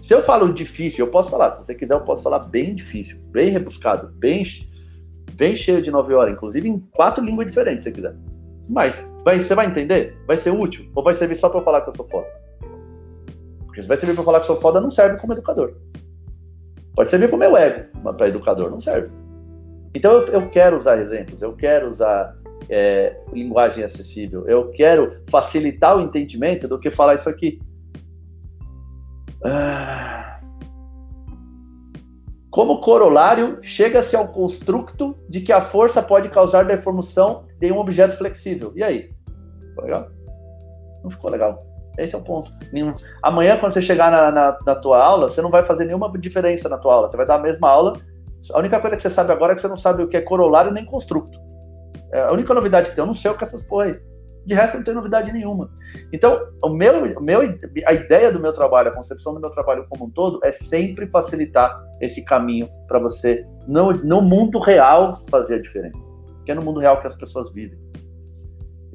[0.00, 1.50] Se eu falo difícil, eu posso falar.
[1.50, 4.46] Se você quiser, eu posso falar bem difícil, bem rebuscado, bem,
[5.32, 8.14] bem cheio de nove horas, inclusive em quatro línguas diferentes, se quiser.
[8.68, 8.94] Mas
[9.24, 10.16] vai, você vai entender?
[10.26, 10.88] Vai ser útil?
[10.94, 12.26] Ou vai servir só para eu falar que eu sou foda?
[13.64, 15.74] Porque se vai servir para falar que eu sou foda, não serve como educador.
[16.94, 19.10] Pode servir para o meu ego, mas para educador não serve.
[19.94, 22.36] Então eu, eu, quero usar exemplos, eu quero usar
[22.68, 27.60] é, linguagem acessível, eu quero facilitar o entendimento do que falar isso aqui.
[29.44, 30.23] Ah.
[32.54, 38.16] Como corolário, chega-se ao construto de que a força pode causar deformação de um objeto
[38.16, 38.72] flexível.
[38.76, 39.10] E aí?
[39.70, 40.06] Ficou legal?
[41.02, 41.66] Não ficou legal.
[41.98, 42.52] Esse é o ponto.
[43.20, 46.68] Amanhã, quando você chegar na, na, na, tua aula, você não vai fazer nenhuma diferença
[46.68, 47.10] na tua aula.
[47.10, 47.94] Você vai dar a mesma aula.
[48.52, 50.20] A única coisa que você sabe agora é que você não sabe o que é
[50.20, 51.36] corolário nem construto.
[52.12, 54.00] É a única novidade que tem, eu não sei o que é essas porra aí.
[54.46, 55.70] De resto, não tem novidade nenhuma.
[56.12, 57.40] Então, o meu, meu,
[57.86, 61.06] a ideia do meu trabalho, a concepção do meu trabalho como um todo, é sempre
[61.06, 65.98] facilitar esse caminho para você, no, no mundo real, fazer a diferença.
[66.44, 67.78] Que é no mundo real que as pessoas vivem.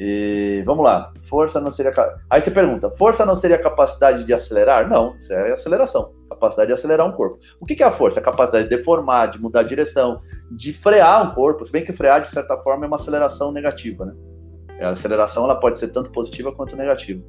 [0.01, 1.91] E vamos lá, força não seria.
[2.29, 4.87] Aí você pergunta, força não seria capacidade de acelerar?
[4.87, 7.37] Não, isso é aceleração, capacidade de acelerar um corpo.
[7.59, 8.21] O que é a força?
[8.21, 11.65] A capacidade de deformar, de mudar a direção, de frear um corpo.
[11.65, 14.13] Se bem que frear, de certa forma, é uma aceleração negativa, né?
[14.81, 17.21] A aceleração ela pode ser tanto positiva quanto negativa.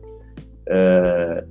[0.67, 1.45] É...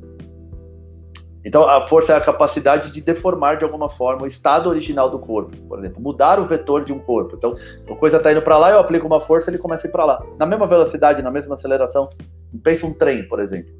[1.43, 5.17] Então, a força é a capacidade de deformar de alguma forma o estado original do
[5.17, 5.55] corpo.
[5.67, 7.35] Por exemplo, mudar o vetor de um corpo.
[7.37, 7.51] Então,
[7.89, 10.05] a coisa está indo para lá, eu aplico uma força, ele começa a ir para
[10.05, 10.17] lá.
[10.37, 12.09] Na mesma velocidade, na mesma aceleração.
[12.61, 13.71] Pensa um trem, por exemplo.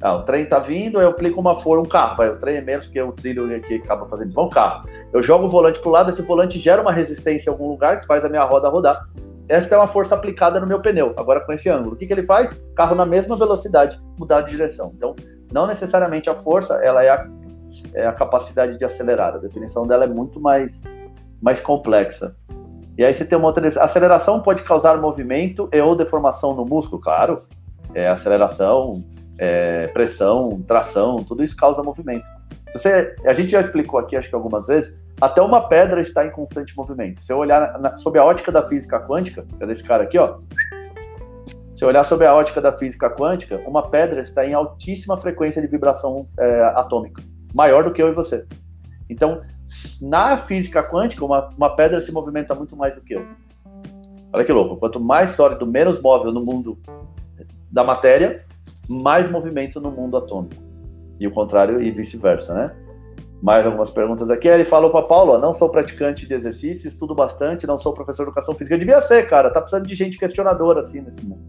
[0.00, 2.22] Ah, o trem está vindo, eu aplico uma força, um carro.
[2.22, 4.38] o trem é menos porque o trilho aqui acaba fazendo.
[4.38, 4.88] Um carro.
[5.12, 8.00] Eu jogo o volante para o lado, esse volante gera uma resistência em algum lugar
[8.00, 9.08] que faz a minha roda rodar.
[9.48, 11.94] Esta é uma força aplicada no meu pneu, agora com esse ângulo.
[11.94, 12.50] O que, que ele faz?
[12.74, 14.92] Carro na mesma velocidade, mudar de direção.
[14.96, 15.14] Então,
[15.52, 17.28] não necessariamente a força, ela é a,
[17.94, 19.34] é a capacidade de acelerar.
[19.34, 20.82] A definição dela é muito mais,
[21.42, 22.34] mais complexa.
[22.96, 23.68] E aí você tem uma outra.
[23.82, 27.42] Aceleração pode causar movimento e ou deformação no músculo, claro.
[27.94, 29.04] É, aceleração,
[29.38, 32.24] é, pressão, tração, tudo isso causa movimento.
[32.72, 36.30] Você, a gente já explicou aqui, acho que algumas vezes, até uma pedra está em
[36.30, 37.22] constante movimento.
[37.22, 40.38] Se eu olhar na, sob a ótica da física quântica, é desse cara aqui, ó.
[41.76, 45.60] Se eu olhar sob a ótica da física quântica, uma pedra está em altíssima frequência
[45.60, 47.22] de vibração é, atômica,
[47.52, 48.44] maior do que eu e você.
[49.08, 49.42] Então,
[50.00, 53.26] na física quântica, uma, uma pedra se movimenta muito mais do que eu.
[54.32, 54.76] Olha que louco.
[54.76, 56.78] Quanto mais sólido, menos móvel no mundo
[57.70, 58.44] da matéria,
[58.88, 60.62] mais movimento no mundo atômico.
[61.18, 62.76] E o contrário e vice-versa, né?
[63.44, 64.48] Mais algumas perguntas aqui.
[64.48, 68.30] Ele falou para Paulo: não sou praticante de exercício, estudo bastante, não sou professor de
[68.30, 68.78] educação física.
[68.78, 69.50] Devia ser, cara.
[69.50, 71.42] Tá precisando de gente questionadora assim nesse mundo.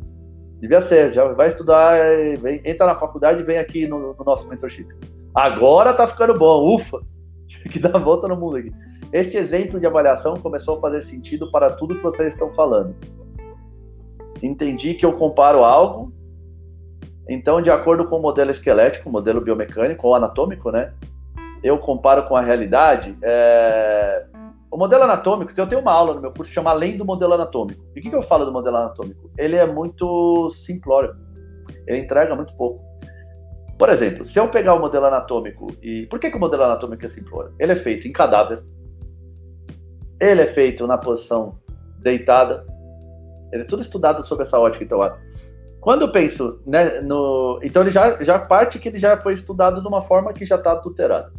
[0.60, 1.14] Devia ser.
[1.14, 1.98] Já vai estudar,
[2.42, 4.86] vem, entra na faculdade e vem aqui no, no, nosso mentorship.
[5.34, 6.76] Agora tá ficando bom.
[6.76, 7.00] Ufa!
[7.48, 8.74] Tive que dar a volta no mundo aqui.
[9.14, 12.94] Este exemplo de avaliação começou a fazer sentido para tudo que vocês estão falando.
[14.44, 16.12] Entendi que eu comparo algo.
[17.30, 20.92] Então, de acordo com o modelo esquelético, modelo biomecânico ou anatômico, né?
[21.64, 24.26] Eu comparo com a realidade, é...
[24.72, 27.34] o modelo anatômico, eu tenho uma aula no meu curso que chama Além do Modelo
[27.34, 27.84] Anatômico.
[27.96, 29.32] E o que, eu falo do modelo anatômico?
[29.38, 31.16] Ele é muito simplório,
[31.88, 32.84] ele entrega muito pouco.
[33.78, 36.08] Por exemplo, se eu pegar o modelo anatômico e.
[36.08, 37.54] Por que, que o modelo anatômico é simplório?
[37.60, 38.64] Ele é feito em cadáver,
[40.20, 41.60] ele é feito na posição
[42.00, 42.66] deitada,
[43.52, 45.00] ele é tudo estudado sobre essa ótica, então.
[45.82, 47.60] Quando eu penso né, no.
[47.64, 50.56] Então ele já, já parte que ele já foi estudado de uma forma que já
[50.56, 51.32] está adulterada.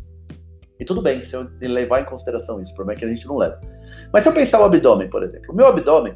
[0.78, 3.26] E tudo bem se eu levar em consideração isso, o problema é que a gente
[3.26, 3.60] não leva.
[4.12, 6.14] Mas se eu pensar o abdômen, por exemplo, o meu abdômen,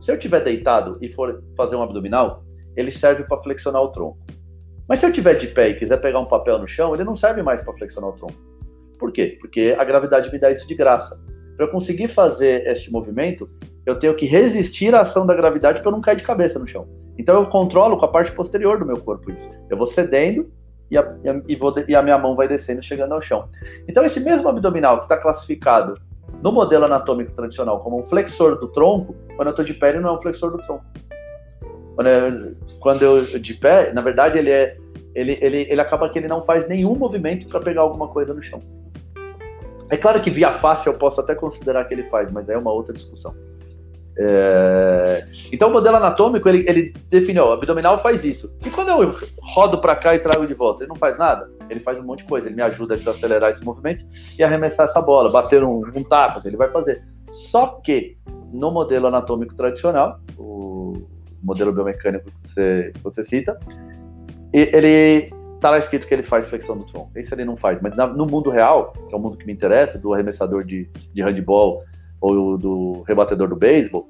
[0.00, 2.42] se eu tiver deitado e for fazer um abdominal,
[2.76, 4.18] ele serve para flexionar o tronco.
[4.88, 7.14] Mas se eu tiver de pé e quiser pegar um papel no chão, ele não
[7.14, 8.34] serve mais para flexionar o tronco.
[8.98, 9.36] Por quê?
[9.40, 11.20] Porque a gravidade me dá isso de graça.
[11.56, 13.48] Para eu conseguir fazer este movimento,
[13.84, 16.66] eu tenho que resistir à ação da gravidade para eu não cair de cabeça no
[16.66, 16.86] chão.
[17.18, 19.46] Então eu controlo com a parte posterior do meu corpo isso.
[19.68, 20.50] Eu vou cedendo
[20.90, 21.34] e a, e a,
[21.88, 23.48] e a minha mão vai descendo, chegando ao chão.
[23.86, 25.94] Então esse mesmo abdominal que está classificado
[26.42, 30.00] no modelo anatômico tradicional como um flexor do tronco, quando eu estou de pé ele
[30.00, 30.84] não é um flexor do tronco.
[31.94, 34.76] Quando eu, quando eu de pé, na verdade ele é
[35.14, 38.42] ele, ele, ele acaba que ele não faz nenhum movimento para pegar alguma coisa no
[38.42, 38.62] chão.
[39.90, 42.70] É claro que via face eu posso até considerar que ele faz, mas é uma
[42.70, 43.34] outra discussão.
[44.20, 45.24] É...
[45.52, 48.52] Então o modelo anatômico ele, ele definiu, o abdominal faz isso.
[48.66, 51.48] E quando eu rodo para cá e trago de volta, ele não faz nada?
[51.70, 54.04] Ele faz um monte de coisa, ele me ajuda a desacelerar esse movimento
[54.36, 57.00] e arremessar essa bola, bater um, um tapa, ele vai fazer.
[57.30, 58.16] Só que
[58.52, 60.94] no modelo anatômico tradicional, o
[61.42, 63.58] modelo biomecânico que você, que você cita,
[64.52, 65.30] ele
[65.60, 67.16] tá lá escrito que ele faz flexão do tronco.
[67.16, 69.98] Isso ele não faz, mas no mundo real, que é o mundo que me interessa,
[69.98, 71.82] do arremessador de, de handball
[72.20, 74.08] ou do rebatedor do beisebol,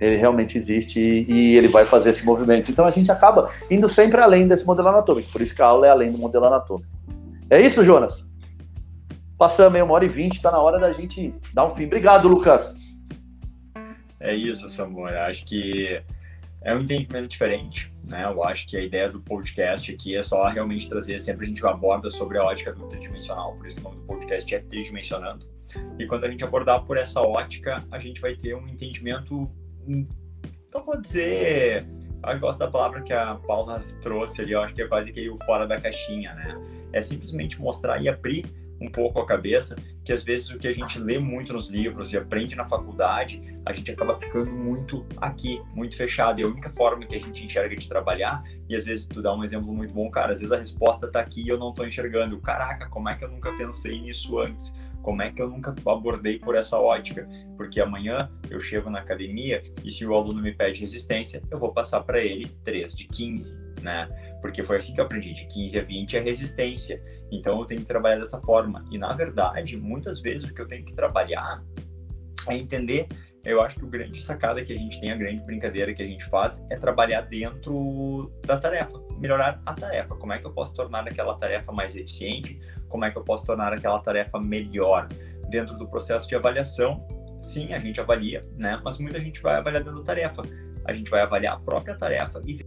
[0.00, 2.70] ele realmente existe e, ele vai fazer esse movimento.
[2.70, 5.86] Então a gente acaba indo sempre além desse modelo anatômico, por isso que a aula
[5.86, 6.88] é além do modelo anatômico.
[7.50, 8.24] É isso, Jonas?
[9.36, 11.86] Passamos aí uma hora e vinte, está na hora da gente dar um fim.
[11.86, 12.76] Obrigado, Lucas.
[14.18, 15.18] É isso, Samuel.
[15.22, 16.00] Acho que
[16.62, 18.24] é um entendimento diferente, né?
[18.24, 21.66] Eu acho que a ideia do podcast aqui é só realmente trazer, sempre a gente
[21.66, 25.46] aborda sobre a ótica do tridimensional, por isso o nome do podcast é Tridimensionando.
[25.98, 29.42] E quando a gente abordar por essa ótica, a gente vai ter um entendimento,
[29.86, 31.86] não vou dizer,
[32.26, 35.28] eu gosto da palavra que a Paula trouxe ali, eu acho que é quase que
[35.28, 36.60] o fora da caixinha, né?
[36.92, 38.46] É simplesmente mostrar e abrir
[38.80, 42.12] um pouco a cabeça, que às vezes o que a gente lê muito nos livros
[42.12, 46.40] e aprende na faculdade, a gente acaba ficando muito aqui, muito fechado.
[46.40, 49.34] E a única forma que a gente enxerga de trabalhar, e às vezes tu dá
[49.34, 51.84] um exemplo muito bom, cara, às vezes a resposta tá aqui e eu não tô
[51.84, 52.40] enxergando.
[52.40, 54.74] Caraca, como é que eu nunca pensei nisso antes?
[55.02, 57.28] Como é que eu nunca abordei por essa ótica?
[57.56, 61.72] Porque amanhã eu chego na academia e se o aluno me pede resistência, eu vou
[61.72, 64.08] passar para ele 3 de 15, né?
[64.40, 67.02] Porque foi assim que eu aprendi, de 15 a 20 é resistência.
[67.30, 68.84] Então eu tenho que trabalhar dessa forma.
[68.90, 71.62] E na verdade, muitas vezes o que eu tenho que trabalhar
[72.48, 73.06] é entender
[73.44, 76.06] eu acho que o grande sacada que a gente tem, a grande brincadeira que a
[76.06, 80.14] gente faz é trabalhar dentro da tarefa, melhorar a tarefa.
[80.14, 82.60] Como é que eu posso tornar aquela tarefa mais eficiente?
[82.88, 85.08] Como é que eu posso tornar aquela tarefa melhor?
[85.48, 86.96] Dentro do processo de avaliação,
[87.40, 88.80] sim, a gente avalia, né?
[88.84, 90.42] Mas muita gente vai avaliar dentro da tarefa.
[90.84, 92.64] A gente vai avaliar a própria tarefa e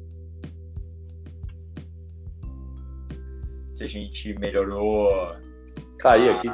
[3.74, 5.36] se a gente melhorou.
[6.00, 6.48] Caí aqui.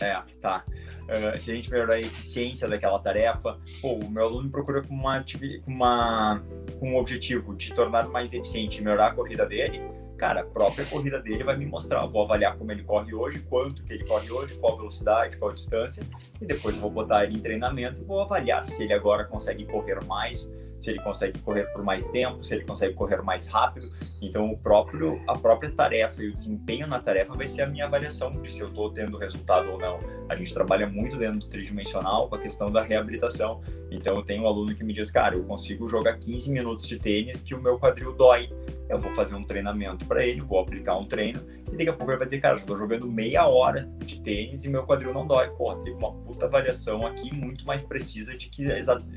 [0.00, 0.64] É, tá.
[1.04, 4.94] Uh, se a gente melhorar a eficiência daquela tarefa, pô, o meu aluno procura com,
[4.94, 6.42] uma, com, uma,
[6.80, 9.82] com um objetivo de tornar mais eficiente, melhorar a corrida dele,
[10.16, 12.02] cara, a própria corrida dele vai me mostrar.
[12.02, 15.52] Eu vou avaliar como ele corre hoje, quanto que ele corre hoje, qual velocidade, qual
[15.52, 16.06] distância,
[16.40, 19.66] e depois eu vou botar ele em treinamento e vou avaliar se ele agora consegue
[19.66, 23.86] correr mais, se ele consegue correr por mais tempo, se ele consegue correr mais rápido.
[24.20, 27.86] Então, o próprio, a própria tarefa e o desempenho na tarefa vai ser a minha
[27.86, 30.00] avaliação de se eu estou tendo resultado ou não.
[30.30, 33.62] A gente trabalha muito dentro do tridimensional com a questão da reabilitação.
[33.90, 36.98] Então, eu tenho um aluno que me diz, cara, eu consigo jogar 15 minutos de
[36.98, 38.50] tênis que o meu quadril dói.
[38.88, 41.40] Eu vou fazer um treinamento para ele, vou aplicar um treino,
[41.72, 44.64] e daqui a pouco ele vai dizer, cara, eu estou jogando meia hora de tênis
[44.64, 45.48] e meu quadril não dói.
[45.50, 48.64] Pô, teve uma puta avaliação aqui muito mais precisa de que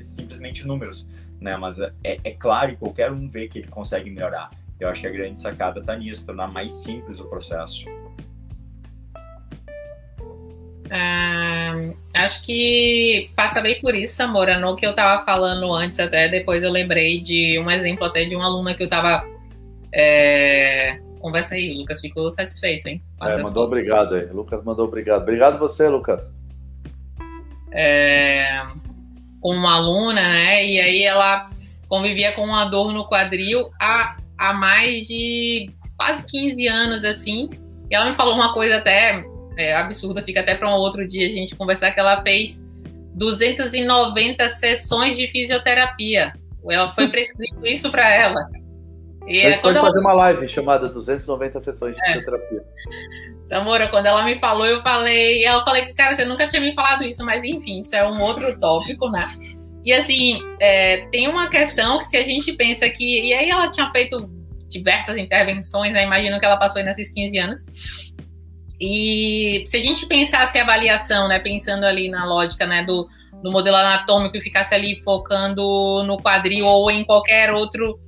[0.00, 1.06] simplesmente números
[1.40, 1.56] né?
[1.56, 4.50] Mas é, é claro que qualquer um vê que ele consegue melhorar.
[4.78, 7.84] Eu acho que a grande sacada está nisso, tornar mais simples o processo.
[10.90, 11.74] Ah,
[12.14, 16.62] acho que passa bem por isso, Samora, no que eu estava falando antes, até depois
[16.62, 19.24] eu lembrei de um exemplo até de uma aluna que eu estava.
[19.92, 20.98] É...
[21.20, 23.02] Conversa aí, o Lucas ficou satisfeito, hein?
[23.20, 24.26] É, mandou obrigado aí.
[24.26, 25.22] Lucas mandou obrigado.
[25.22, 26.30] Obrigado você, Lucas.
[27.72, 28.62] É
[29.40, 30.66] com uma aluna, né?
[30.66, 31.50] E aí ela
[31.88, 37.48] convivia com uma dor no quadril há, há mais de quase 15 anos, assim.
[37.90, 39.24] E ela me falou uma coisa até
[39.56, 42.64] é, absurda, fica até para um outro dia a gente conversar, que ela fez
[43.14, 46.32] 290 sessões de fisioterapia.
[46.70, 48.48] Ela foi prescrito isso para ela.
[49.28, 52.14] E a gente pode fazer uma live chamada 290 sessões de é.
[52.14, 52.62] fisioterapia.
[53.44, 56.74] Samora, quando ela me falou, eu falei, ela falei que, cara, você nunca tinha me
[56.74, 59.24] falado isso, mas enfim, isso é um outro tópico, né?
[59.84, 63.28] E assim, é, tem uma questão que se a gente pensa que.
[63.28, 64.28] E aí ela tinha feito
[64.68, 66.04] diversas intervenções, né?
[66.04, 67.58] Imagino que ela passou aí nesses 15 anos.
[68.80, 71.38] E se a gente pensasse a avaliação, né?
[71.38, 73.08] Pensando ali na lógica, né, do,
[73.42, 77.98] do modelo anatômico e ficasse ali focando no quadril ou em qualquer outro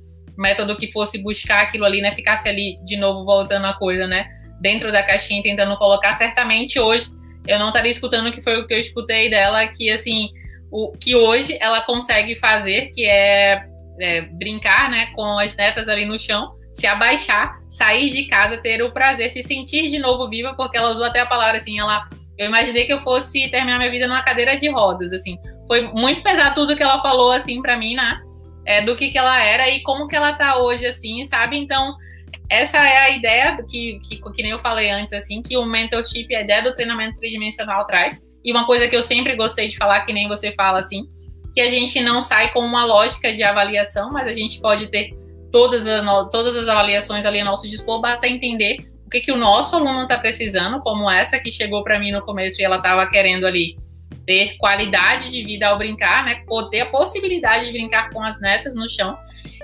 [0.41, 2.13] método que fosse buscar aquilo ali, né?
[2.13, 4.27] Ficasse ali de novo voltando a coisa, né?
[4.59, 7.09] Dentro da caixinha tentando colocar, certamente hoje
[7.47, 10.29] eu não estaria escutando o que foi o que eu escutei dela, que assim,
[10.71, 13.65] o que hoje ela consegue fazer, que é,
[13.99, 18.81] é brincar, né, com as netas ali no chão, se abaixar, sair de casa, ter
[18.83, 22.07] o prazer, se sentir de novo viva, porque ela usou até a palavra assim, ela
[22.41, 25.37] eu imaginei que eu fosse terminar minha vida numa cadeira de rodas, assim.
[25.67, 28.19] Foi muito pesado tudo que ela falou, assim, para mim, né?
[28.65, 31.57] É, do que, que ela era e como que ela tá hoje, assim, sabe?
[31.57, 31.95] Então,
[32.47, 36.35] essa é a ideia que, que, que nem eu falei antes, assim, que o mentorship,
[36.35, 38.19] a ideia do treinamento tridimensional traz.
[38.43, 41.07] E uma coisa que eu sempre gostei de falar, que nem você fala, assim,
[41.53, 45.11] que a gente não sai com uma lógica de avaliação, mas a gente pode ter
[45.51, 49.37] todas, as, todas as avaliações ali a nosso dispor, basta entender o que, que o
[49.37, 53.05] nosso aluno está precisando, como essa que chegou para mim no começo e ela estava
[53.07, 53.75] querendo ali
[54.25, 56.43] ter qualidade de vida ao brincar, né?
[56.47, 59.17] Poder a possibilidade de brincar com as netas no chão.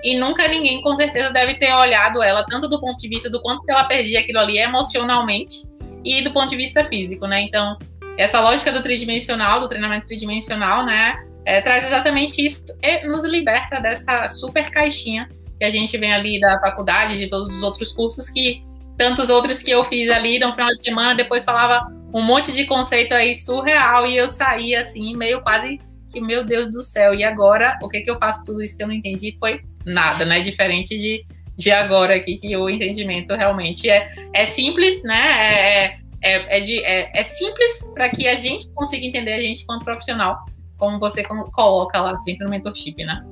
[0.04, 3.42] E nunca ninguém, com certeza, deve ter olhado ela, tanto do ponto de vista do
[3.42, 5.56] quanto ela perdia aquilo ali emocionalmente
[6.04, 7.42] e do ponto de vista físico, né?
[7.42, 7.78] Então,
[8.18, 11.14] essa lógica do tridimensional, do treinamento tridimensional, né?
[11.46, 16.40] É, traz exatamente isso e nos liberta dessa super caixinha que a gente vem ali
[16.40, 18.62] da faculdade, de todos os outros cursos que
[18.98, 22.66] tantos outros que eu fiz ali no final de semana, depois falava um monte de
[22.66, 25.80] conceito aí surreal e eu saí assim, meio quase
[26.12, 28.84] que, meu Deus do céu, e agora o que que eu faço tudo isso que
[28.84, 30.42] eu não entendi foi nada, né?
[30.42, 31.24] Diferente de,
[31.56, 35.16] de agora aqui, que o entendimento realmente é, é simples, né?
[35.16, 39.66] É, é, é de, é, é simples para que a gente consiga entender a gente
[39.66, 40.40] quanto profissional,
[40.78, 43.24] como você coloca lá sempre no mentorship, né?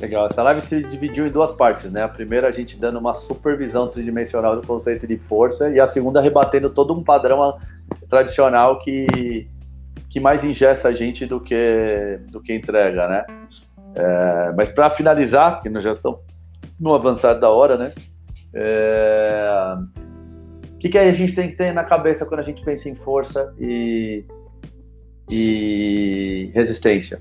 [0.00, 0.26] Legal.
[0.26, 2.02] Essa live se dividiu em duas partes, né?
[2.02, 6.20] A primeira a gente dando uma supervisão tridimensional do conceito de força e a segunda
[6.20, 7.58] rebatendo todo um padrão
[8.08, 9.48] tradicional que,
[10.10, 13.24] que mais ingessa a gente do que, do que entrega, né?
[13.94, 16.20] É, mas para finalizar, que nós já estamos
[16.78, 17.92] no avançado da hora, né?
[18.52, 19.76] É,
[20.74, 22.94] o que, que a gente tem que ter na cabeça quando a gente pensa em
[22.94, 24.24] força e,
[25.30, 27.18] e resistência?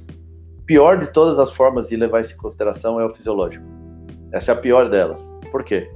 [0.65, 3.65] Pior de todas as formas de levar isso em consideração é o fisiológico.
[4.31, 5.21] Essa é a pior delas.
[5.51, 5.89] Por quê?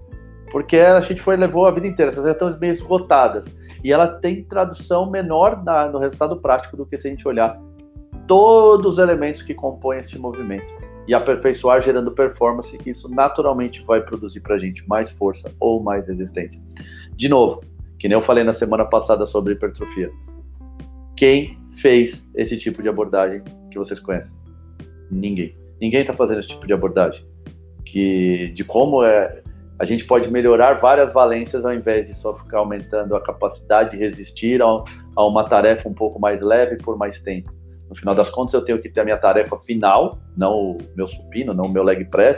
[0.52, 3.54] Porque a gente foi levou a vida inteira, essas estão meio esgotadas.
[3.84, 7.60] E ela tem tradução menor na, no resultado prático do que se a gente olhar
[8.28, 10.72] todos os elementos que compõem este movimento
[11.08, 15.82] e aperfeiçoar gerando performance, que isso naturalmente vai produzir para a gente mais força ou
[15.82, 16.62] mais resistência.
[17.16, 17.64] De novo,
[17.98, 20.12] que nem eu falei na semana passada sobre hipertrofia.
[21.18, 23.42] Quem fez esse tipo de abordagem
[23.72, 24.39] que vocês conhecem?
[25.10, 25.56] Ninguém.
[25.80, 27.26] Ninguém está fazendo esse tipo de abordagem.
[27.86, 29.42] Que, de como é,
[29.80, 33.98] a gente pode melhorar várias valências ao invés de só ficar aumentando a capacidade de
[33.98, 34.66] resistir a,
[35.16, 37.52] a uma tarefa um pouco mais leve por mais tempo.
[37.90, 41.08] No final das contas, eu tenho que ter a minha tarefa final, não o meu
[41.08, 42.38] supino, não o meu leg press.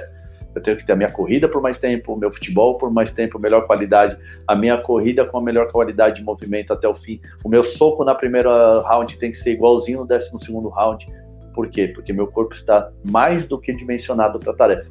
[0.54, 3.12] Eu tenho que ter a minha corrida por mais tempo, o meu futebol por mais
[3.12, 4.18] tempo, melhor qualidade,
[4.48, 7.22] a minha corrida com a melhor qualidade de movimento até o fim.
[7.44, 11.08] O meu soco na primeira round tem que ser igualzinho no décimo segundo round.
[11.54, 11.88] Por quê?
[11.88, 14.90] Porque meu corpo está mais do que dimensionado para a tarefa.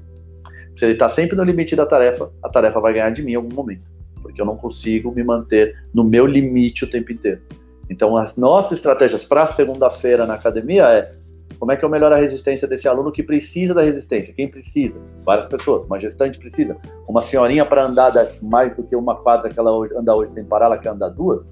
[0.77, 3.37] Se ele está sempre no limite da tarefa, a tarefa vai ganhar de mim em
[3.37, 3.83] algum momento,
[4.23, 7.41] porque eu não consigo me manter no meu limite o tempo inteiro.
[7.89, 11.21] Então, as nossas estratégias para segunda-feira na academia é
[11.61, 14.33] como é que eu melhoro a resistência desse aluno que precisa da resistência?
[14.33, 14.99] Quem precisa?
[15.23, 15.85] Várias pessoas.
[15.85, 16.79] Uma gestante precisa.
[17.07, 20.67] Uma senhorinha para andar mais do que uma quadra que ela anda hoje sem parar,
[20.67, 21.45] ela quer andar duas.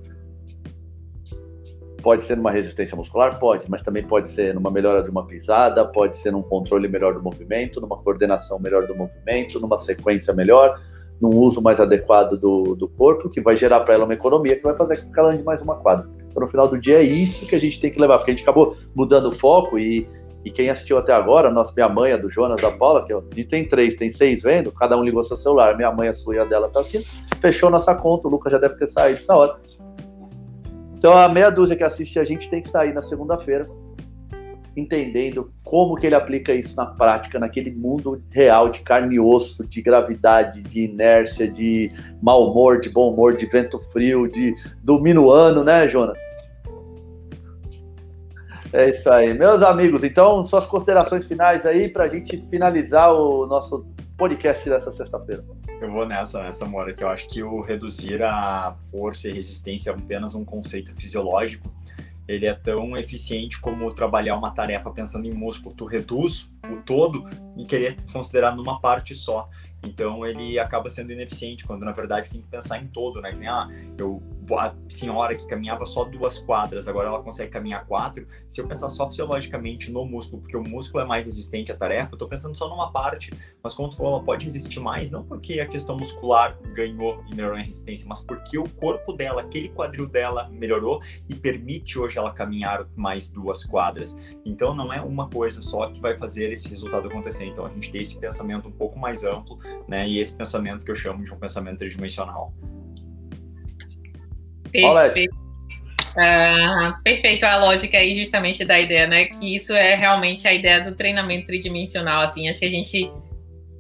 [2.09, 3.39] Pode ser numa resistência muscular?
[3.39, 7.13] Pode, mas também pode ser numa melhora de uma pisada, pode ser num controle melhor
[7.13, 10.81] do movimento, numa coordenação melhor do movimento, numa sequência melhor,
[11.21, 14.63] num uso mais adequado do, do corpo, que vai gerar para ela uma economia que
[14.63, 16.11] vai fazer com que ela ande mais uma quadra.
[16.31, 18.35] Então, no final do dia, é isso que a gente tem que levar, porque a
[18.35, 20.09] gente acabou mudando o foco e,
[20.47, 23.21] e quem assistiu até agora, nossa, minha mãe, a do Jonas, da Paula, que a
[23.35, 26.37] gente tem três, tem seis vendo, cada um ligou seu celular, minha mãe, a sua
[26.37, 27.05] e a dela tá assistindo,
[27.39, 29.69] fechou nossa conta, o Lucas já deve ter saído essa hora.
[30.99, 33.69] Então a meia dúzia que assiste a gente tem que sair na segunda-feira
[34.77, 39.67] entendendo como que ele aplica isso na prática, naquele mundo real de carne e osso,
[39.67, 41.91] de gravidade, de inércia, de
[42.23, 46.19] mau humor, de bom humor, de vento frio, de do minuano, né, Jonas?
[48.73, 49.33] É isso aí.
[49.33, 53.87] Meus amigos, então, suas considerações finais aí para a gente finalizar o nosso
[54.19, 55.45] podcast dessa sexta-feira.
[55.81, 59.91] Eu vou nessa, nessa Mora, que eu acho que o reduzir a força e resistência
[59.91, 61.73] é apenas um conceito fisiológico.
[62.27, 65.73] Ele é tão eficiente como trabalhar uma tarefa pensando em músculo.
[65.73, 69.49] Tu reduz o todo e querer considerar numa parte só.
[69.83, 73.31] Então ele acaba sendo ineficiente, quando na verdade tem que pensar em todo, né?
[73.31, 74.23] Que nem, ah, eu,
[74.57, 78.27] a senhora que caminhava só duas quadras, agora ela consegue caminhar quatro.
[78.49, 82.15] Se eu pensar só fisiologicamente no músculo, porque o músculo é mais resistente à tarefa,
[82.15, 83.33] eu tô pensando só numa parte.
[83.63, 87.35] Mas como tu falou, ela pode resistir mais, não porque a questão muscular ganhou e
[87.35, 92.19] melhorou em resistência, mas porque o corpo dela, aquele quadril dela melhorou e permite hoje
[92.19, 94.17] ela caminhar mais duas quadras.
[94.45, 97.45] Então não é uma coisa só que vai fazer esse resultado acontecer.
[97.45, 100.09] Então a gente tem esse pensamento um pouco mais amplo né?
[100.09, 102.53] E esse pensamento que eu chamo de um pensamento tridimensional.
[104.71, 105.35] Perfeito.
[106.11, 109.27] Uh, perfeito a lógica aí justamente da ideia, né?
[109.27, 113.11] Que isso é realmente a ideia do treinamento tridimensional, assim, acho que a gente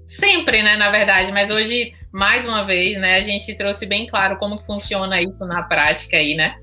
[0.06, 4.38] sempre, né, na verdade, mas hoje, mais uma vez, né, a gente trouxe bem claro
[4.38, 6.56] como que funciona isso na prática aí, né?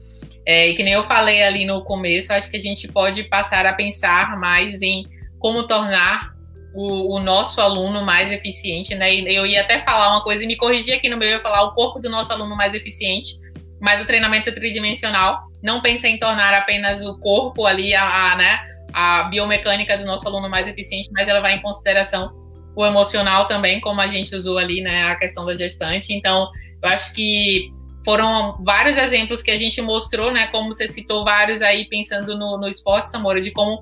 [0.46, 3.66] É, e que nem eu falei ali no começo, acho que a gente pode passar
[3.66, 5.06] a pensar mais em
[5.40, 6.35] como tornar
[6.76, 9.16] o, o, nosso aluno mais eficiente, né?
[9.16, 11.64] Eu ia até falar uma coisa e me corrigir aqui no meu, eu ia falar
[11.64, 13.40] o corpo do nosso aluno mais eficiente,
[13.80, 18.60] mas o treinamento tridimensional não pensa em tornar apenas o corpo ali, a, a, né,
[18.94, 22.30] a biomecânica do nosso aluno mais eficiente, mas ela vai em consideração
[22.76, 26.14] o emocional também, como a gente usou ali, né, a questão da gestante.
[26.14, 26.50] Então,
[26.84, 27.72] eu acho que
[28.04, 32.58] foram vários exemplos que a gente mostrou, né, como você citou vários aí pensando no,
[32.58, 33.82] no esporte, Samora, de como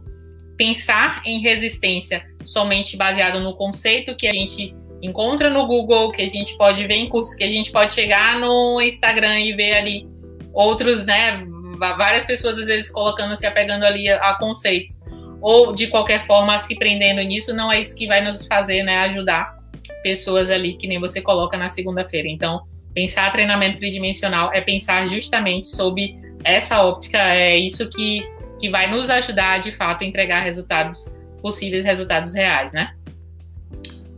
[0.55, 6.29] pensar em resistência somente baseado no conceito que a gente encontra no Google, que a
[6.29, 10.07] gente pode ver em cursos, que a gente pode chegar no Instagram e ver ali
[10.53, 11.45] outros, né,
[11.77, 15.01] várias pessoas às vezes colocando, se apegando ali a, a conceitos,
[15.41, 18.97] ou de qualquer forma se prendendo nisso, não é isso que vai nos fazer, né,
[18.99, 19.57] ajudar
[20.01, 22.29] pessoas ali, que nem você coloca na segunda-feira.
[22.29, 22.61] Então,
[22.93, 26.15] pensar treinamento tridimensional é pensar justamente sobre
[26.45, 28.23] essa óptica, é isso que
[28.63, 31.13] que vai nos ajudar, de fato, a entregar resultados
[31.43, 32.95] possíveis, resultados reais, né?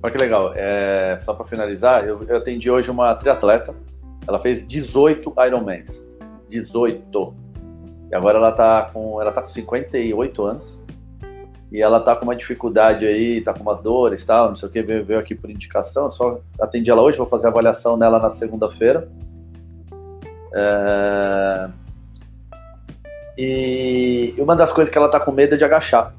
[0.01, 0.53] Olha que legal.
[0.55, 3.73] É, só para finalizar, eu, eu, atendi hoje uma triatleta.
[4.27, 6.01] Ela fez 18 Ironmans.
[6.47, 7.35] 18.
[8.11, 10.79] E agora ela tá com, ela tá com 58 anos.
[11.71, 14.69] E ela tá com uma dificuldade aí, tá com umas dores e tal, não sei
[14.69, 16.09] o que, veio, veio aqui por indicação.
[16.09, 19.09] Só atendi ela hoje, vou fazer a avaliação nela na segunda-feira.
[20.53, 21.67] É
[23.37, 26.13] e uma das coisas que ela tá com medo é de agachar.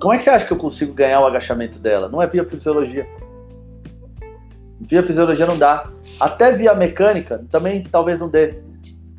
[0.00, 2.08] Como é que você acha que eu consigo ganhar o agachamento dela?
[2.08, 3.06] Não é via fisiologia.
[4.80, 5.84] Via fisiologia não dá.
[6.20, 8.62] Até via mecânica também talvez não dê.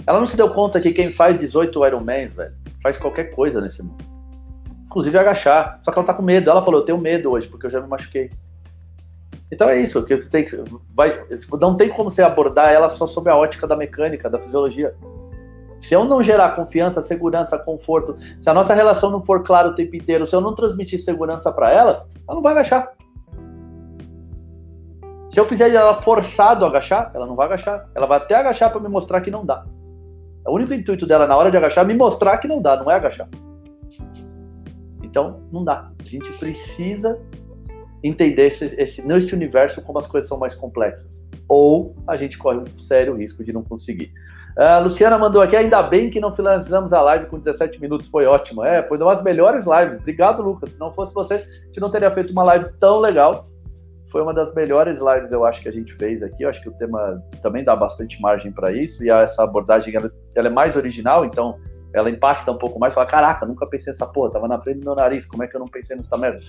[0.08, 3.84] Ela não se deu conta que quem faz 18 Ironmans, velho, faz qualquer coisa nesse
[3.84, 4.04] mundo.
[4.86, 5.82] Inclusive agachar.
[5.84, 6.50] Só que ela tá com medo.
[6.50, 8.32] Ela falou, eu tenho medo hoje, porque eu já me machuquei.
[9.52, 10.48] Então é isso, que você tem.
[10.96, 11.24] Vai,
[11.60, 14.96] não tem como você abordar ela só sob a ótica da mecânica, da fisiologia.
[15.82, 19.76] Se eu não gerar confiança, segurança, conforto, se a nossa relação não for clara o
[19.76, 22.92] tempo inteiro, se eu não transmitir segurança para ela, ela não vai agachar.
[25.32, 27.88] Se eu fizer ela forçado a agachar, ela não vai agachar.
[27.96, 29.64] Ela vai até agachar para me mostrar que não dá.
[30.46, 32.90] O único intuito dela na hora de agachar é me mostrar que não dá, não
[32.90, 33.30] é agachar.
[35.04, 35.92] Então, não dá.
[36.04, 37.20] A gente precisa
[38.04, 41.24] entender esse, esse, nesse universo como as coisas são mais complexas.
[41.48, 44.12] Ou a gente corre um sério risco de não conseguir.
[44.60, 48.26] A Luciana mandou aqui, ainda bem que não finalizamos a live com 17 minutos, foi
[48.26, 48.62] ótimo.
[48.62, 50.02] É, foi uma das melhores lives.
[50.02, 50.74] Obrigado, Lucas.
[50.74, 53.48] Se não fosse você, a gente não teria feito uma live tão legal.
[54.12, 56.44] Foi uma das melhores lives, eu acho, que a gente fez aqui.
[56.44, 59.02] Eu acho que o tema também dá bastante margem para isso.
[59.02, 61.58] E essa abordagem, ela, ela, é mais original, então
[61.94, 62.94] ela impacta um pouco mais.
[62.94, 65.56] Fala, caraca, nunca pensei nessa porra, tava na frente do meu nariz, como é que
[65.56, 66.42] eu não pensei nessa merda?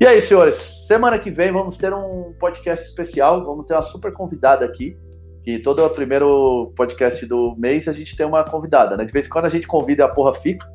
[0.00, 0.56] E aí, senhores,
[0.88, 4.98] semana que vem vamos ter um podcast especial, vamos ter uma super convidada aqui
[5.46, 9.04] que todo o primeiro podcast do mês a gente tem uma convidada, né?
[9.04, 10.66] De vez em quando a gente convida e a porra fica,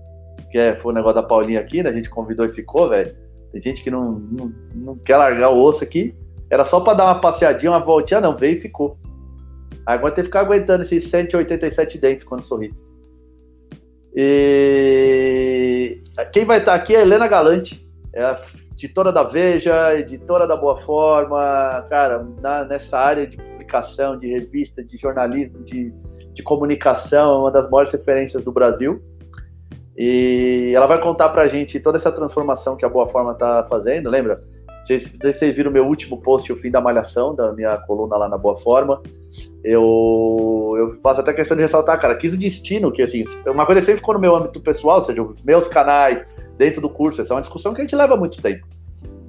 [0.50, 1.90] que é, foi o negócio da Paulinha aqui, né?
[1.90, 3.14] A gente convidou e ficou, velho.
[3.52, 6.16] Tem gente que não, não, não, quer largar o osso aqui.
[6.50, 8.98] Era só para dar uma passeadinha, uma voltinha, não, veio e ficou.
[9.86, 12.74] Agora tem que ficar aguentando esses 187 dentes quando sorri.
[14.16, 18.40] E quem vai estar aqui é a Helena Galante, é a
[18.72, 24.84] editora da Veja, editora da Boa Forma, cara, na, nessa área de publicação, de revista,
[24.84, 25.94] de jornalismo, de,
[26.34, 29.02] de comunicação, é uma das maiores referências do Brasil.
[29.98, 34.10] E ela vai contar pra gente toda essa transformação que a Boa Forma tá fazendo,
[34.10, 34.40] lembra?
[34.84, 38.38] Vocês, vocês viram meu último post, o fim da malhação, da minha coluna lá na
[38.38, 39.02] Boa Forma.
[39.64, 43.80] Eu, eu faço até questão de ressaltar, cara, quis o destino, que assim, uma coisa
[43.80, 46.26] que sempre ficou no meu âmbito pessoal, ou seja, os meus canais,
[46.58, 48.66] dentro do curso, essa é uma discussão que a gente leva muito tempo.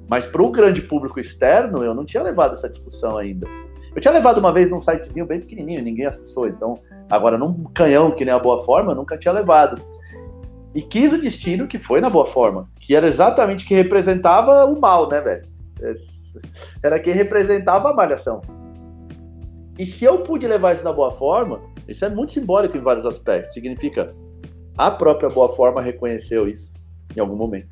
[0.09, 3.47] Mas para o grande público externo, eu não tinha levado essa discussão ainda.
[3.95, 6.47] Eu tinha levado uma vez num sitezinho bem pequenininho, ninguém acessou.
[6.47, 6.79] Então,
[7.09, 9.81] agora num canhão que nem a Boa Forma, eu nunca tinha levado.
[10.73, 14.79] E quis o destino que foi na Boa Forma, que era exatamente que representava o
[14.79, 15.47] mal, né, velho?
[16.81, 18.41] Era quem representava a malhação.
[19.77, 23.05] E se eu pude levar isso na boa forma, isso é muito simbólico em vários
[23.05, 23.53] aspectos.
[23.53, 24.13] Significa
[24.77, 26.71] a própria boa forma reconheceu isso
[27.15, 27.69] em algum momento.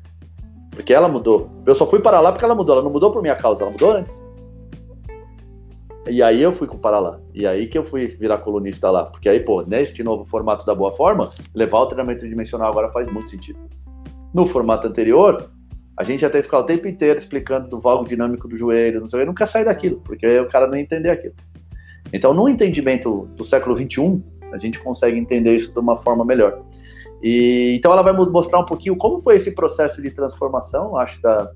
[0.70, 1.50] Porque ela mudou.
[1.66, 2.74] Eu só fui para lá porque ela mudou.
[2.74, 4.22] Ela não mudou por minha causa, ela mudou antes.
[6.08, 7.20] E aí eu fui para lá.
[7.32, 9.04] E aí que eu fui virar colunista lá.
[9.04, 13.10] Porque aí, pô, neste novo formato da boa forma, levar o treinamento dimensional agora faz
[13.10, 13.58] muito sentido.
[14.34, 15.48] No formato anterior,
[15.96, 19.00] a gente já teve que ficar o tempo inteiro explicando do valgo dinâmico do joelho,
[19.00, 21.34] não sei o que, nunca sai daquilo, porque o cara não ia entender aquilo.
[22.12, 24.22] Então, no entendimento do século XXI,
[24.52, 26.62] a gente consegue entender isso de uma forma melhor.
[27.22, 31.50] E, então, ela vai mostrar um pouquinho como foi esse processo de transformação, acho, da,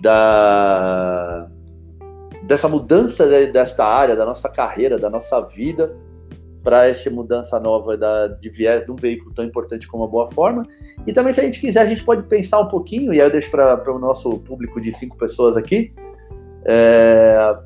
[0.00, 1.50] da
[2.46, 5.94] dessa mudança desta área, da nossa carreira, da nossa vida,
[6.62, 10.30] para essa mudança nova da, de viés de um veículo tão importante como a Boa
[10.30, 10.62] Forma.
[11.06, 13.30] E também, se a gente quiser, a gente pode pensar um pouquinho, e aí eu
[13.30, 15.92] deixo para o nosso público de cinco pessoas aqui,
[16.64, 17.56] é,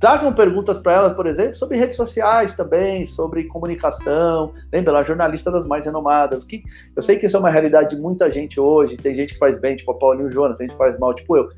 [0.00, 4.54] tragam perguntas para elas, por exemplo, sobre redes sociais também, sobre comunicação.
[4.72, 6.44] Lembra, ela é jornalista das mais renomadas.
[6.44, 6.62] Que,
[6.94, 9.60] eu sei que isso é uma realidade de muita gente hoje, tem gente que faz
[9.60, 11.48] bem, tipo a Paulinho Jonas, tem gente que faz mal, tipo eu.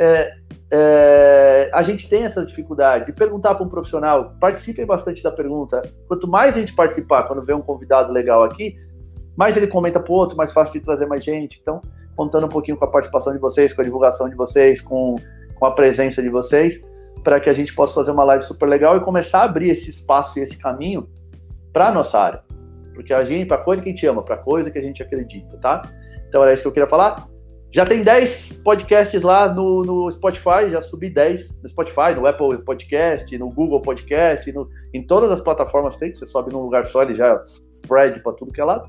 [0.00, 0.32] É,
[0.72, 5.82] é, a gente tem essa dificuldade de perguntar para um profissional, participem bastante da pergunta.
[6.08, 8.76] Quanto mais a gente participar, quando vê um convidado legal aqui,
[9.36, 11.58] mais ele comenta para o outro, mais fácil de trazer mais gente.
[11.60, 11.82] Então,
[12.16, 15.16] contando um pouquinho com a participação de vocês, com a divulgação de vocês, com,
[15.56, 16.82] com a presença de vocês,
[17.22, 19.90] para que a gente possa fazer uma live super legal e começar a abrir esse
[19.90, 21.08] espaço e esse caminho
[21.72, 22.42] para a nossa área.
[22.94, 25.56] Porque a gente, para coisa que a gente ama, para coisa que a gente acredita,
[25.58, 25.82] tá?
[26.28, 27.26] Então era isso que eu queria falar.
[27.72, 32.58] Já tem 10 podcasts lá no, no Spotify, já subi 10 no Spotify, no Apple
[32.58, 36.86] Podcast, no Google Podcast, no, em todas as plataformas tem, que você sobe num lugar
[36.86, 37.40] só, ele já
[37.70, 38.88] spread para tudo que é lado.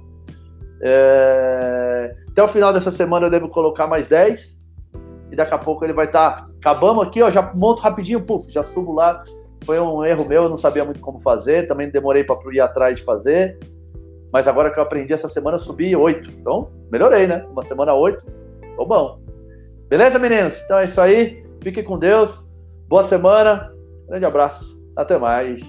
[0.82, 2.16] É...
[2.32, 4.60] Até o final dessa semana eu devo colocar mais 10.
[5.32, 6.32] E daqui a pouco ele vai estar.
[6.32, 6.50] Tá...
[6.60, 9.24] Acabamos aqui, ó, já monto rapidinho, puf, já subo lá.
[9.64, 12.98] Foi um erro meu, eu não sabia muito como fazer, também demorei para ir atrás
[12.98, 13.60] de fazer.
[14.34, 16.32] Mas agora que eu aprendi essa semana, eu subi 8.
[16.32, 17.46] Então, melhorei, né?
[17.52, 18.41] Uma semana 8
[18.82, 19.20] Ficou bom.
[19.90, 20.60] Beleza, meninos?
[20.66, 21.44] Então é isso aí.
[21.62, 22.44] Fiquem com Deus.
[22.88, 23.72] Boa semana.
[24.08, 24.76] Grande abraço.
[24.96, 25.62] Até mais.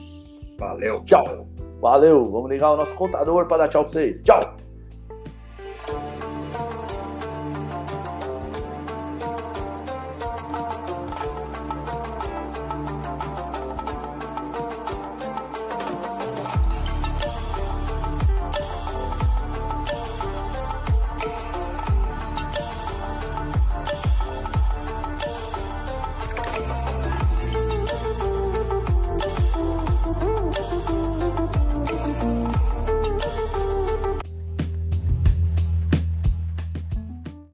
[0.58, 1.02] Valeu.
[1.04, 1.46] Tchau.
[1.80, 2.30] Valeu.
[2.30, 4.22] Vamos ligar o nosso contador para dar tchau para vocês.
[4.22, 4.61] Tchau.